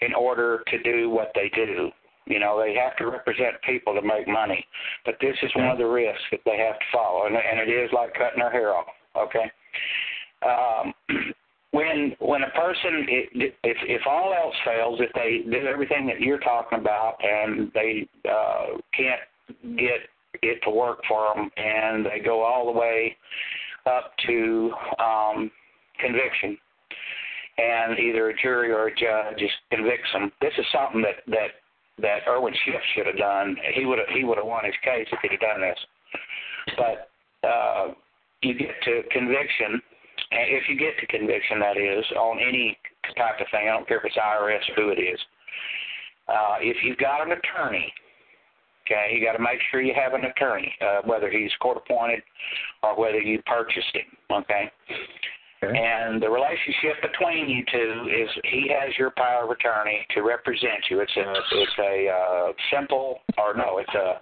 [0.00, 1.90] in order to do what they do.
[2.26, 4.64] You know, they have to represent people to make money.
[5.06, 7.72] But this is one of the risks that they have to follow, and, and it
[7.72, 8.86] is like cutting their hair off.
[9.16, 9.50] Okay.
[10.44, 10.92] Um,
[11.72, 16.38] when when a person if if all else fails, if they do everything that you're
[16.38, 19.20] talking about and they uh, can't
[19.76, 20.00] get
[20.42, 23.16] it to work for them, and they go all the way
[23.86, 25.50] up to um,
[26.00, 26.56] conviction,
[27.58, 30.32] and either a jury or a judge just convicts them.
[30.40, 31.50] This is something that that
[32.00, 33.56] that Irwin Schiff should have done.
[33.74, 35.78] He would have he would have won his case if he'd have done this.
[36.76, 37.94] But uh,
[38.42, 39.82] you get to conviction,
[40.30, 42.76] if you get to conviction, that is on any
[43.16, 43.68] type of thing.
[43.68, 45.18] I don't care if it's IRS or who it is.
[46.28, 47.92] Uh, if you've got an attorney,
[48.84, 52.22] okay, you got to make sure you have an attorney, uh, whether he's court appointed
[52.82, 54.36] or whether you purchased him.
[54.42, 54.70] Okay.
[55.62, 55.76] Okay.
[55.76, 60.86] And the relationship between you two is he has your power of attorney to represent
[60.88, 61.00] you.
[61.00, 64.20] It's a it's a uh, simple or no, it's a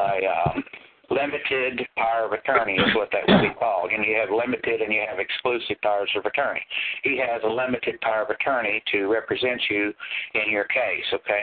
[0.00, 0.62] a um,
[1.10, 3.90] limited power of attorney is what that would be called.
[3.90, 6.60] And you have limited and you have exclusive powers of attorney.
[7.02, 9.92] He has a limited power of attorney to represent you
[10.34, 11.04] in your case.
[11.12, 11.42] Okay.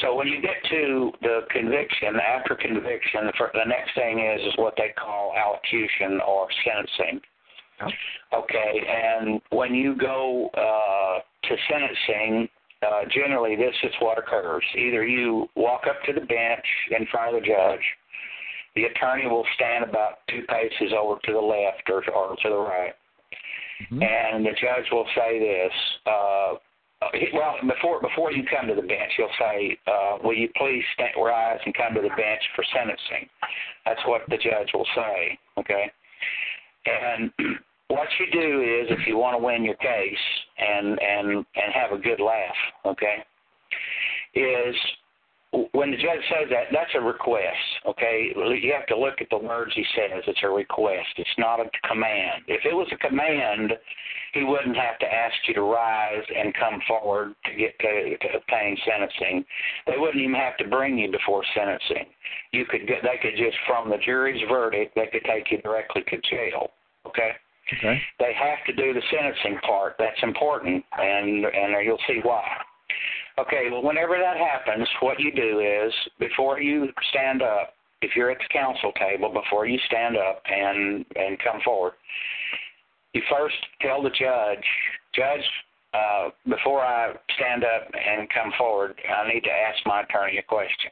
[0.00, 4.74] So when you get to the conviction, after conviction, the, next thing is is what
[4.76, 7.20] they call allocution or sentencing.
[8.34, 12.48] Okay, and when you go uh, to sentencing,
[12.82, 14.64] uh, generally this is what occurs.
[14.76, 16.64] Either you walk up to the bench
[16.98, 17.80] in front of the judge,
[18.78, 22.56] the attorney will stand about two paces over to the left or, or to the
[22.56, 22.94] right,
[23.90, 24.02] Mhm.
[24.02, 25.72] and the judge will say this.
[26.06, 26.54] Uh,
[27.02, 30.84] uh, well, before before you come to the bench, he'll say, uh, "Will you please
[30.94, 33.28] stand, rise and come to the bench for sentencing?"
[33.84, 35.38] That's what the judge will say.
[35.58, 35.90] Okay,
[36.86, 37.32] and
[37.88, 40.24] what you do is, if you want to win your case
[40.56, 43.24] and and and have a good laugh, okay,
[44.34, 44.76] is
[45.72, 47.56] when the judge says that, that's a request.
[47.86, 50.22] Okay, you have to look at the words he says.
[50.26, 51.08] It's a request.
[51.16, 52.44] It's not a command.
[52.48, 53.72] If it was a command,
[54.34, 58.36] he wouldn't have to ask you to rise and come forward to get to, to
[58.36, 59.44] obtain sentencing.
[59.86, 62.12] They wouldn't even have to bring you before sentencing.
[62.52, 63.02] You could get.
[63.02, 66.68] They could just from the jury's verdict, they could take you directly to jail.
[67.06, 67.32] Okay
[67.76, 68.00] Okay.
[68.18, 69.96] they have to do the sentencing part.
[69.98, 72.42] That's important, and and you'll see why.
[73.38, 78.30] Okay, well, whenever that happens, what you do is before you stand up, if you're
[78.30, 81.94] at the counsel table, before you stand up and and come forward,
[83.12, 84.64] you first tell the judge,
[85.14, 85.44] Judge,
[85.94, 90.42] uh, before I stand up and come forward, I need to ask my attorney a
[90.42, 90.90] question.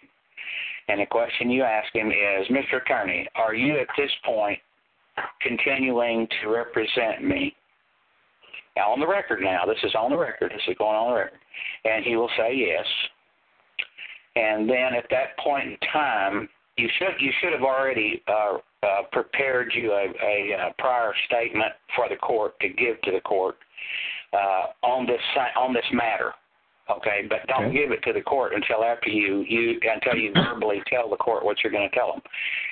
[0.89, 2.81] And the question you ask him is, Mr.
[2.81, 4.59] Attorney, are you at this point
[5.41, 7.55] continuing to represent me.
[8.77, 11.39] On the record now, this is on the record, this is going on the record.
[11.85, 12.85] And he will say yes.
[14.37, 19.03] And then at that point in time, you should you should have already uh, uh,
[19.11, 23.57] prepared you a, a, uh prior statement for the court to give to the court
[24.35, 25.21] uh, on this
[25.57, 26.33] on this matter.
[26.89, 27.79] Okay, but don't Okay.
[27.79, 31.45] give it to the court until after you you until you verbally tell the court
[31.45, 32.23] what you're going to tell them.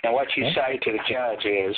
[0.03, 0.55] And what you Okay.
[0.55, 1.77] say to the judge is,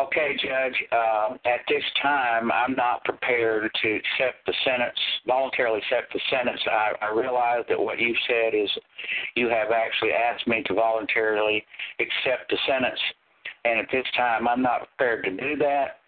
[0.00, 4.96] Okay, Judge, uh, at this time, I'm not prepared to accept the sentence,
[5.26, 6.60] voluntarily accept the sentence.
[6.66, 8.70] I, I realize that what you've said is
[9.34, 11.62] you have actually asked me to voluntarily
[11.98, 12.98] accept the sentence.
[13.66, 15.98] And at this time, I'm not prepared to do that.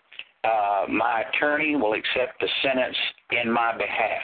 [0.43, 2.97] Uh, my attorney will accept the sentence
[3.31, 4.23] in my behalf.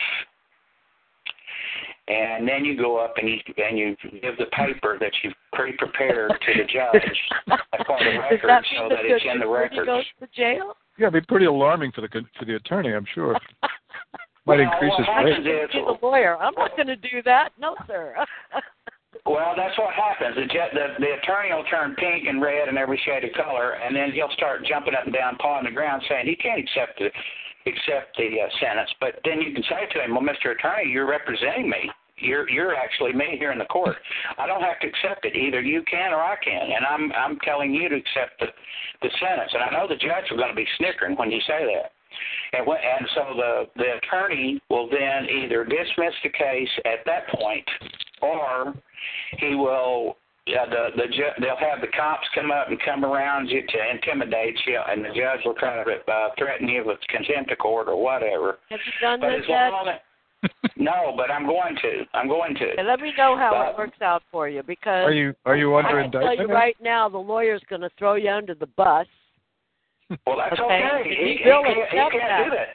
[2.09, 6.31] And then you go up and you and you give the paper that you've pre-prepared
[6.31, 7.05] to the judge
[7.51, 9.87] as part the record that so that it's in the attorney records.
[9.87, 10.75] goes to jail?
[10.99, 13.35] Yeah, it'd be pretty alarming for the con- for the attorney, I'm sure.
[14.47, 15.47] Might Well, increase what his rate.
[15.65, 16.39] is, He's a lawyer.
[16.41, 17.51] I'm not going to do that.
[17.61, 18.15] No, sir.
[19.27, 20.37] well, that's what happens.
[20.37, 23.73] The, ju- the the attorney will turn pink and red and every shade of color,
[23.75, 26.99] and then he'll start jumping up and down, pawing the ground, saying he can't accept
[26.99, 27.11] the
[27.69, 28.91] accept the uh, sentence.
[29.01, 30.53] But then you can say to him, "Well, Mr.
[30.53, 31.91] Attorney, you're representing me.
[32.21, 33.97] You're you're actually me here in the court.
[34.39, 35.37] I don't have to accept it.
[35.37, 38.47] Either you can or I can, and I'm I'm telling you to accept the
[39.03, 39.53] the sentence.
[39.55, 41.93] And I know the judge is going to be snickering when you say that.
[42.53, 47.29] And when, and so the the attorney will then either dismiss the case at that
[47.29, 47.69] point,
[48.23, 48.75] or
[49.39, 50.17] he will.
[50.49, 53.79] Yeah, the the ju- they'll have the cops come up and come around you to
[53.93, 57.87] intimidate you, and the judge will try to uh, threaten you with contempt of court
[57.87, 58.59] or whatever.
[58.71, 59.71] Have you done But this as yet?
[59.71, 59.93] long
[60.77, 62.05] no, but I'm going to.
[62.15, 62.73] I'm going to.
[62.73, 65.57] Okay, let me know how But- it works out for you because Are you are
[65.57, 66.49] you under I can tell indictment?
[66.49, 69.07] you right now the lawyer's going to throw you under the bus.
[70.27, 70.89] Well, that's Okay.
[71.01, 71.09] okay.
[71.11, 72.51] He He, he, will can't, he can't do that.
[72.57, 72.69] that.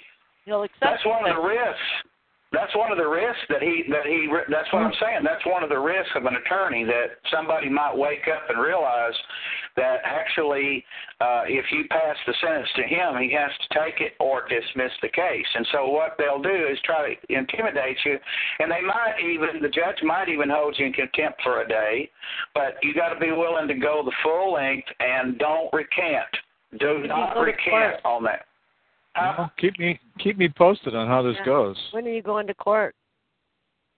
[0.45, 1.79] He'll accept That's one of the risks.
[2.53, 4.30] That's one of the risks that he that he.
[4.47, 5.25] That's what I'm saying.
[5.25, 9.17] That's one of the risks of an attorney that somebody might wake up and realize
[9.75, 10.85] that actually,
[11.19, 14.91] uh, if you pass the sentence to him, he has to take it or dismiss
[15.01, 15.49] the case.
[15.55, 18.19] And so what they'll do is try to intimidate you,
[18.59, 22.09] and they might even the judge might even hold you in contempt for a day,
[22.53, 26.30] but you got to be willing to go the full length and don't recant.
[26.80, 28.45] Do not recant on that.
[29.15, 31.45] Uh, well, keep me keep me posted on how this Yeah.
[31.45, 31.77] goes.
[31.91, 32.95] When are you going to court?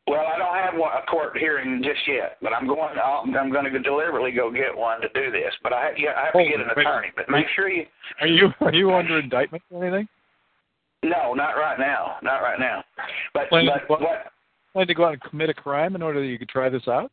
[0.08, 2.98] Well, I don't have one, a court hearing just yet, but I'm going.
[3.00, 5.54] I'll, I'm going to deliberately go get one to do this.
[5.64, 7.12] But I, yeah, I have to get an attorney.
[7.16, 7.86] But make sure you.
[8.22, 10.08] Are you are you under indictment or anything?
[11.04, 12.18] No, not right now.
[12.22, 12.84] Not right now.
[13.34, 14.32] But Plan, but what, what?
[14.74, 16.88] plan to go out and commit a crime in order that you could try this
[16.88, 17.12] out?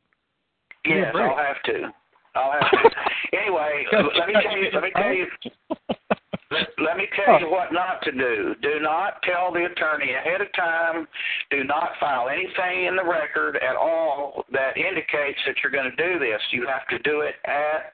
[0.84, 1.92] Give yes, I'll have to.
[2.34, 2.90] I'll have to.
[3.38, 4.70] anyway, let me tell you.
[4.72, 5.26] Let me tell you.
[6.52, 8.54] Let, let me tell you what not to do.
[8.62, 11.06] Do not tell the attorney ahead of time.
[11.50, 15.96] Do not file anything in the record at all that indicates that you're going to
[15.96, 16.40] do this.
[16.50, 17.92] You have to do it at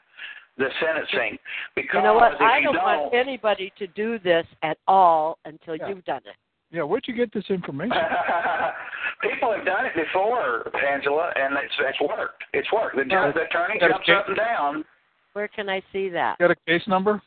[0.59, 1.39] the sentencing.
[1.77, 2.35] Because You know what?
[2.35, 5.89] if I you don't want anybody to do this at all until Yeah.
[5.89, 6.35] you've done it.
[6.71, 7.97] Yeah, where'd you get this information?
[9.23, 12.45] People have done it before, Angela, and it's it's worked.
[12.53, 12.97] It's worked.
[12.97, 14.85] The, Well, judge, the attorney that's jumps up and down.
[15.33, 16.37] Where can I see that?
[16.39, 17.23] You Got a case number?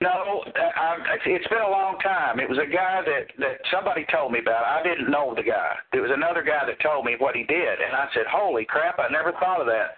[0.00, 2.38] No, uh, I, it's- it's been a long time.
[2.38, 4.64] It was a guy that that somebody told me about.
[4.64, 5.74] I didn't know the guy.
[5.92, 8.98] There was another guy that told me what he did, and I said, "Holy crap!
[8.98, 9.96] I never thought of that."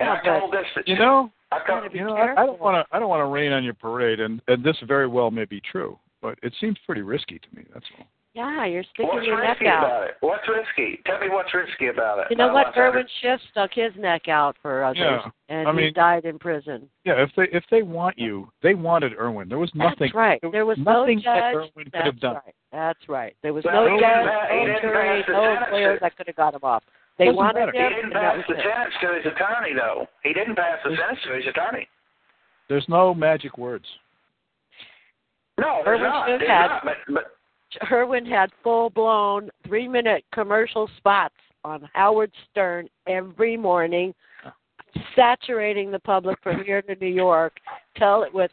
[0.00, 0.66] And Yeah, I told this.
[0.86, 3.20] You know, I Gotta told, you know, I, I don't want to I don't want
[3.20, 6.52] to rain on your parade, and and this very well may be true, but it
[6.60, 7.64] seems pretty risky to me.
[7.72, 8.06] That's all.
[8.34, 9.84] Yeah, you're sticking what's your neck risky out.
[9.84, 10.14] about it?
[10.20, 11.00] What's risky?
[11.06, 12.26] Tell me what's risky about it.
[12.30, 12.66] You know what?
[12.66, 16.38] want Irwin Schiff stuck his neck out for others, Yeah, and I he died in
[16.38, 16.88] prison.
[17.04, 19.48] Yeah, if they if they want you, they wanted Irwin.
[19.48, 19.96] There was nothing.
[20.00, 20.38] That's right.
[20.52, 21.54] There was no nothing that judge.
[21.56, 22.34] Irwin could That's have done.
[22.34, 22.54] right.
[22.70, 23.34] That's right.
[23.42, 25.98] There was Well, no judge, didn't no didn't jury, no sentence.
[26.02, 26.84] that could have got him off.
[27.18, 27.72] They Doesn't wanted matter.
[27.72, 28.62] He didn't pass the it.
[28.62, 30.06] sentence to his attorney, though.
[30.22, 31.88] He didn't pass the sentence to his attorney.
[32.68, 33.86] There's no magic words.
[35.58, 36.26] No, there's Irwin not.
[36.28, 36.84] Schiff There's had- not.
[36.84, 37.24] But, but
[37.90, 41.34] Irwin had full blown three minute commercial spots
[41.64, 44.14] on Howard Stern every morning,
[45.14, 47.58] saturating the public from here to New York.
[47.96, 48.50] Tell it with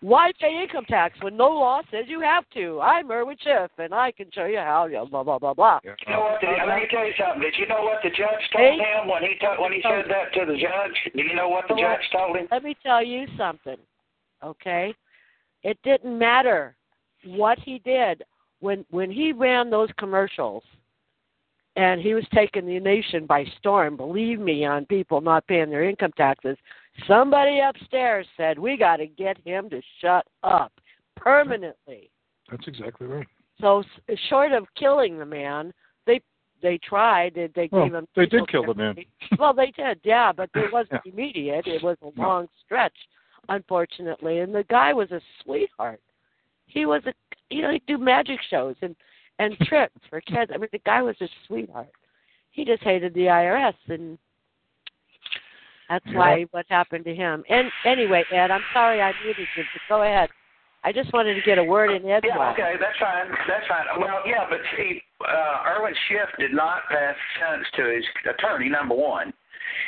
[0.00, 2.80] why pay income tax when no law says you have to?
[2.80, 4.86] I'm Irwin Schiff and I can show you how.
[4.86, 5.80] You blah blah blah blah.
[5.84, 6.40] You know what?
[6.40, 7.42] Did, let me tell you something.
[7.42, 8.78] Did you know what the judge told Hey.
[8.78, 11.12] him when he to, when he said that to the judge?
[11.14, 12.48] Do you know what the judge told him?
[12.50, 13.76] Let me tell you something,
[14.42, 14.94] okay?
[15.62, 16.74] It didn't matter
[17.26, 18.22] what he did
[18.60, 20.62] when when he ran those commercials,
[21.76, 23.96] and he was taking the nation by storm.
[23.96, 26.56] Believe me, on people not paying their income taxes.
[27.06, 30.72] Somebody upstairs said we got to get him to shut up
[31.16, 32.10] permanently.
[32.50, 33.26] That's exactly right.
[33.60, 33.82] So
[34.28, 35.72] short of killing the man,
[36.06, 36.20] they
[36.62, 37.34] they tried.
[37.34, 38.08] They, they Well, gave him.
[38.16, 38.96] they did kill the man.
[39.38, 41.12] well, they did, yeah, but it wasn't Yeah.
[41.12, 41.66] immediate.
[41.68, 42.96] It was a long stretch,
[43.48, 44.40] unfortunately.
[44.40, 46.00] And the guy was a sweetheart.
[46.68, 47.12] He was a,
[47.50, 48.94] you know, he'd do magic shows and
[49.38, 50.50] and trips for kids.
[50.54, 51.88] I mean, the guy was a sweetheart.
[52.50, 54.18] He just hated the IRS, and
[55.88, 56.18] that's Yeah.
[56.18, 57.44] why what happened to him.
[57.48, 60.28] And anyway, Ed, I'm sorry I muted you, but go ahead.
[60.84, 62.54] I just wanted to get a word in edgewise.
[62.56, 63.28] Yeah, okay, that's fine.
[63.48, 63.84] That's fine.
[63.98, 68.68] Well, yeah, but see, uh, Irwin Schiff did not pass the sentence to his attorney,
[68.68, 69.32] number one.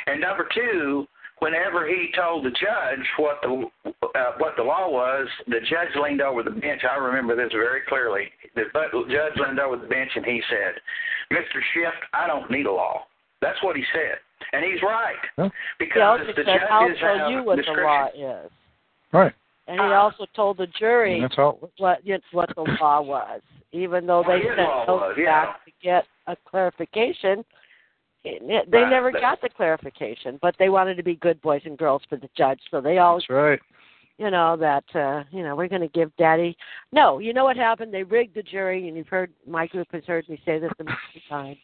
[0.07, 1.07] And number two,
[1.41, 6.21] whenever he told the judge what the uh, what the law was, the judge leaned
[6.21, 6.81] over the bench.
[6.89, 8.29] I remember this very clearly.
[8.55, 8.63] The
[9.09, 10.79] judge leaned over the bench and he said,
[11.35, 11.59] "Mr.
[11.73, 13.03] Schiff, I don't need a law."
[13.41, 14.19] That's what he said,
[14.53, 15.49] and he's right Huh?
[15.79, 18.51] He because the said, judges I'll tell you what the law is.
[19.11, 19.33] Right.
[19.67, 23.41] And he Uh, also told the jury that's how what you what the law was,
[23.71, 25.45] even though they sent law those yeah.
[25.45, 27.43] back to get a clarification.
[28.23, 31.77] It- They Right, never got the clarification, but they wanted to be good boys and
[31.77, 33.59] girls for the judge, so they all, That's right.
[34.17, 36.55] you know, that uh, you know we're going to give Daddy.
[36.91, 37.93] No, you know what happened?
[37.93, 40.83] They rigged the jury, and you've heard my group has heard me say this a
[40.83, 40.99] million
[41.29, 41.57] times.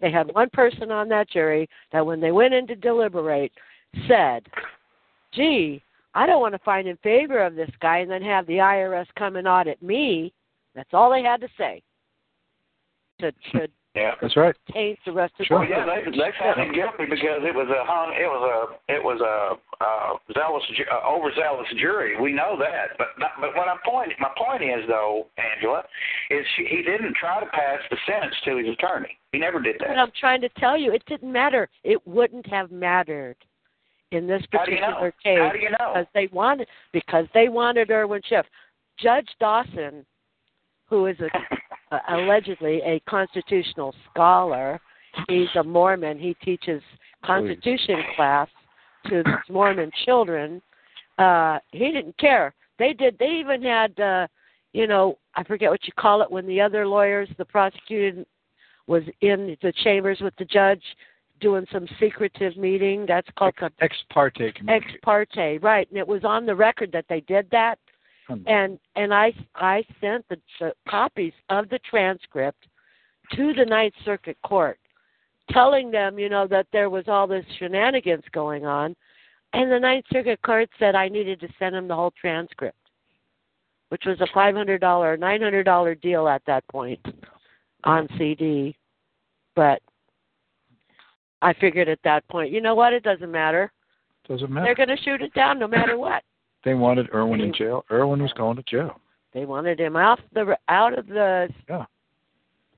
[0.00, 3.52] They had one person on that jury that, when they went in to deliberate,
[4.08, 4.46] said,
[5.32, 5.82] "Gee,
[6.14, 9.06] I don't want to find in favor of this guy and then have the IRS
[9.16, 10.32] come and audit me.
[10.74, 11.82] That's all they had to say
[13.20, 14.14] to to Yeah.
[14.22, 14.54] That's right.
[14.72, 15.58] taint the rest of Sure.
[15.58, 18.42] Well, the yeah, they they found him guilty because it was a hung, it was
[18.46, 22.14] a it was a uh, zealous ju- uh, overzealous jury.
[22.20, 25.82] We know that, but not, but what I'm point my point is though, Angela,
[26.30, 29.18] is she, he didn't try to pass the sentence to his attorney.
[29.32, 29.98] He never did But that.
[29.98, 31.68] I'm trying to tell you, it didn't matter.
[31.82, 33.36] It wouldn't have mattered
[34.12, 35.10] in this particular How do you know?
[35.10, 35.92] particular case How do you know?
[35.94, 38.46] because they wanted because they wanted Irwin Schiff.
[39.00, 40.04] Judge Dawson,
[40.90, 44.80] who is a, uh, allegedly a constitutional scholar,
[45.28, 46.18] he's a Mormon.
[46.18, 46.82] He teaches
[47.24, 48.48] Constitution class
[49.06, 50.60] to Mormon children.
[51.18, 52.52] Uh, he didn't care.
[52.78, 53.16] They did.
[53.18, 54.26] They even had, uh,
[54.72, 58.24] you know, I forget what you call it when the other lawyers, the prosecutor,
[58.86, 60.82] was in the chambers with the judge
[61.40, 63.04] doing some secretive meeting.
[63.06, 65.88] That's called Ex parte ex parte, right?
[65.88, 67.78] And it was on the record that they did that.
[68.46, 72.66] And and I I sent the, the copies of the transcript
[73.34, 74.78] to the Ninth Circuit Court,
[75.50, 78.96] telling them, you know, that there was all this shenanigans going on,
[79.52, 82.76] and the Ninth Circuit Court said I needed to send them the whole transcript,
[83.90, 87.00] which was a five hundred dollar, nine hundred dollar deal at that point
[87.84, 88.76] on CD,
[89.56, 89.80] but
[91.42, 93.72] I figured at that point, you know what, it doesn't matter.
[94.28, 94.66] Doesn't matter.
[94.66, 96.22] They're going to shoot it down no matter what.
[96.64, 97.84] They wanted Irwin in jail.
[97.90, 99.00] Irwin was going to jail.
[99.32, 101.84] They wanted him off the out of the Yeah.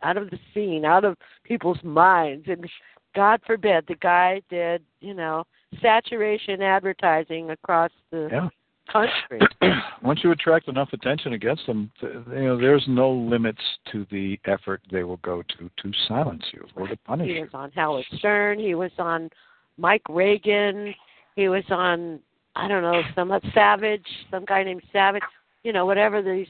[0.02, 2.68] out of the scene, out of people's minds, and
[3.14, 5.44] God forbid the guy did, you know,
[5.80, 8.48] saturation advertising across the Yeah.
[8.88, 9.40] country.
[10.02, 14.38] Once you attract enough attention against them, th- you know, there's no limits to the
[14.44, 17.32] effort they will go to to silence you or to punish you.
[17.34, 17.44] He you.
[17.44, 18.58] was on Howard Stern.
[18.58, 19.30] He was on
[19.78, 20.94] Mike Reagan.
[21.36, 22.20] He was on
[22.54, 25.22] I don't know some Savage, some guy named Savage.
[25.64, 26.44] You know, whatever the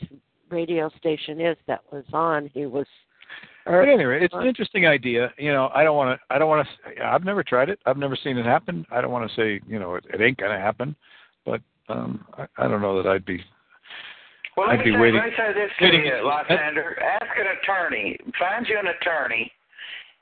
[0.50, 2.86] radio station is that was on, he was.
[3.66, 5.32] Or, But anyway, it's an interesting idea.
[5.38, 6.34] You know, I don't want to.
[6.34, 7.04] I don't want to.
[7.04, 7.78] I've never tried it.
[7.86, 8.84] I've never seen it happen.
[8.90, 10.96] I don't want to say, you know, it, it ain't gonna happen.
[11.46, 13.40] But um, I, I don't know that I'd be.
[14.56, 17.00] Well, let I'd me, be say, waiting- let me say this to waiting- you, Lysander.
[17.00, 18.18] Ask an attorney.
[18.38, 19.50] Find you an attorney,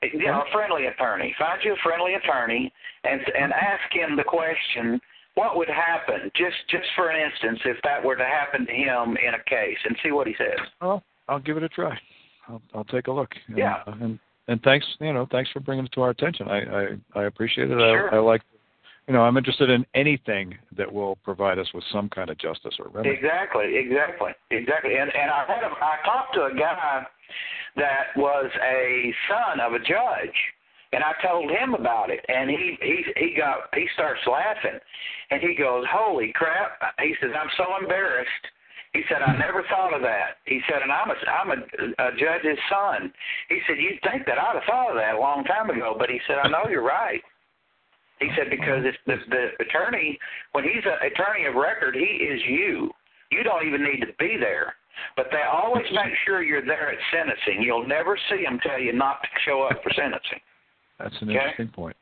[0.03, 1.33] you know, a friendly attorney.
[1.39, 2.71] Find you a friendly attorney
[3.03, 5.01] and and ask him the question:
[5.35, 9.17] What would happen, just just for an instance, if that were to happen to him
[9.25, 10.59] in a case, and see what he says.
[10.81, 11.97] Well, I'll give it a try.
[12.49, 13.29] I'll, I'll take a look.
[13.55, 13.77] Yeah.
[13.87, 16.49] uh, And and thanks, you know, thanks for bringing it to our attention.
[16.49, 16.87] I I,
[17.21, 17.75] I appreciate it.
[17.75, 18.13] Sure.
[18.13, 18.41] I, I like.
[19.07, 22.75] You know, I'm interested in anything that will provide us with some kind of justice
[22.79, 23.15] or remedy.
[23.15, 24.95] Exactly, exactly, exactly.
[24.97, 27.03] And and I had a, I talked to a guy
[27.77, 30.35] that was a son of a judge,
[30.93, 34.79] and I told him about it, and he he he got he starts laughing,
[35.31, 38.45] and he goes, "Holy crap!" He says, "I'm so embarrassed."
[38.93, 41.61] He said, "I never thought of that." He said, "And I'm a I'm a,
[42.07, 43.13] a judge's son."
[43.47, 46.09] He said, "You'd think that I'd have thought of that a long time ago," but
[46.09, 47.21] he said, "I know you're right."
[48.19, 50.19] He said because it's the, the attorney
[50.51, 52.91] when he's an attorney of record, he is you.
[53.31, 54.75] You don't even need to be there.
[55.15, 57.63] But they always make sure you're there at sentencing.
[57.63, 60.39] You'll never see them tell you not to show up for sentencing.
[61.03, 61.37] That's an Okay.
[61.39, 61.95] interesting point.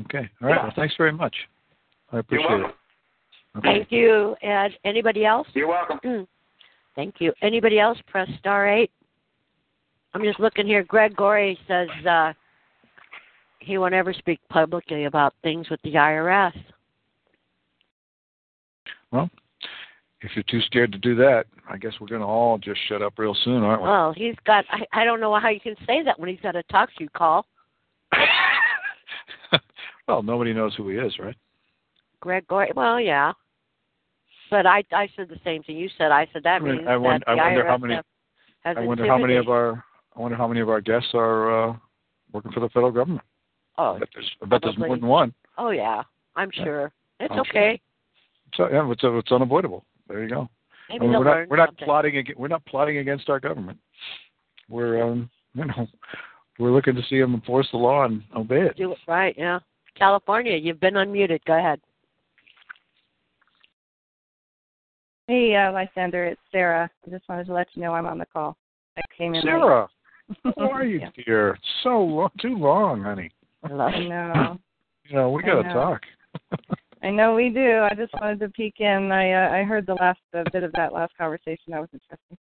[0.00, 0.28] Okay.
[0.40, 0.56] All right.
[0.56, 0.62] Yeah.
[0.64, 1.36] Well, thanks very much.
[2.10, 2.70] I You're appreciate welcome.
[2.70, 3.58] it.
[3.58, 3.72] Okay.
[3.78, 4.78] Thank you, Ed.
[4.84, 5.48] Anybody else?
[5.54, 5.98] You're welcome.
[6.04, 6.26] Mm.
[6.96, 7.32] Thank you.
[7.42, 7.98] Anybody else?
[8.06, 8.90] Press star eight.
[10.14, 10.82] I'm just looking here.
[10.82, 12.32] Greg Gorey says uh,
[13.60, 16.52] he won't ever speak publicly about things with the IRS.
[19.12, 19.30] Well,
[20.20, 23.02] if you're too scared to do that, I guess we're going to all just shut
[23.02, 23.88] up real soon, aren't we?
[23.88, 24.64] Well, he's got.
[24.70, 27.46] I, I don't know how you can say that when he's got a TalkShoe call.
[30.08, 31.36] well, nobody knows who he is, right?
[32.20, 32.70] Greg Gorey.
[32.74, 33.32] Well, yeah.
[34.50, 36.10] But I I said the same thing you said.
[36.10, 38.00] I said that I mean, means I won- that I the wonder how many-
[38.64, 39.84] I wonder how many of our
[40.16, 41.76] I wonder how many of our guests are uh,
[42.32, 43.22] working for the federal government.
[43.78, 45.32] Oh, I bet there's, I bet there's more than one.
[45.56, 46.02] oh yeah.
[46.36, 46.64] I'm Yeah.
[46.64, 46.92] sure.
[47.20, 47.62] It's I'm sure.
[47.62, 47.80] okay.
[48.54, 49.84] So yeah, it's it's unavoidable.
[50.08, 50.48] There you go.
[50.90, 51.84] I mean, we're not we're not something.
[51.86, 53.78] plotting ag- we're not plotting against our government.
[54.68, 55.86] We're um you know
[56.60, 58.76] we're looking to see them enforce the law and obey it.
[58.76, 59.58] Do it right, yeah.
[59.96, 61.40] California, you've been unmuted.
[61.46, 61.80] Go ahead.
[65.26, 66.90] Hey, uh, Lysander, it's Sarah.
[67.06, 68.56] I just wanted to let you know I'm on the call.
[68.96, 69.42] I came in.
[69.42, 69.44] late.
[69.44, 69.88] Sarah,
[70.58, 71.10] how are you, Yeah.
[71.24, 71.58] dear?
[71.82, 73.30] So long, too long, honey.
[73.66, 73.86] Hello.
[73.86, 74.58] I know.
[75.08, 76.02] You know we got to talk.
[77.02, 77.80] I know we do.
[77.80, 79.10] I just wanted to peek in.
[79.10, 81.72] I uh, I heard the last uh, bit of that last conversation.
[81.72, 82.38] That was interesting.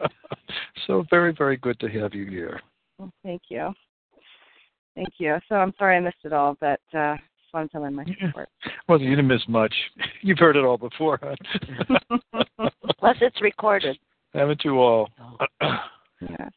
[0.86, 2.60] so very very good to have you here.
[2.98, 3.72] Well, thank you.
[4.94, 5.38] Thank you.
[5.48, 8.48] So I'm sorry I missed it all, but uh, just wanted to lend my support.
[8.88, 9.74] Well, you didn't miss much.
[10.22, 12.18] You've heard it all before, huh?
[12.98, 13.98] Plus, it's recorded.
[14.34, 15.08] haven't you all?
[15.60, 16.48] yeah.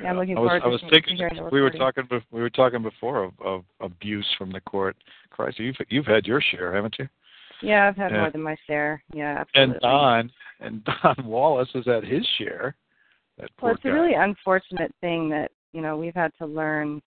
[0.00, 1.18] Yeah, I'm looking I was, forward I was thinking
[1.50, 4.96] we were talking we were talking before of, of abuse from the court.
[5.30, 7.08] Christ, you've you've had your share, haven't you?
[7.62, 8.18] Yeah, I've had Yeah.
[8.18, 9.02] more than my share.
[9.12, 9.74] Yeah, absolutely.
[9.74, 12.74] And Don and Don Wallace has had his share.
[13.38, 13.90] That Well, it's guy.
[13.90, 17.00] a really unfortunate thing that you know we've had to learn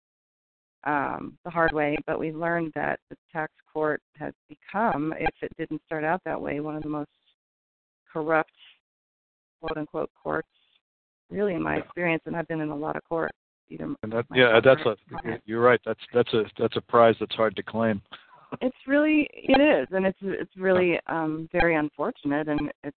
[0.85, 5.51] um, the hard way, but we learned that the tax court has become, if it
[5.57, 7.09] didn't start out that way, one of the most
[8.11, 8.51] corrupt,
[9.59, 10.47] quote unquote, courts.
[11.31, 11.81] Really, in my Yeah.
[11.81, 13.35] experience, and I've been in a lot of courts.
[13.67, 14.95] Either and that yeah, that's a
[15.45, 15.81] you're right.
[15.83, 17.99] That's that's a that's a prize that's hard to claim.
[18.61, 22.97] It's really it is and it's it's really um very unfortunate and it's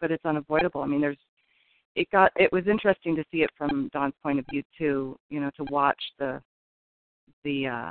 [0.00, 1.18] but it's unavoidable i mean there's
[1.96, 5.40] it got it was interesting to see it from don's point of view too you
[5.40, 6.40] know to watch the
[7.44, 7.90] the uh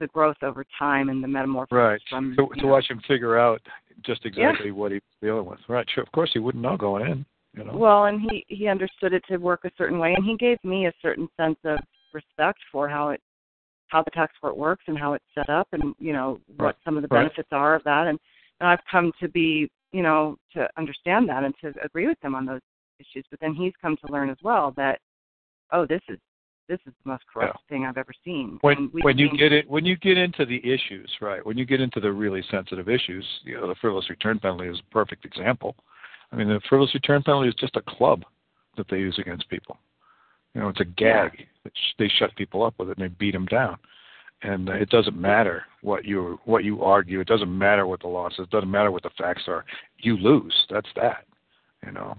[0.00, 2.00] the growth over time and the metamorphosis Right.
[2.08, 3.60] from To, watch him figure out
[4.04, 5.58] just exactly what he was dealing with.
[5.68, 5.86] Right?
[5.94, 6.02] Sure.
[6.02, 7.26] Of course, he wouldn't know going in.
[7.54, 7.76] You know.
[7.76, 10.86] Well, and he he understood it to work a certain way, and he gave me
[10.86, 11.78] a certain sense of
[12.14, 13.20] respect for how it
[13.92, 16.76] how the tax court works and how it's set up, and you know what Right.
[16.84, 17.24] some of the Right.
[17.24, 18.06] benefits are of that.
[18.06, 18.18] And,
[18.58, 22.34] and I've come to be you know to understand that and to agree with him
[22.34, 22.62] on those
[22.98, 23.24] issues.
[23.30, 24.98] But then he's come to learn as well that
[25.72, 26.18] oh, this is
[26.68, 28.58] this is the most corrupt thing I've ever seen.
[28.62, 31.80] when when you get it when you get into the issues right when you get
[31.80, 35.74] into the really sensitive issues you know the frivolous return penalty is a perfect example
[36.30, 38.24] i mean the frivolous return penalty is just a club
[38.76, 39.76] that they use against people
[40.54, 41.42] you know it's a gag sh-
[41.98, 43.76] they shut people up with it and they beat them down
[44.42, 48.08] and uh, it doesn't matter what you what you argue it doesn't matter what the
[48.08, 49.64] law says it doesn't matter what the facts are
[49.98, 51.24] you lose that's that
[51.86, 52.16] you know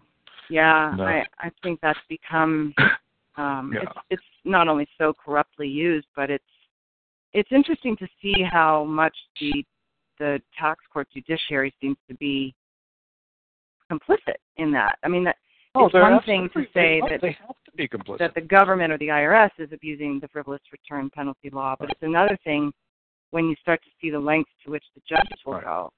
[0.49, 1.03] Yeah, No.
[1.05, 2.73] I I think that's become
[3.37, 3.81] um Yeah.
[3.83, 6.43] it's it's not only so corruptly used, but it's
[7.33, 9.65] it's interesting to see how much the
[10.19, 12.53] the tax court judiciary seems to be
[13.91, 14.97] complicit in that.
[15.03, 15.37] I mean that
[15.75, 18.41] Oh, it's one thing to say they- that they have to be complicit that the
[18.41, 22.71] government or the IRS is abusing the frivolous return penalty law, but it's another thing
[23.31, 25.91] when you start to see the lengths to which the judges will go.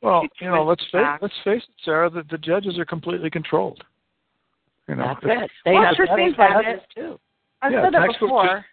[0.00, 2.08] Well, to you know, let's face let's face it, Sarah.
[2.08, 3.84] The, the judges are completely controlled.
[4.88, 5.50] You know, That's it.
[5.66, 7.20] They Well, have sure to things have like judges, too.
[7.60, 8.66] I've Yeah, said that tax court before.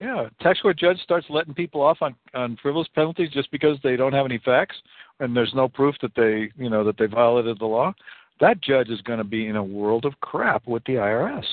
[0.00, 3.96] Yeah, tax court judge starts letting people off on on frivolous penalties just because they
[3.96, 4.76] don't have any facts
[5.18, 7.92] and there's no proof that they, you know, that they violated the law.
[8.40, 11.44] That judge is going to be in a world of crap with the IRS.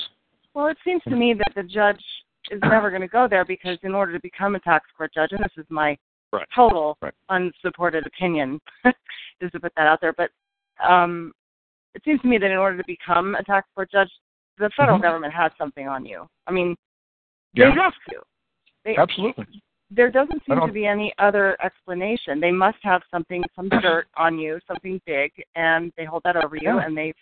[0.54, 2.02] Well, it seems to me that the judge
[2.50, 5.32] is never going to go there because in order to become a tax court judge,
[5.32, 5.96] and this is my
[6.30, 6.46] Right.
[6.54, 7.14] total Right.
[7.30, 8.60] unsupported opinion,
[9.40, 10.30] just to put that out there, but
[10.80, 11.32] um,
[11.94, 14.10] it seems to me that in order to become a tax court judge,
[14.58, 15.02] the federal Mhm.
[15.02, 16.28] government has something on you.
[16.46, 16.76] I mean,
[17.54, 17.70] Yeah.
[17.70, 18.22] they have to.
[18.84, 19.46] They, Absolutely.
[19.90, 22.40] There doesn't seem to be any other explanation.
[22.40, 26.56] They must have something, some dirt on you, something big, and they hold that over
[26.56, 26.84] you, Yeah.
[26.84, 27.14] and they've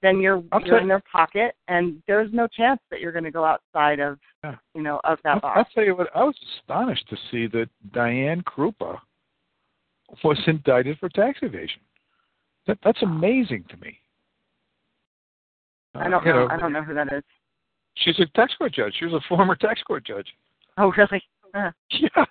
[0.00, 3.30] then you're I'll you're in their pocket, and there's no chance that you're going to
[3.30, 4.56] go outside of Yeah.
[4.74, 5.58] you know of that I'll, box.
[5.58, 6.08] I'll tell you what.
[6.14, 8.98] I was astonished to see that Diane Kroupa
[10.24, 11.80] was indicted for tax evasion.
[12.66, 13.98] That, that's amazing to me.
[15.94, 16.48] I don't Uh, you know.
[16.50, 17.22] I don't know who that is.
[17.96, 18.94] She's a tax court judge.
[18.98, 20.26] She was a former tax court judge.
[20.78, 21.22] Oh, really?
[21.54, 22.24] Uh, Yeah.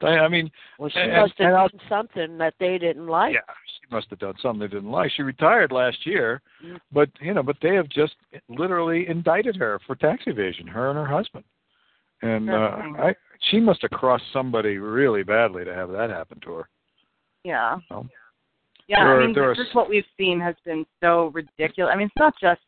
[0.00, 0.48] I mean,
[0.78, 3.34] Well, she and- must have and I'll- done something that they didn't like.
[3.34, 5.10] yeah, she must have done something they didn't like.
[5.10, 6.78] She retired last year, Mm.
[6.92, 8.14] but you know, but they have just
[8.48, 11.44] literally indicted her for tax evasion, her and her husband.
[12.22, 13.14] And uh, I,
[13.50, 16.68] she must have crossed somebody really badly to have that happen to her.
[17.44, 17.78] yeah.
[17.88, 18.06] So,
[18.86, 21.90] Yeah, There I mean, there are just what we've seen has been so ridiculous.
[21.92, 22.60] I mean, it's not just,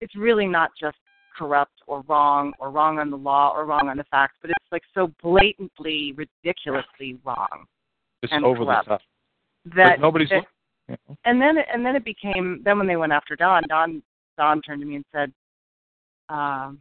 [0.00, 0.96] it's really not just
[1.36, 4.72] corrupt or wrong or wrong on the law or wrong on the facts, but it's
[4.72, 7.66] like so blatantly, ridiculously wrong
[8.22, 9.00] it's and over corrupt the top.
[9.76, 10.28] that but nobody's.
[10.28, 10.44] that-
[10.88, 14.02] you know, and then and then it became then when they went after Don, Don
[14.36, 15.32] Don turned to me and said,
[16.28, 16.80] um,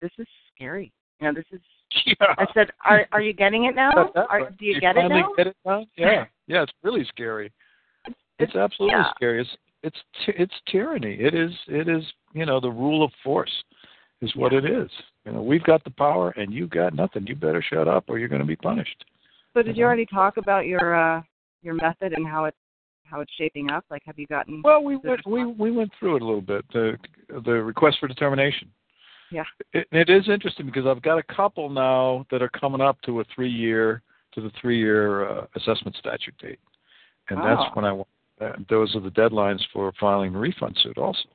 [0.00, 0.92] "This is scary.
[1.20, 1.60] You know, this is."
[2.06, 2.34] yeah.
[2.36, 3.90] I said, "Are are you getting it now?
[4.14, 5.84] Are, do you get it now?" Get it now?
[5.96, 6.62] Yeah, yeah.
[6.62, 7.50] It's really scary.
[8.38, 9.10] It's absolutely yeah.
[9.16, 9.40] scary.
[9.40, 9.50] It's
[9.88, 11.14] it's it's tyranny.
[11.14, 13.52] It is it is you know the rule of force
[14.20, 14.90] is what it is.
[15.24, 17.26] You know we've got the power and you've got nothing.
[17.26, 19.04] You better shut up or you're going to be punished.
[19.54, 21.22] So did you already talk about your uh
[21.62, 22.56] your method and how it's
[23.04, 23.84] how it's shaping up?
[23.90, 24.60] Like, have you gotten?
[24.62, 26.64] Well, we went we we went through it a little bit.
[26.72, 26.96] The
[27.44, 28.70] the request for determination.
[29.30, 29.44] Yeah.
[29.72, 33.20] It, it is interesting because I've got a couple now that are coming up to
[33.20, 34.02] a three year
[34.34, 36.60] to the three year uh, assessment statute date,
[37.28, 37.44] and Oh.
[37.44, 38.08] that's when I want.
[38.68, 41.28] Those are the deadlines for filing a refund suit also.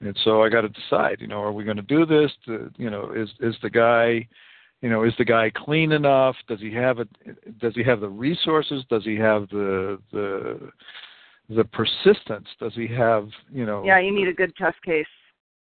[0.00, 1.20] And so I got to decide.
[1.20, 2.30] You know, are we going to do this?
[2.46, 4.26] To, you know, is is the guy,
[4.82, 6.36] you know, is the guy clean enough?
[6.48, 7.08] Does he have it?
[7.58, 8.84] Does he have the resources?
[8.90, 10.70] Does he have the the
[11.48, 12.48] the persistence?
[12.58, 13.82] Does he have you know?
[13.84, 15.06] Yeah, you need a good test case.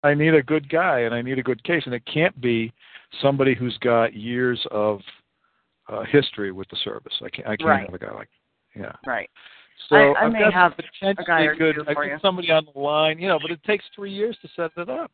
[0.04, 2.72] I need a good guy and I need a good case, and it can't be
[3.22, 5.02] somebody who's got years of
[5.90, 7.14] uh, history with the service.
[7.22, 7.48] I can't.
[7.48, 7.86] I can't Right.
[7.86, 8.30] have a guy like.
[8.76, 8.94] Yeah.
[9.06, 9.30] Right.
[9.88, 11.80] So I- I may got have potentially a guy or good.
[11.88, 12.20] I for got you.
[12.22, 15.12] somebody on the line, you know, but it takes three years to set it up.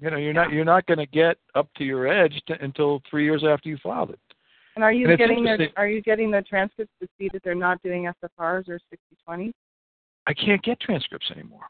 [0.00, 3.02] You know, you're not you're not going to get up to your edge to, until
[3.10, 4.20] three years after you filed it.
[4.74, 7.54] And are you And getting the are you getting the transcripts to see that they're
[7.54, 8.78] not doing SFRs or
[9.28, 9.54] 6020s?
[10.26, 11.66] I can't get transcripts anymore.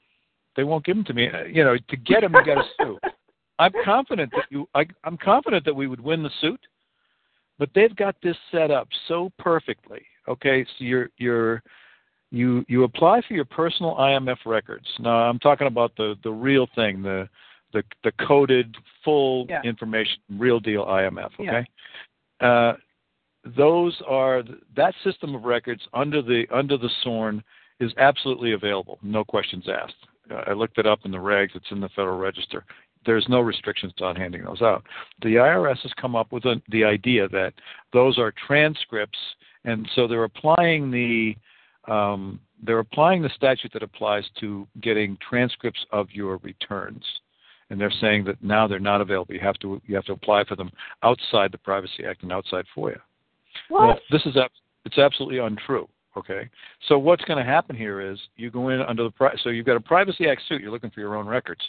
[0.56, 1.28] They won't give them to me.
[1.28, 2.98] Uh, You know, to get them, you got to sue.
[3.58, 4.68] I'm confident that you.
[4.74, 6.60] I, I'm confident that we would win the suit,
[7.58, 10.04] but they've got this set up so perfectly.
[10.28, 11.62] Okay, so you're you're
[12.36, 14.86] you you apply for your personal IMF records.
[14.98, 17.28] Now I'm talking about the the real thing, the
[17.72, 19.62] the the coded full Yeah.
[19.64, 21.30] information, real deal IMF.
[21.38, 21.50] Yeah.
[21.50, 21.66] Okay.
[22.40, 22.74] Uh,
[23.56, 24.42] those are
[24.74, 27.42] that system of records under the under the SORN
[27.80, 29.94] is absolutely available, no questions asked.
[30.30, 32.64] Uh, I looked it up in the regs; it's in the Federal Register.
[33.04, 34.82] There's no restrictions on handing those out.
[35.22, 37.52] The IRS has come up with a, the idea that
[37.92, 39.18] those are transcripts,
[39.64, 41.36] and so they're applying the
[41.88, 47.04] um, they're applying the statute that applies to getting transcripts of your returns
[47.70, 49.34] and they're saying that now they're not available.
[49.34, 50.70] You have to you have to apply for them
[51.02, 52.98] outside the Privacy Act and outside FOIA.
[53.68, 53.86] What?
[53.86, 54.36] Well, this is
[54.84, 55.88] it's absolutely untrue.
[56.16, 56.48] Okay,
[56.88, 59.66] so what's going to happen here is you go in under the pri- so you've
[59.66, 60.62] got a Privacy Act suit.
[60.62, 61.60] You're looking for your own records,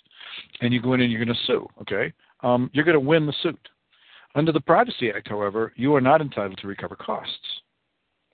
[0.62, 1.68] and you go in and you're going to sue.
[1.82, 2.14] Okay,
[2.44, 3.60] um, you're going to win the suit.
[4.36, 7.34] Under the Privacy Act, however, you are not entitled to recover costs.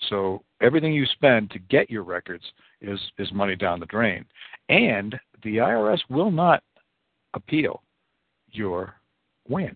[0.09, 2.43] So everything you spend to get your records
[2.81, 4.25] is is money down the drain,
[4.69, 6.63] and the IRS will not
[7.33, 7.81] appeal
[8.51, 8.95] your
[9.47, 9.75] win.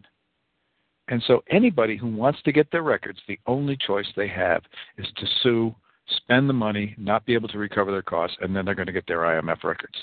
[1.10, 4.64] And so anybody who wants to get their records, the only choice they have
[4.98, 5.76] is to sue,
[6.18, 8.94] spend the money, not be able to recover their costs, and then they're going to
[8.94, 9.96] get their IMF records.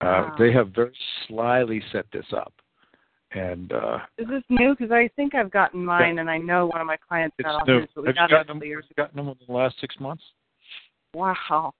[0.00, 0.34] Uh, Wow.
[0.38, 0.96] They have very
[1.26, 2.54] slyly set this up.
[3.32, 4.74] And uh, Is this new?
[4.76, 7.60] Because I think I've gotten mine, and I know one of my clients it's got
[7.60, 7.80] all new.
[7.82, 9.94] his, but we Have got it gotten them, years gotten them in the last six
[10.00, 10.22] months?
[11.14, 11.72] Wow.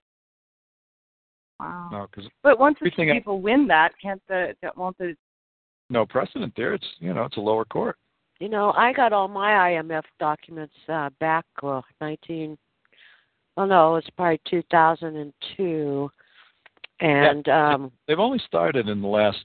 [1.59, 1.89] Wow.
[1.91, 5.15] No, because But once the everything I- people win that, can't the that won't the
[5.91, 6.73] no precedent there.
[6.75, 7.97] It's you know it's a lower court.
[8.39, 12.57] You know, I got all my IMF documents uh, back uh, 19.
[13.57, 16.11] Well, no, it was probably 2002,
[17.01, 19.45] and um, They've only started in the last.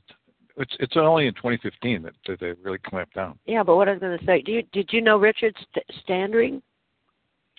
[0.57, 3.37] It's it's only in 2015 that, that they really clamped down.
[3.45, 3.63] yeah.
[3.63, 6.61] But what I was going to say, do you, did you know Richard St- Standring?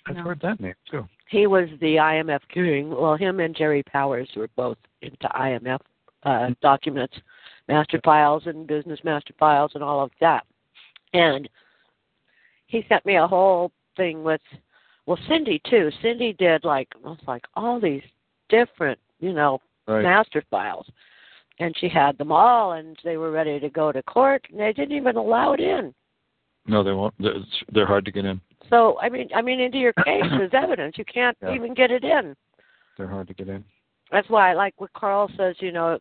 [0.07, 0.23] I've No.
[0.23, 1.07] heard that name too.
[1.29, 2.89] He was the IMF king.
[2.89, 5.79] Well, him and Jerry Powers were both into IMF
[6.23, 7.15] uh, documents,
[7.67, 10.45] master files and business master files and all of that.
[11.13, 11.47] And
[12.67, 14.41] he sent me a whole thing with,
[15.05, 15.89] well, Cindy too.
[16.01, 18.03] Cindy did like, it was like all these
[18.49, 20.03] different, you know, Right.
[20.03, 20.85] master files.
[21.59, 24.73] And she had them all, and they were ready to go to court, and they
[24.73, 25.93] didn't even allow it in.
[26.67, 27.13] No, they won't.
[27.73, 28.39] They're, hard to get in.
[28.69, 30.97] So, I mean, I mean, into your case is evidence.
[30.97, 31.53] You can't Yeah.
[31.55, 32.35] even get it in.
[32.97, 33.63] They're hard to get in.
[34.11, 35.97] That's why I like what Karl says, you know,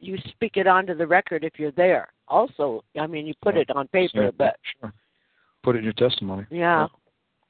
[0.00, 2.08] you speak it onto the record if you're there.
[2.28, 3.62] Also, I mean, you put Yeah.
[3.62, 4.92] it on paper, Yeah, but sure.
[5.62, 6.46] Put it in your testimony.
[6.50, 6.88] yeah.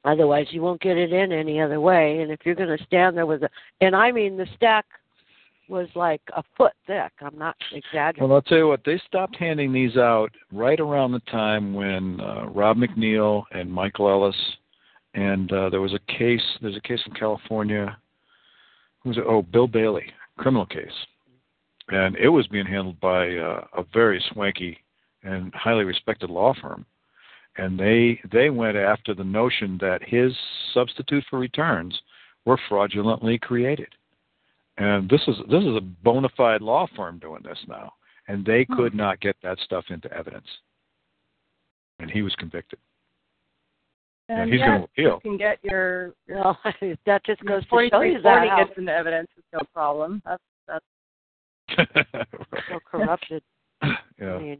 [0.04, 2.20] Otherwise, you won't get it in any other way.
[2.20, 4.84] And if you're going to stand there with a, and I mean, the stack
[5.68, 7.12] was like a foot thick.
[7.20, 8.28] I'm not exaggerating.
[8.28, 8.84] Well, I'll tell you what.
[8.84, 14.08] They stopped handing these out right around the time when uh, Rob McNeil and Michael
[14.08, 14.36] Ellis,
[15.14, 16.42] and uh, there was a case.
[16.60, 17.96] There's a case in California.
[19.02, 19.24] Who was it?
[19.26, 20.06] Oh, Bill Bailey,
[20.38, 20.90] criminal case,
[21.88, 24.78] and it was being handled by uh, a very swanky
[25.22, 26.86] and highly respected law firm.
[27.58, 30.32] And they they went after the notion that his
[30.74, 31.98] substitute for returns
[32.44, 33.88] were fraudulently created.
[34.78, 37.92] And this is this is a bona fide law firm doing this now,
[38.28, 38.76] and they hmm.
[38.76, 40.46] could not get that stuff into evidence.
[41.98, 42.78] And he was convicted.
[44.28, 45.20] and And he's yet going to appeal.
[45.24, 46.58] you can get your your Well,
[47.06, 50.22] that just goes to show you that how gets into evidence is no problem.
[50.26, 50.84] That's that's
[52.68, 53.42] so corrupted.
[53.82, 54.58] I yeah, mean,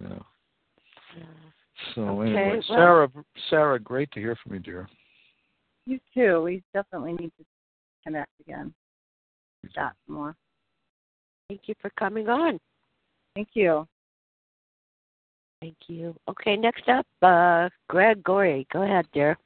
[0.00, 0.08] yeah.
[1.16, 1.24] yeah.
[1.94, 3.08] So Okay, anyway, well- Sarah,
[3.48, 4.88] Sarah, great to hear from you, dear.
[5.86, 6.42] you too.
[6.42, 7.44] We definitely need to
[8.04, 8.74] connect again.
[9.74, 10.36] Chat some more.
[11.48, 12.58] Thank you for coming on.
[13.34, 13.86] Thank you.
[15.60, 16.14] Thank you.
[16.28, 18.66] Okay, next up, uh, Greg Gorey.
[18.72, 19.38] Go ahead, dear.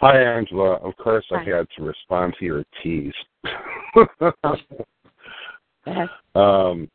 [0.00, 0.74] Hi, Angela.
[0.74, 3.14] Of course, I had to respond to your tease.
[3.94, 4.32] Go
[6.34, 6.90] um,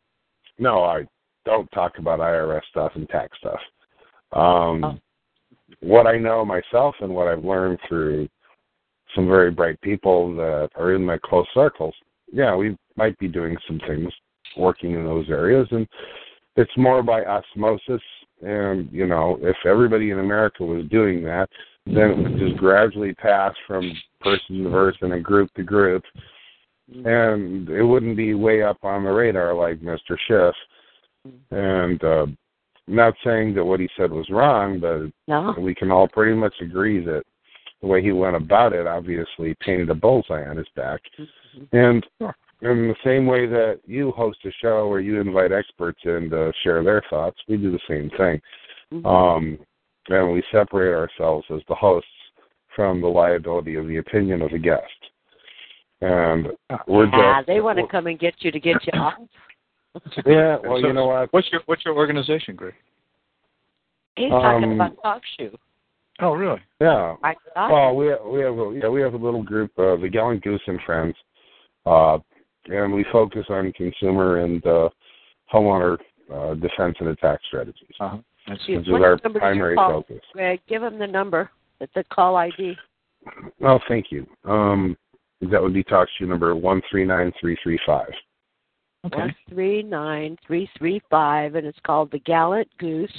[0.58, 1.06] no, I
[1.44, 3.60] don't talk about IRS stuff and tax stuff.
[4.32, 4.98] Um, Oh.
[5.80, 8.28] What I know myself and what I've learned through
[9.14, 11.94] some very bright people that are in my close circles,
[12.32, 14.12] yeah, we might be doing some things
[14.56, 15.86] working in those areas, and
[16.56, 18.02] it's more by osmosis.
[18.42, 21.48] And you know, if everybody in America was doing that,
[21.86, 26.02] then it would just gradually pass from person to person and group to group,
[27.04, 30.16] and it wouldn't be way up on the radar like Mr.
[30.26, 30.54] Schiff.
[31.52, 32.26] And uh,
[32.88, 35.54] not saying that what he said was wrong, but No.
[35.58, 37.22] we can all pretty much agree that
[37.82, 41.00] the way he went about it obviously painted a bullseye on his back.
[41.72, 42.06] And
[42.62, 46.52] in the same way that you host a show where you invite experts in to
[46.62, 48.40] share their thoughts, we do the same thing.
[48.92, 49.06] Mhm.
[49.06, 49.58] Um,
[50.08, 52.08] and we separate ourselves as the hosts
[52.74, 55.10] from the liability of the opinion of the guest.
[56.00, 56.56] And
[56.86, 59.14] we're ah, just they want to come and get you to get you off.
[60.26, 60.56] yeah.
[60.62, 61.32] Well, So you know what?
[61.32, 62.74] What's your what's your organization, Greg?
[64.16, 65.56] He's talking Um, about talk shoe.
[66.20, 66.60] Oh, really?
[66.80, 67.16] Yeah.
[67.22, 67.72] I thought.
[67.72, 70.60] Well, we we have a, yeah we have a little group, uh, the Gallant Goose
[70.66, 71.14] and Friends,
[71.86, 72.18] uh,
[72.66, 74.88] and we focus on consumer and uh,
[75.52, 75.98] homeowner
[76.32, 78.18] uh, defense and attack strategies, Uh-huh.
[78.48, 80.02] That's which is our number do you primary call?
[80.02, 80.20] focus.
[80.32, 81.50] Greg, give them the number.
[81.80, 82.74] It's the call ID.
[83.62, 84.26] Oh, thank you.
[84.44, 84.96] Um,
[85.50, 88.10] that would be talk shoe number one three nine three three five.
[89.06, 89.16] Okay.
[89.16, 93.12] One three nine three three five, and it's called the Gallant Goose.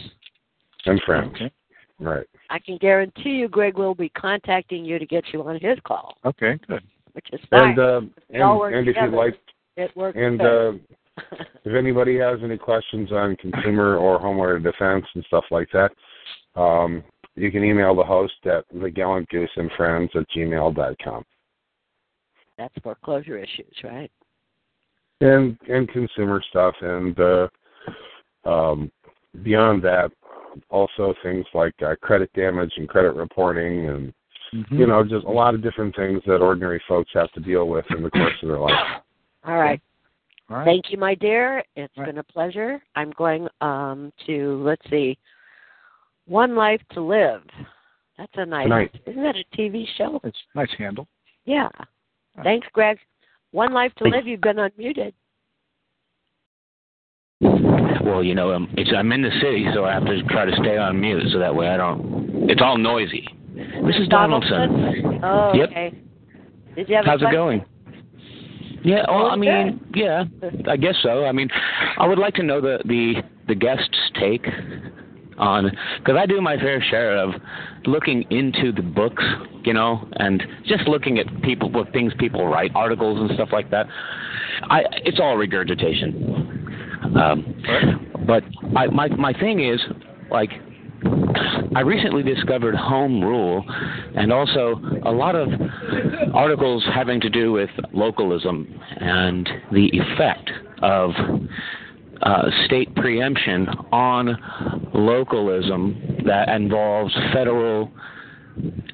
[0.86, 1.32] And friends.
[1.36, 1.52] Okay.
[2.00, 2.26] Right.
[2.50, 6.18] I can guarantee you, Greg will be contacting you to get you on his call,
[6.26, 6.84] Okay, good.
[7.14, 7.70] which is fine.
[7.72, 8.02] And uh,
[8.32, 9.40] and, and if you'd like,
[9.78, 10.18] it works.
[10.20, 10.72] and uh,
[11.64, 15.92] if anybody has any questions on consumer or homeowner defense and stuff like that,
[16.60, 17.04] um,
[17.36, 21.24] you can email the host at the Gallant Goose and Friends at gmail dot com.
[22.58, 24.12] That's foreclosure issues, right?
[25.22, 27.48] and and consumer stuff and uh
[28.46, 28.92] um
[29.44, 30.12] beyond that
[30.70, 34.14] also things like uh, credit damage and credit reporting and
[34.54, 34.82] Mm-hmm.
[34.82, 37.86] you know just a lot of different things that ordinary folks have to deal with
[37.90, 38.72] in the course of their life
[39.46, 39.82] All right.
[40.48, 40.66] All right.
[40.66, 41.64] Thank you, my dear.
[41.76, 42.06] It's Right.
[42.06, 42.80] been a pleasure.
[42.96, 45.18] I'm going um to let's see,
[46.28, 47.42] One Life to Live.
[48.18, 48.66] That's a nice.
[48.66, 48.96] Tonight.
[49.08, 50.20] Isn't that a TV show?
[50.24, 51.08] It's a nice handle.
[51.46, 51.70] Yeah.
[52.44, 53.00] Thanks, Greg.
[53.52, 54.28] One Life to Live.
[54.28, 55.14] You've been unmuted.
[58.04, 60.56] Well, you know, um, it's I'm in the city, so I have to try to
[60.58, 62.50] stay on mute, so that way I don't.
[62.50, 63.28] It's all noisy.
[63.56, 64.10] Mrs.
[64.10, 65.22] Donaldson.
[65.24, 65.70] Oh, Yep.
[65.70, 65.94] okay.
[66.76, 67.06] Did you have?
[67.06, 67.64] How's it going?
[68.84, 70.26] Yeah, well, I mean, yeah,
[70.70, 71.26] I guess so.
[71.26, 71.50] I mean,
[71.98, 74.46] I would like to know the the the guests' take
[75.38, 77.34] on because I do my fair share of
[77.86, 79.24] looking into the books,
[79.64, 83.72] you know, and just looking at people what things people write, articles and stuff like
[83.72, 83.88] that.
[84.70, 86.63] I it's all regurgitation.
[87.16, 87.64] Um,
[88.26, 88.44] but
[88.76, 89.80] I, my my thing is
[90.32, 90.50] like
[91.76, 93.66] I recently discovered home rule
[94.16, 95.50] and also a lot of
[96.34, 100.50] articles having to do with localism and the effect
[100.82, 101.12] of
[102.22, 104.38] uh, state preemption on
[104.94, 107.92] localism that involves federal,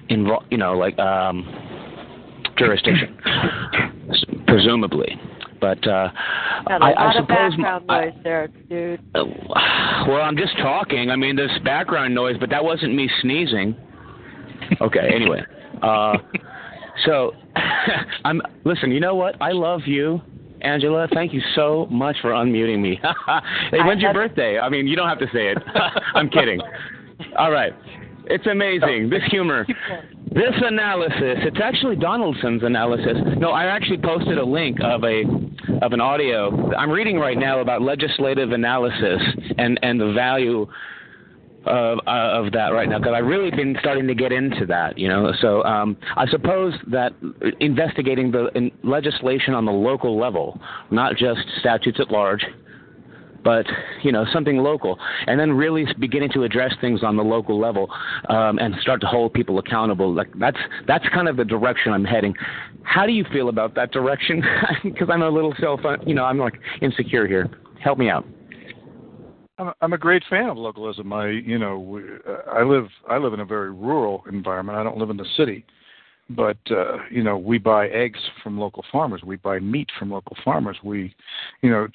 [0.10, 1.46] invo- you know, like um,
[2.58, 3.18] jurisdiction,
[4.48, 5.20] presumably.
[5.62, 6.10] But uh,
[6.68, 9.00] Got a I, lot I of suppose background my, noise there, dude.
[9.16, 9.24] uh,
[10.08, 11.10] well, I'm just talking.
[11.10, 13.76] I mean, there's background noise, but that wasn't me sneezing.
[14.82, 15.00] Okay.
[15.16, 15.42] Anyway,
[15.82, 16.18] uh,
[17.06, 17.32] so
[18.26, 18.42] I'm.
[18.66, 18.92] Listen.
[18.92, 19.36] You know what?
[19.42, 20.22] I love you,
[20.62, 21.08] Angela.
[21.14, 23.00] Thank you so much for unmuting me.
[23.72, 24.60] hey, when's your birthday?
[24.60, 25.58] I mean, you don't have to say it.
[26.14, 26.62] I'm kidding.
[27.38, 27.74] All right.
[28.26, 29.10] It's amazing.
[29.10, 29.66] This humor.
[30.32, 33.18] This analysis, it's actually Donaldson's analysis.
[33.38, 35.24] No, I actually posted a link of a
[35.82, 36.72] of an audio.
[36.76, 39.22] I'm reading right now about legislative analysis
[39.58, 40.68] and and the value
[41.66, 45.08] of of that right now because I've really been starting to get into that, you
[45.08, 45.34] know.
[45.42, 47.14] So um, I suppose that
[47.60, 50.60] investigating the in legislation on the local level,
[50.92, 52.46] not just statutes at large,
[53.44, 53.66] but
[54.04, 54.98] you know something local,
[55.28, 57.90] and then really beginning to address things on the local level
[58.30, 60.14] um, and start to hold people accountable.
[60.14, 60.58] Like that's
[60.88, 62.36] that's kind of the direction I'm heading.
[62.84, 64.44] How do you feel about that direction?
[64.84, 67.50] Because I'm a little self, you know, I'm like insecure here.
[67.82, 68.26] Help me out.
[69.82, 71.12] I'm, a great fan of localism.
[71.12, 74.78] I, you know, uh, I live I live in a very rural environment.
[74.78, 75.66] I don't live in the city,
[76.30, 79.22] but uh, you know, we buy eggs from local farmers.
[79.24, 80.78] We buy meat from local farmers.
[80.84, 81.14] We,
[81.62, 81.88] you know,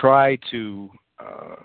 [0.00, 1.56] try to uh,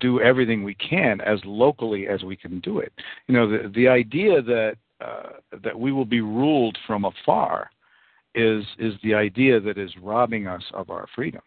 [0.00, 2.92] do everything we can as locally as we can do it.
[3.28, 5.30] You know, the the idea that uh,
[5.62, 7.70] that we will be ruled from afar
[8.34, 11.42] is is the idea that is robbing us of our freedom.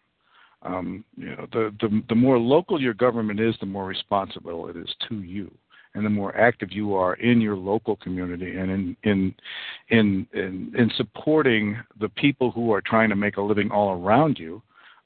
[0.62, 4.76] Um, you know, the, the the more local your government is, the more responsible it
[4.76, 5.50] is to you,
[5.98, 9.34] and the more active you are in your local community and in in
[9.90, 14.38] in in, in supporting the people who are trying to make a living all around
[14.38, 14.62] you.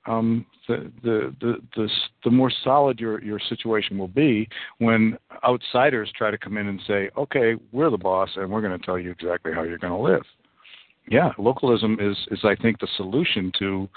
[0.07, 1.89] Um, the, the the the
[2.25, 4.49] the more solid your your situation will be
[4.79, 8.79] when outsiders try to come in and say, "Okay, we're the boss, and we're going
[8.79, 10.23] to tell you exactly how you're going to live."
[11.09, 13.89] yeah, localism is is I think the solution to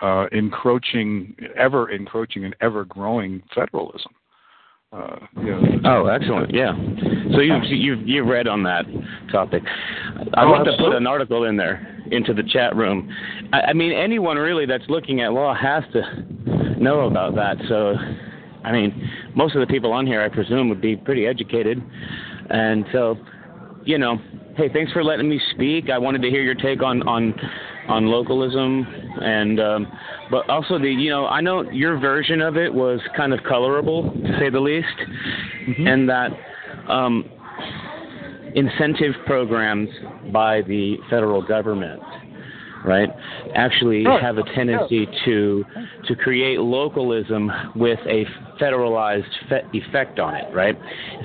[0.00, 4.12] uh, encroaching, ever encroaching and ever growing federalism.
[4.94, 5.16] Uh,
[5.86, 6.54] Oh, excellent.
[6.54, 6.72] Yeah.
[7.34, 8.84] So you've you've you've read on that
[9.30, 9.62] topic.
[10.34, 13.10] I'd Oh, like to put an article in there into the chat room.
[13.52, 17.56] I, I mean, anyone really that's looking at law has to know about that.
[17.68, 17.94] So,
[18.64, 21.82] I mean, most of the people on here, I presume, would be pretty educated,
[22.50, 23.18] and so,
[23.84, 24.16] you know,
[24.56, 25.90] hey, thanks for letting me speak.
[25.90, 27.34] I wanted to hear your take on on
[27.88, 28.86] on localism
[29.20, 29.86] and um,
[30.30, 34.10] but also the you know I know your version of it was kind of colorable
[34.10, 34.86] to say the least,
[35.68, 35.86] Mm-hmm.
[35.86, 36.30] and that
[36.88, 37.24] um,
[38.54, 39.88] incentive programs
[40.32, 42.00] by the federal government,
[42.84, 43.08] right,
[43.54, 44.22] actually Right.
[44.22, 45.64] have a tendency to
[46.06, 48.26] to create localism with a
[48.60, 50.78] federalized fe- effect on it, right?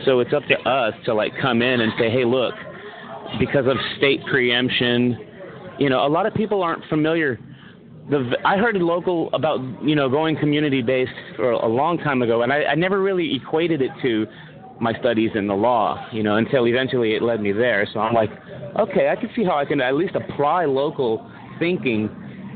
[0.06, 2.54] So it's up to us to like come in and say, hey, look,
[3.40, 5.18] because of state preemption,
[5.80, 7.40] you know, a lot of people aren't familiar.
[8.10, 12.42] The I heard local about you know going community based for a long time ago,
[12.42, 14.28] and I, I never really equated it to
[14.80, 17.88] my studies in the law, you know, until eventually it led me there.
[17.94, 18.30] So I'm like,
[18.78, 21.30] okay, I can see how I can at least apply local
[21.60, 22.10] thinking,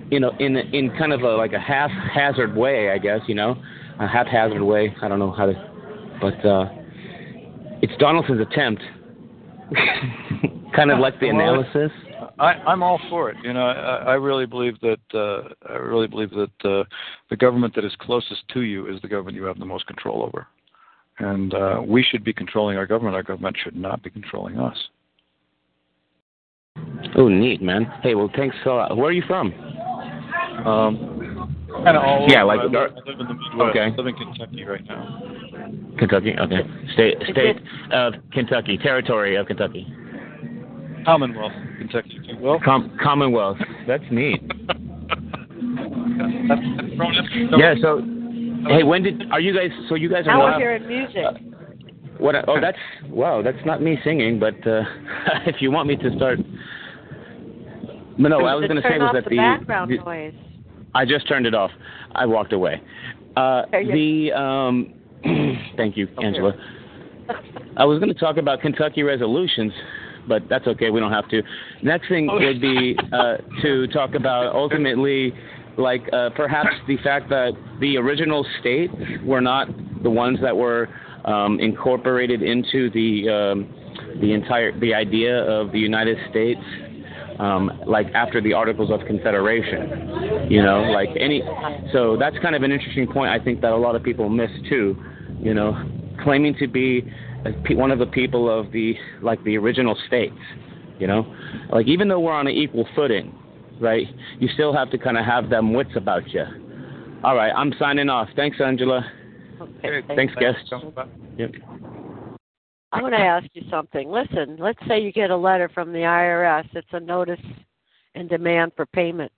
[0.10, 3.62] you know, in in kind of a like a haphazard way, I guess, you know,
[4.00, 4.96] a haphazard way.
[5.02, 6.70] I don't know how to, but uh,
[7.82, 8.82] it's Donaldson's attempt,
[10.76, 11.92] kind of like the analysis.
[12.40, 13.38] I, I'm all for it.
[13.44, 16.84] You know, I, I really believe that uh, I really believe that uh,
[17.30, 20.24] the government that is closest to you is the government you have the most control
[20.24, 20.48] over,
[21.20, 23.16] and uh, we should be controlling our government.
[23.16, 24.78] Our government should not be controlling us.
[27.16, 27.86] Oh, neat, man.
[28.02, 28.98] Hey, well, thanks a lot.
[28.98, 29.54] Where are you from?
[30.66, 32.48] Um, kind of all Yeah, over.
[32.48, 33.70] like I live, Dar- I live in the Midwest.
[33.70, 33.80] Okay.
[33.82, 35.22] I live in Kentucky right now.
[36.00, 36.34] Kentucky.
[36.40, 36.62] Okay.
[36.94, 37.58] State state
[37.92, 39.86] of Kentucky, territory of Kentucky.
[41.06, 42.60] Commonwealth, Kentucky, if you will.
[42.60, 43.58] Com- Commonwealth.
[43.88, 44.42] That's neat.
[47.58, 47.76] Yeah.
[47.82, 48.02] So,
[48.68, 49.70] hey, when did are you guys?
[49.90, 50.60] So you guys are Now we're not.
[50.60, 51.24] hearing music.
[52.18, 52.36] What?
[52.48, 52.78] Oh, that's
[53.10, 53.42] wow.
[53.42, 54.84] That's not me singing, but uh,
[55.46, 56.40] if you want me to start.
[58.18, 58.46] No, no.
[58.46, 60.34] I was going to say turn was that the the, background the noise.
[60.94, 61.72] I just turned it off.
[62.14, 62.82] I walked away.
[63.36, 64.94] Uh, you- the um,
[65.78, 66.54] thank you, Angela.
[67.78, 69.72] I was going to talk about Kentucky resolutions,
[70.28, 70.90] but that's okay.
[70.90, 71.42] We don't have to.
[71.82, 75.34] Next thing would be uh, to talk about ultimately,
[75.78, 78.94] like uh, perhaps the fact that the original states
[79.26, 79.68] were not
[80.04, 80.90] the ones that were
[81.26, 83.74] um, incorporated into the um,
[84.22, 86.62] the entire the idea of the United States.
[87.40, 91.42] Um, like after the Articles of Confederation, you know, like any.
[91.92, 93.32] So that's kind of an interesting point.
[93.32, 94.96] I think that a lot of people miss too.
[95.40, 95.74] You know,
[96.24, 97.12] claiming to be
[97.46, 100.36] a pe- one of the people of the like the original states.
[101.00, 101.36] You know,
[101.72, 103.34] like even though we're on an equal footing,
[103.82, 104.08] right?
[104.40, 106.44] You still have to kind of have them wits about you.
[107.24, 108.30] All right, I'm signing off.
[108.36, 109.06] Thanks, Angela.
[109.60, 110.60] Okay, Thanks, guest.
[111.38, 111.52] Yep.
[112.92, 114.10] I want to ask you something.
[114.10, 116.68] Listen, let's say you get a letter from the IRS.
[116.74, 117.40] It's a notice
[118.14, 119.32] and demand for payment.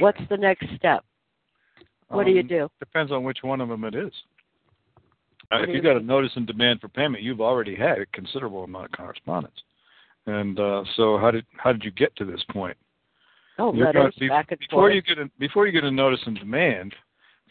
[0.00, 1.04] What's the next step?
[2.08, 2.68] What do you Um, do?
[2.80, 4.12] Depends on which one of them it is.
[5.52, 8.64] Uh, if you got a notice and demand for payment, you've already had a considerable
[8.64, 9.54] amount of correspondence.
[10.26, 12.76] And uh, so, how did how did you get to this point?
[13.58, 14.94] Oh, You're letters be- back and before forth.
[14.94, 16.94] you get a, before you get a notice and demand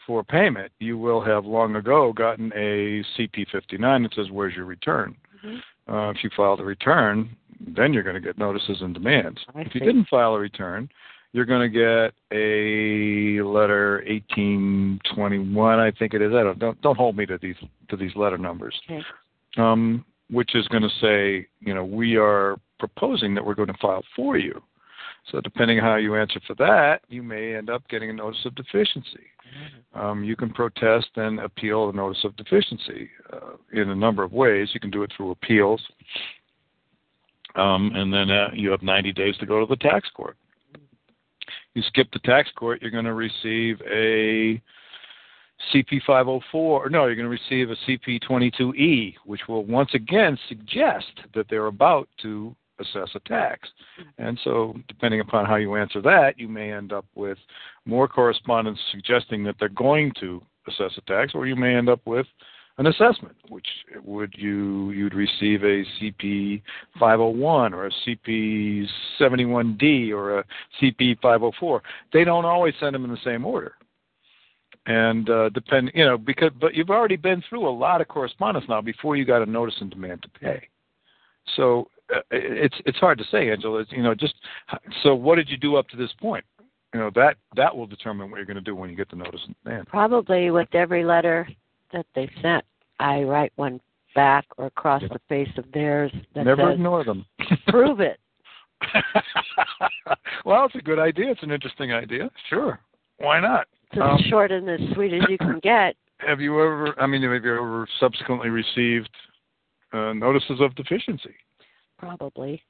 [0.06, 5.16] for payment, you will have long ago gotten a CP59 that says where's your return.
[5.44, 5.58] Mhm.
[5.88, 9.38] Uh, if you file the return, then you're going to get notices and demands.
[9.54, 10.88] I if you didn't file a return,
[11.32, 16.32] you're going to get a letter 1821, I think it is.
[16.32, 17.56] I don't don't, don't hold me to these
[17.88, 18.74] to these letter numbers.
[18.88, 19.02] Okay.
[19.58, 23.78] Um, which is going to say, you know, we are proposing that we're going to
[23.80, 24.60] file for you.
[25.30, 28.44] So depending on how you answer for that, you may end up getting a notice
[28.44, 29.26] of deficiency.
[29.94, 34.32] Um, you can protest and appeal the notice of deficiency uh, in a number of
[34.32, 34.70] ways.
[34.74, 35.80] You can do it through appeals,
[37.54, 40.36] um, and then uh, you have 90 days to go to the tax court.
[41.76, 44.58] You skip the tax court, you're going to receive a
[45.74, 46.88] CP 504.
[46.88, 51.66] No, you're going to receive a CP 22E, which will once again suggest that they're
[51.66, 53.68] about to assess a tax.
[54.16, 57.36] And so, depending upon how you answer that, you may end up with
[57.84, 62.00] more correspondence suggesting that they're going to assess a tax, or you may end up
[62.06, 62.26] with
[62.78, 63.66] an assessment, which
[64.04, 66.62] would you you'd receive a CP
[66.98, 68.86] 501 or a CP
[69.18, 70.44] 71D or a
[70.80, 71.82] CP 504.
[72.12, 73.74] They don't always send them in the same order
[74.86, 78.66] and uh, depend, you know, because but you've already been through a lot of correspondence
[78.68, 80.68] now before you got a notice and demand to pay.
[81.56, 83.80] So uh, it's it's hard to say, Angela.
[83.80, 84.34] It's, you know, just
[85.02, 86.44] so what did you do up to this point?
[86.94, 89.16] You know that that will determine what you're going to do when you get the
[89.16, 89.88] notice and demand.
[89.88, 91.48] Probably with every letter
[91.96, 92.64] that they sent,
[93.00, 93.80] I write one
[94.14, 97.24] back or across the face of theirs that Never says, ignore them.
[97.68, 98.18] "Prove it."
[100.44, 101.30] well, it's a good idea.
[101.30, 102.30] It's an interesting idea.
[102.48, 102.78] Sure,
[103.18, 103.66] why not?
[103.90, 105.96] It's Um, as short and as sweet as you can get.
[106.18, 106.94] Have you ever?
[107.00, 109.10] I mean, have you ever subsequently received
[109.92, 111.34] uh, notices of deficiency?
[111.98, 112.62] Probably.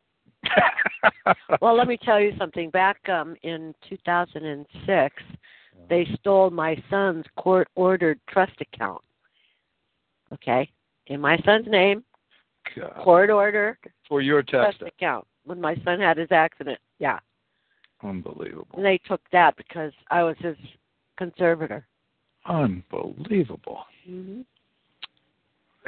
[1.61, 2.71] well, let me tell you something.
[2.71, 5.15] Back um, in 2006,
[5.89, 9.01] they stole my son's court-ordered trust account.
[10.33, 10.71] Okay,
[11.07, 12.03] in my son's name,
[12.75, 12.95] God.
[13.05, 13.79] court order
[14.09, 14.77] For your tax.
[14.85, 16.79] account when my son had his accident.
[16.99, 17.19] Yeah,
[18.03, 18.67] Unbelievable.
[18.77, 20.57] and they took that because I was his
[21.17, 21.87] conservator.
[22.49, 23.85] Unbelievable.
[24.07, 24.41] hmm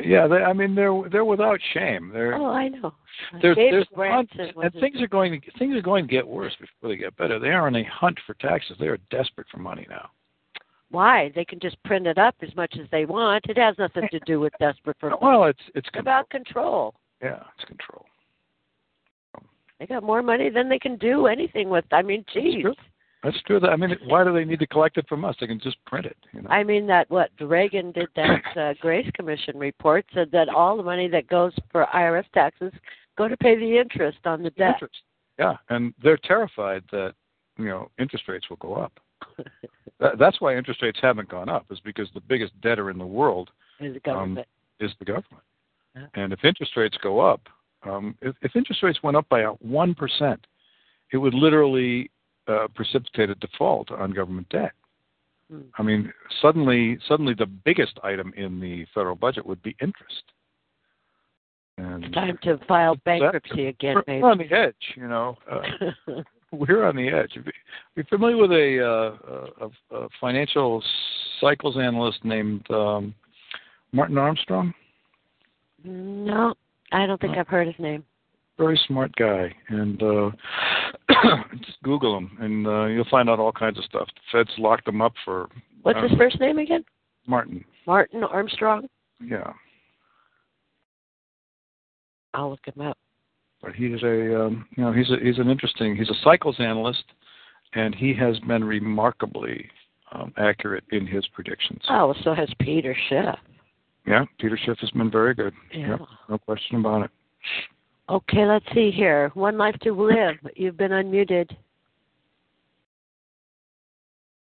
[0.01, 2.10] Yeah, they, I mean they're they're without shame.
[2.12, 2.94] They're Oh, I know.
[3.43, 6.10] there's David there's Branson hunt, was and things are going to things are going to
[6.10, 7.39] get worse before they get better.
[7.39, 8.77] They are on a hunt for taxes.
[8.78, 10.10] They are desperate for money now.
[10.90, 11.31] Why?
[11.35, 13.44] They can just print it up as much as they want.
[13.48, 16.94] It has nothing to do with desperate for Well, it's it's It's about control.
[17.23, 18.05] yeah, it's control.
[19.78, 21.85] They got more money than they can do anything with.
[21.93, 22.65] I mean, geez.
[23.23, 23.60] That's true.
[23.65, 25.36] I mean, why do they need to collect it from us?
[25.40, 26.16] They can just print it.
[26.32, 26.51] You know.
[26.51, 30.82] I mean that what Reagan did that uh, Grace Commission report said that all the
[30.82, 32.73] money that goes for IRS taxes
[33.16, 34.74] go to pay the interest on the debt.
[34.74, 34.94] Interest.
[35.39, 37.15] Yeah, and they're terrified that
[37.56, 38.98] you know interest rates will go up.
[40.01, 43.07] that, that's why interest rates haven't gone up, is because the biggest debtor in the
[43.07, 43.51] world
[43.81, 44.47] Is the government.
[44.81, 45.43] um, is the government.
[45.97, 46.07] Yeah.
[46.15, 47.40] And if interest rates go up,
[47.85, 50.47] um, if, if interest rates went up by one percent,
[51.12, 52.11] it would literally
[52.47, 54.73] uh, precipitate a default on government debt.
[55.51, 55.61] Hmm.
[55.78, 56.12] I mean,
[56.43, 60.23] suddenly, suddenly the biggest item in the federal budget would be interest.
[61.78, 64.20] And It's time to file bankruptcy again, maybe.
[64.23, 65.36] we're on the edge, you know.
[65.51, 65.61] Uh,
[66.53, 67.37] we're on the edge.
[67.37, 67.53] Are
[67.97, 70.83] you familiar with a, uh, a, a financial
[71.41, 73.15] cycles analyst named um,
[73.93, 74.73] Martin Armstrong?
[75.85, 76.55] no,
[76.93, 78.05] I don't think I've heard his name.
[78.59, 80.31] Very smart guy, and uh,
[81.65, 84.09] just Google him, and uh, you'll find out all kinds of stuff.
[84.09, 85.49] The Feds locked him up for
[85.83, 86.85] What's uh, his first name again?
[87.27, 87.65] Martin.
[87.87, 88.89] Martin Armstrong.
[89.25, 89.53] Yeah,
[92.35, 92.99] I'll look him up.
[93.62, 97.05] But he's a um, you know he's a he's an interesting he's a cycles analyst,
[97.74, 99.68] and he has been remarkably
[100.12, 101.82] um, accurate in his predictions.
[101.89, 103.36] Oh, so has Peter Schiff.
[104.06, 105.52] Yeah, Peter Schiff has been very good.
[105.74, 105.90] Yeah.
[105.90, 107.10] Yep, no question about it.
[108.09, 109.30] Okay, let's see here.
[109.35, 110.36] One life to live.
[110.56, 111.51] You've been unmuted.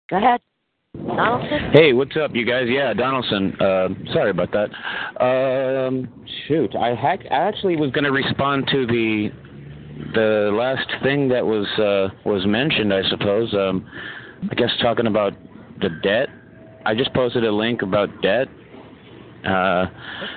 [0.09, 0.39] Go ahead.
[1.05, 1.71] Donaldson?
[1.73, 2.65] Hey, what's up, you guys?
[2.67, 3.55] Yeah, Donaldson.
[3.59, 4.69] Uh, sorry about that.
[5.23, 6.07] Um,
[6.47, 9.29] shoot, I, hack, I actually was going to respond to the
[10.13, 12.93] the last thing that was uh, was mentioned.
[12.93, 13.53] I suppose.
[13.53, 13.87] Um,
[14.51, 15.33] I guess talking about
[15.81, 16.29] the debt.
[16.85, 18.47] I just posted a link about debt.
[19.45, 19.85] Uh,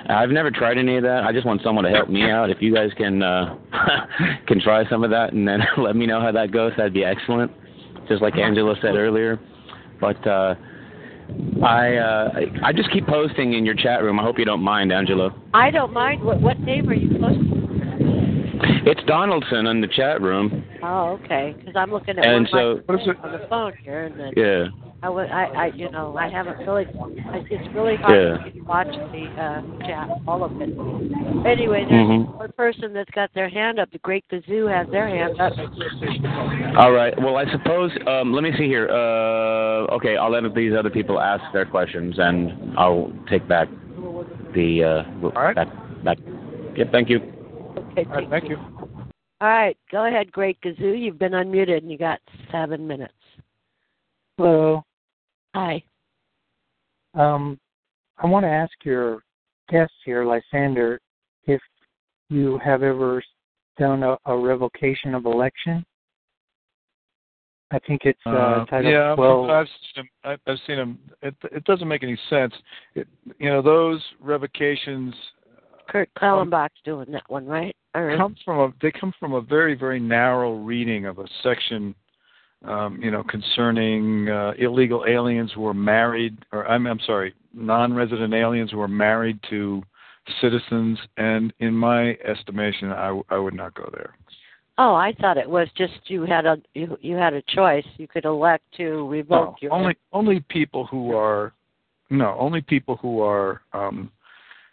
[0.09, 1.23] I've never tried any of that.
[1.23, 2.49] I just want someone to help me out.
[2.49, 3.57] If you guys can uh,
[4.47, 7.03] can try some of that and then let me know how that goes, that'd be
[7.03, 7.51] excellent.
[8.07, 9.39] Just like Angela said earlier.
[10.01, 10.55] But uh,
[11.63, 14.19] I uh, I just keep posting in your chat room.
[14.19, 15.33] I hope you don't mind, Angela.
[15.53, 16.23] I don't mind.
[16.23, 17.70] What, what name are you posting?
[18.63, 20.63] It's Donaldson in the chat room.
[20.83, 21.55] Oh, okay.
[21.57, 24.67] Because I'm looking at And one so- of on the phone here, and then Yeah.
[25.03, 26.85] I would, I, I, you know, I haven't really.
[27.49, 28.37] It's really hard Yeah.
[28.51, 30.69] to watch the uh, chat, all of it.
[31.45, 32.37] Anyway, there's Mhm.
[32.37, 33.89] one person that's got their hand up.
[33.91, 35.53] The Great Kazoo has their hand up.
[36.77, 37.19] All right.
[37.19, 37.91] Well, I suppose.
[38.05, 38.87] Um, let me see here.
[38.89, 43.67] Uh, okay, I'll let these other people ask their questions, and I'll take back
[44.53, 44.83] the.
[44.83, 45.55] Uh, All right.
[45.55, 45.67] Back,
[46.03, 46.17] back.
[46.75, 46.91] Yep.
[46.91, 47.21] Thank you.
[47.77, 48.57] Okay, All right, thank you.
[48.57, 50.99] All right, go ahead, Great Kazoo.
[50.99, 52.19] You've been unmuted, and you got
[52.51, 53.13] seven minutes.
[54.37, 54.83] Hello.
[55.55, 55.83] Hi.
[57.13, 57.59] Um,
[58.17, 59.23] I want to ask your
[59.69, 60.99] guest here, Lysander,
[61.45, 61.61] if
[62.29, 63.21] you have ever
[63.77, 65.83] done a, a revocation of election.
[67.71, 69.49] I think it's uh, Title yeah, 12.
[69.49, 70.09] I've seen them.
[70.25, 70.99] I've, I've seen him.
[71.21, 72.53] It, it doesn't make any sense.
[72.95, 73.07] It,
[73.39, 75.15] you know, those revocations
[75.91, 77.75] Kurt Kallenbach's doing that one, right?
[77.93, 81.93] Or, come from a they come from a very very narrow reading of a section
[82.65, 88.33] um, you know concerning uh, illegal aliens who are married or I'm I'm sorry non-resident
[88.33, 89.83] aliens who are married to
[90.39, 94.15] citizens and in my estimation I, I would not go there
[94.77, 97.85] oh, I thought it was just you had a you you had a choice.
[97.97, 101.53] You could elect to revoke no, your only only people who are
[102.09, 104.11] no only people who are um,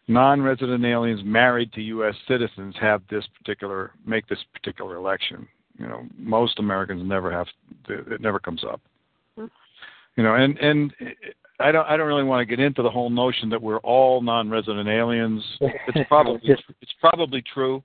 [0.08, 2.14] non-resident aliens married to U.S.
[2.26, 5.46] citizens have this particular make this particular election.
[5.78, 7.46] You know, most Americans never have.
[7.88, 8.80] It never comes up.
[9.36, 9.46] Hmm.
[10.16, 10.92] You know, and and
[11.60, 14.20] I don't I don't really want to get into the whole notion that we're all
[14.22, 15.42] non-resident aliens.
[15.60, 17.82] It's probably Just- it's probably true.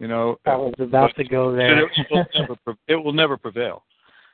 [0.00, 1.84] You know, I was about to go there.
[1.84, 3.84] It, it will never, it will never prevail.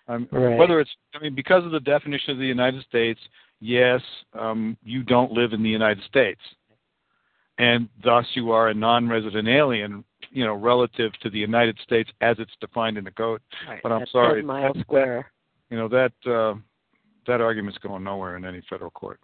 [0.09, 0.57] Um, Right.
[0.57, 3.21] Whether it's, I mean, because of the definition of the United States,
[3.61, 4.01] yes,
[4.39, 6.41] um, you don't live in the United States,
[7.61, 12.37] and thus you are a non-resident alien you know, relative to the United States as
[12.39, 13.41] it's defined in the code.
[13.69, 13.81] Right.
[13.83, 15.33] But I'm That's sorry, 10 mile square.
[15.71, 16.55] you know that uh,
[17.27, 19.21] that argument's going nowhere in any federal court.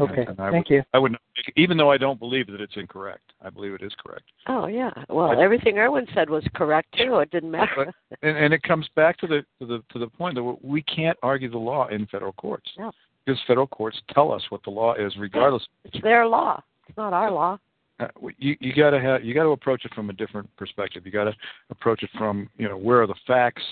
[0.00, 0.26] Okay.
[0.36, 0.82] Thank would, you.
[0.94, 1.16] I would,
[1.56, 4.24] even though I don't believe that it's incorrect, I believe it is correct.
[4.48, 4.90] Oh yeah.
[5.08, 7.18] Well, I- everything Irwin said was correct too.
[7.18, 7.92] It didn't matter.
[8.22, 11.18] And, and it comes back to the to the to the point that we can't
[11.22, 12.90] argue the law in federal courts Yeah.
[13.24, 15.66] because federal courts tell us what the law is, regardless.
[15.84, 16.62] It's their law.
[16.92, 17.58] It's not our law.
[18.00, 21.06] Uh, you you got to have you got to approach it from a different perspective.
[21.06, 21.32] You got to
[21.70, 23.62] approach it from you know where are the facts,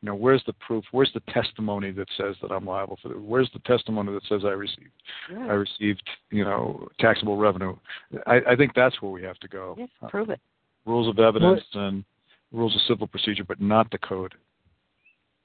[0.00, 3.20] you know where's the proof, where's the testimony that says that I'm liable for it,
[3.20, 4.88] where's the testimony that says I received
[5.30, 5.46] Yeah.
[5.46, 7.76] I received you know taxable revenue.
[8.26, 9.76] I, I think that's where we have to go.
[9.76, 10.40] Yeah, prove it.
[10.86, 12.02] Rules of evidence and
[12.50, 14.32] rules of civil procedure, but not the code.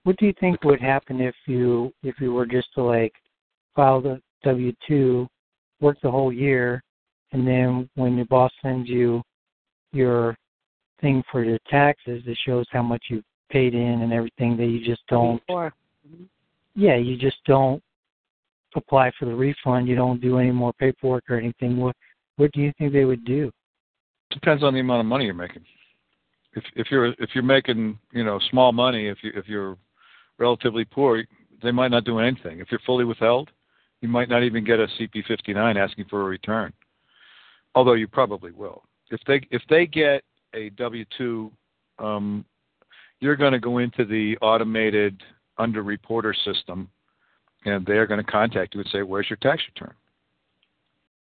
[0.03, 3.13] What do you think would happen if you if you were just to like
[3.75, 5.27] file the W two,
[5.81, 6.81] work the whole year,
[7.31, 9.21] and then when your boss sends you
[9.91, 10.35] your
[11.01, 14.83] thing for your taxes it shows how much you paid in and everything that you
[14.83, 15.73] just don't Before.
[16.75, 17.81] yeah, you just don't
[18.75, 21.77] apply for the refund, you don't do any more paperwork or anything.
[21.77, 21.95] What
[22.37, 23.51] what do you think they would do?
[24.31, 25.65] Depends on the amount of money you're making.
[26.53, 29.77] If if you're if you're making you know small money, if you if you're
[30.37, 31.23] relatively poor,
[31.61, 32.59] they might not do anything.
[32.59, 33.49] If you're fully withheld,
[34.01, 36.71] you might not even get a CP59 asking for a return.
[37.75, 38.83] Although you probably will.
[39.11, 40.23] If they if they get
[40.53, 41.51] a W2,
[41.99, 42.45] um,
[43.19, 45.21] you're going to go into the automated
[45.57, 46.89] under reporter system,
[47.65, 49.93] and they're going to contact you and say, "Where's your tax return?"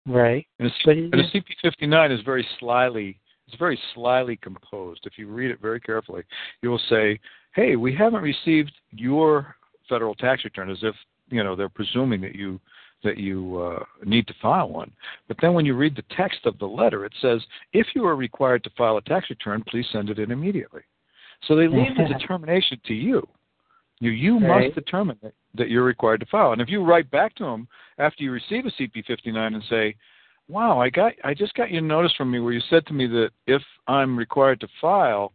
[0.07, 0.47] Right.
[0.59, 5.01] And a, and a CP59 is very slyly it's very slyly composed.
[5.05, 6.23] If you read it very carefully,
[6.63, 7.21] you will say,
[7.55, 9.57] "Hey, we haven't received your
[9.89, 10.95] federal tax return," as if
[11.29, 12.61] you know they're presuming that you
[13.05, 14.91] that you uh, need to file one.
[15.29, 17.41] But then when you read the text of the letter, it says,
[17.73, 20.83] "If you are required to file a tax return, please send it in immediately."
[21.47, 23.27] So they leave the determination to you.
[24.01, 24.67] You you Right.
[24.67, 26.53] must determine that, that you're required to file.
[26.53, 27.69] And if you write back to them
[27.99, 29.95] after you receive a CP59 and say,
[30.49, 33.07] "Wow, I got I just got your notice from me where you said to me
[33.07, 35.33] that if I'm required to file,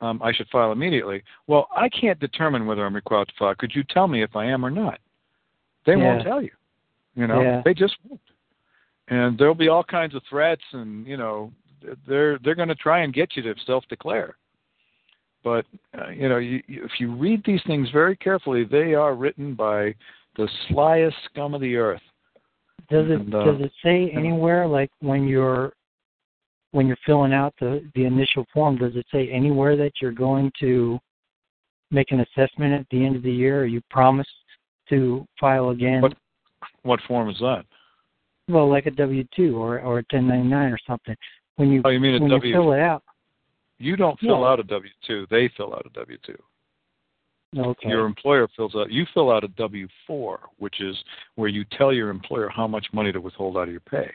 [0.00, 3.54] um, I should file immediately." Well, I can't determine whether I'm required to file.
[3.54, 5.00] Could you tell me if I am or not?
[5.84, 6.50] They won't tell you.
[7.18, 7.62] You know, Yeah.
[7.64, 8.20] they just won't.
[9.08, 11.52] And there'll be all kinds of threats, and you know,
[12.06, 14.36] they're they're going to try and get you to self-declare.
[15.42, 15.64] But
[15.98, 19.54] uh, you know, you, you, if you read these things very carefully, they are written
[19.54, 19.94] by
[20.36, 22.02] the slyest scum of the earth.
[22.90, 25.72] Does it And, uh, does it say anywhere like when you're
[26.72, 30.52] when you're filling out the the initial form, does it say anywhere that you're going
[30.60, 30.98] to
[31.90, 34.28] make an assessment at the end of the year or you promise
[34.90, 36.02] to file again?
[36.02, 36.16] What
[36.88, 37.64] what form is that?
[38.48, 41.14] Well, like a W two or or a ten ninety nine or something.
[41.56, 42.48] When you Oh, you mean a when W?
[42.48, 43.02] you fill it out.
[43.78, 44.48] You don't fill Yeah.
[44.48, 45.26] out a W two.
[45.30, 46.38] They fill out a W two.
[47.56, 47.88] Okay.
[47.88, 48.90] Your employer fills out.
[48.90, 50.96] You fill out a W four, which is
[51.36, 54.10] where you tell your employer how much money to withhold out of your pay.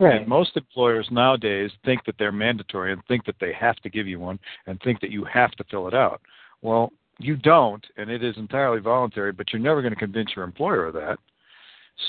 [0.00, 0.20] right.
[0.20, 4.06] And most employers nowadays think that they're mandatory and think that they have to give
[4.06, 6.20] you one and think that you have to fill it out.
[6.62, 9.32] Well, you don't, and it is entirely voluntary.
[9.32, 11.18] But you're never going to convince your employer of that.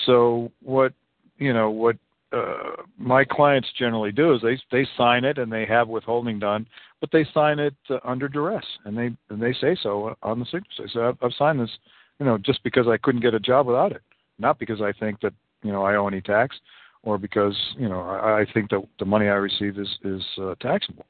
[0.06, 0.94] So what
[1.38, 1.98] you know what
[2.32, 6.68] uh, my clients generally do is they they sign it and they have withholding done,
[7.02, 10.46] but they sign it uh, under duress and they and they say so on the
[10.46, 10.88] signature.
[10.92, 11.72] So I've, I've signed this,
[12.20, 14.02] you know, just because I couldn't get a job without it,
[14.38, 15.34] not because I think that
[15.64, 16.56] you know I owe any tax,
[17.04, 20.56] or because you know I, I think that the money I receive is is uh,
[20.62, 21.06] taxable.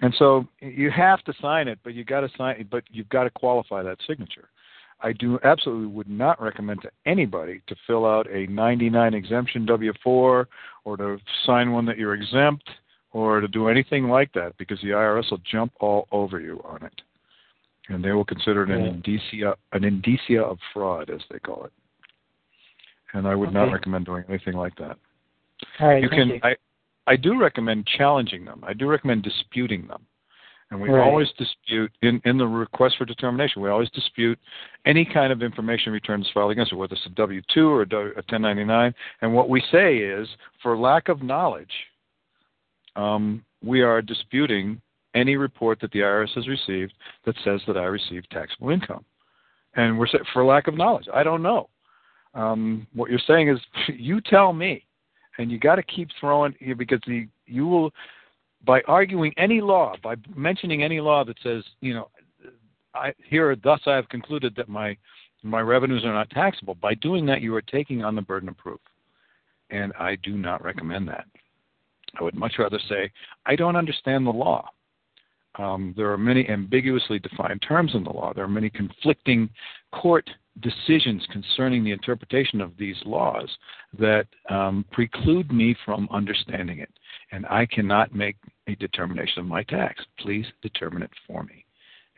[0.00, 3.24] And so you have to sign it, but you got to sign, but you've got
[3.24, 4.48] to qualify that signature.
[5.02, 10.46] I do absolutely would not recommend to anybody to fill out a 99 exemption W-4
[10.84, 12.68] or to sign one that you're exempt
[13.12, 16.82] or to do anything like that because the IRS will jump all over you on
[16.84, 17.02] it,
[17.88, 21.72] and they will consider it an indicia an indicia of fraud, as they call it.
[23.12, 24.96] And I would not recommend doing anything like that.
[25.80, 26.02] All right.
[26.02, 26.40] you can you.
[26.42, 26.56] I
[27.06, 28.62] I do recommend challenging them.
[28.66, 30.06] I do recommend disputing them.
[30.72, 31.04] And we Right.
[31.06, 33.60] always dispute in, in the request for determination.
[33.60, 34.38] We always dispute
[34.86, 37.88] any kind of information returns filed against it, whether it's a W two or a
[37.88, 38.94] W- a 1099.
[39.20, 40.26] And what we say is,
[40.62, 41.72] for lack of knowledge,
[42.96, 44.80] um, we are disputing
[45.14, 46.94] any report that the IRS has received
[47.26, 49.04] that says that I received taxable income.
[49.74, 51.06] And we're saying for lack of knowledge.
[51.12, 51.68] I don't know.
[52.32, 54.86] Um, what you're saying is, you tell me,
[55.36, 57.92] and you got to keep throwing because the you will
[58.64, 62.08] by arguing any law, by mentioning any law that says, you know,
[62.94, 64.96] I here thus I have concluded that my
[65.42, 66.74] my revenues are not taxable.
[66.74, 68.80] By doing that, you are taking on the burden of proof,
[69.70, 71.26] and I do not recommend that.
[72.18, 73.10] I would much rather say,
[73.46, 74.68] I don't understand the law.
[75.58, 78.32] Um, there are many ambiguously defined terms in the law.
[78.34, 79.50] There are many conflicting
[79.92, 80.28] court
[80.60, 83.48] decisions concerning the interpretation of these laws
[83.98, 86.90] that um, preclude me from understanding it.
[87.32, 88.36] And I cannot make
[88.68, 90.04] a determination of my tax.
[90.18, 91.64] Please determine it for me.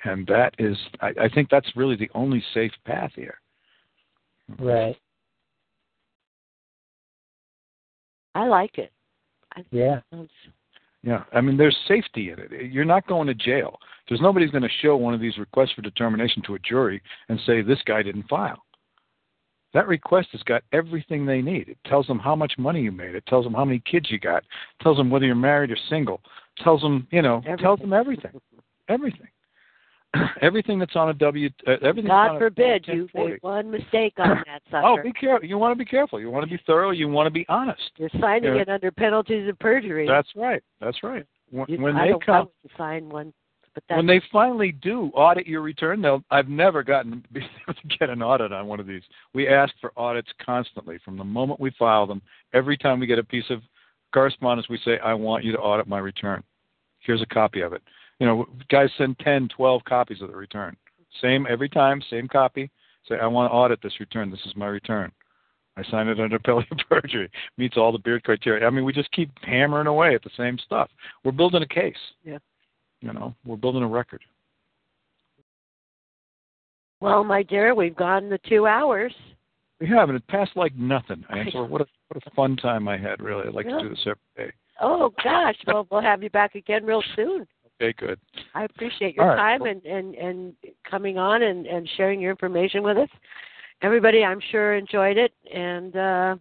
[0.04, 3.38] And that is, I, I think that's really the only safe path here.
[4.58, 4.96] Right.
[8.34, 8.92] I like it.
[9.56, 10.00] I Yeah.
[11.02, 12.72] Yeah, I mean, there's safety in it.
[12.72, 13.78] You're not going to jail.
[14.08, 17.38] There's nobody's going to show one of these requests for determination to a jury and
[17.44, 18.63] say this guy didn't file.
[19.74, 21.68] That request has got everything they need.
[21.68, 23.14] It tells them how much money you made.
[23.14, 24.38] It tells them how many kids you got.
[24.38, 26.20] It tells them whether you're married or single.
[26.58, 27.58] It tells them, you know, Everything.
[27.58, 28.30] tells them everything.
[28.88, 29.26] Everything.
[30.42, 31.50] everything that's on a W.
[31.66, 32.06] Uh, everything.
[32.08, 33.30] God forbid you 1040.
[33.32, 34.86] made one mistake on that sucker.
[34.86, 35.48] Oh, be careful.
[35.48, 36.20] You want to be careful.
[36.20, 36.90] You want to be thorough.
[36.92, 37.82] You want to be honest.
[37.96, 38.60] You're signing Yeah.
[38.62, 40.06] it under penalties of perjury.
[40.06, 40.62] That's right.
[40.80, 41.26] That's right.
[41.50, 42.48] When, You- when I they don't come,
[42.78, 43.32] sign one,
[43.74, 46.22] but that's when they finally do audit your return, they'll.
[46.30, 49.02] I've never gotten been able to get an audit on one of these.
[49.34, 52.22] We ask for audits constantly from the moment we file them.
[52.52, 53.62] Every time we get a piece of
[54.12, 56.42] correspondence, we say, "I want you to audit my return.
[57.00, 57.82] Here's a copy of it."
[58.20, 60.76] You know, guys send 10, 12 copies of the return.
[61.20, 62.70] Same every time, same copy.
[63.08, 64.30] Say, "I want to audit this return.
[64.30, 65.10] This is my return."
[65.76, 67.28] I sign it under penalty of perjury.
[67.58, 68.66] Meets all the beard criteria.
[68.66, 70.88] I mean, we just keep hammering away at the same stuff.
[71.24, 71.96] We're building a case.
[72.22, 72.38] Yeah.
[73.04, 74.22] You know, we're building a record.
[77.00, 79.12] Well, my dear, we've gone the two hours.
[79.78, 81.22] We have, and it passed like nothing.
[81.28, 83.20] Angela, what a what a fun time I had.
[83.20, 83.76] Really, I'd like Yeah.
[83.76, 84.54] to do this every day.
[84.80, 87.46] Oh gosh, well we'll have you back again real soon.
[87.78, 88.18] Okay, good.
[88.54, 89.36] I appreciate your right.
[89.36, 90.54] time and, and, and
[90.88, 93.08] coming on and, and sharing your information with us.
[93.82, 96.36] Everybody I'm sure enjoyed it and uh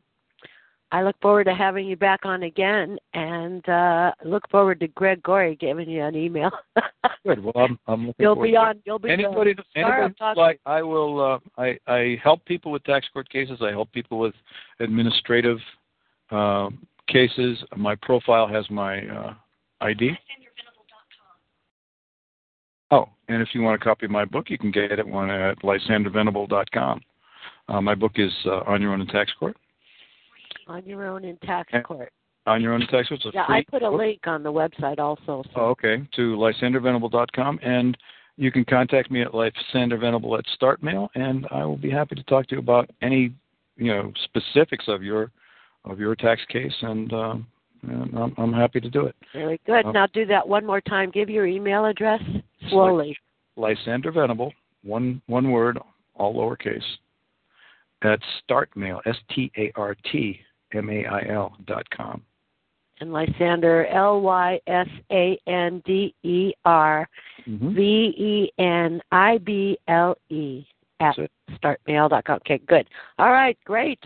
[0.94, 5.24] I look forward to having you back on again and uh look forward to Greg
[5.24, 6.52] Gorey giving you an email.
[7.26, 7.44] Good.
[7.44, 8.60] Well, I'm I'm looking you'll forward be to it.
[8.60, 12.18] on you'll be anybody the star anybody of Talk- like I will uh, I I
[12.24, 13.58] help people with tax court cases.
[13.62, 14.36] I help people with
[14.80, 15.58] administrative
[16.30, 17.58] um, cases.
[17.76, 19.34] My profile has my uh,
[19.82, 20.12] ID.
[22.92, 25.32] Oh, and if you want a copy of my book, you can get it one
[25.32, 27.02] at lysandervenible.com.
[27.68, 29.58] Uh, my book is uh, On Your Own in Tax Court.
[30.68, 32.12] On your own in tax court.
[32.46, 33.22] On Your Own in Tax Court.
[33.26, 35.44] A Yeah, free I put a link on the website also.
[35.54, 37.60] So Oh, okay, to lysandervenible.com.
[37.64, 37.98] And
[38.36, 42.48] you can contact me at lysandervenible at startmail, and I will be happy to talk
[42.48, 43.34] to you about any,
[43.78, 45.32] you know, specifics of your
[45.86, 47.48] of your tax case, and, um,
[47.82, 49.16] and I'm, I'm happy to do it.
[49.34, 49.86] very good.
[49.86, 49.92] Oh.
[49.92, 51.12] Now do that one more time.
[51.12, 52.22] Give your email address
[52.70, 53.18] slowly.
[53.58, 54.52] Lysandervenible,
[54.84, 55.78] one one word,
[56.16, 56.82] all lowercase,
[58.02, 58.20] at
[58.50, 60.40] startmail, S T A R T
[60.74, 62.22] M A I L dot com.
[63.00, 67.08] And Lysander L Y S A N D E R
[67.48, 70.64] V E N I B L E Mhm.
[70.64, 70.66] V E N I B L E
[71.00, 72.36] at That's startmail.com.
[72.38, 72.88] Okay, good.
[73.18, 74.00] All right, great.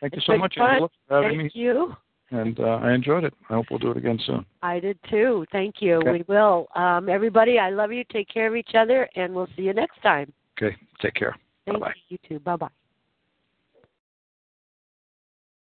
[0.00, 0.56] Thank you so much.
[0.58, 1.96] Angela, for having Thank me, you.
[2.30, 3.34] and uh, I enjoyed it.
[3.48, 4.44] I hope we'll do it again soon.
[4.62, 5.46] I did too.
[5.52, 5.96] Thank you.
[5.96, 6.12] Okay.
[6.12, 6.68] We will.
[6.74, 8.04] Um, everybody, I love you.
[8.12, 10.32] Take care of each other, and we'll see you next time.
[10.60, 11.36] Okay, take care.
[11.66, 11.94] Thank Bye-bye.
[12.08, 12.18] you.
[12.22, 12.40] You too.
[12.40, 12.83] Bye bye.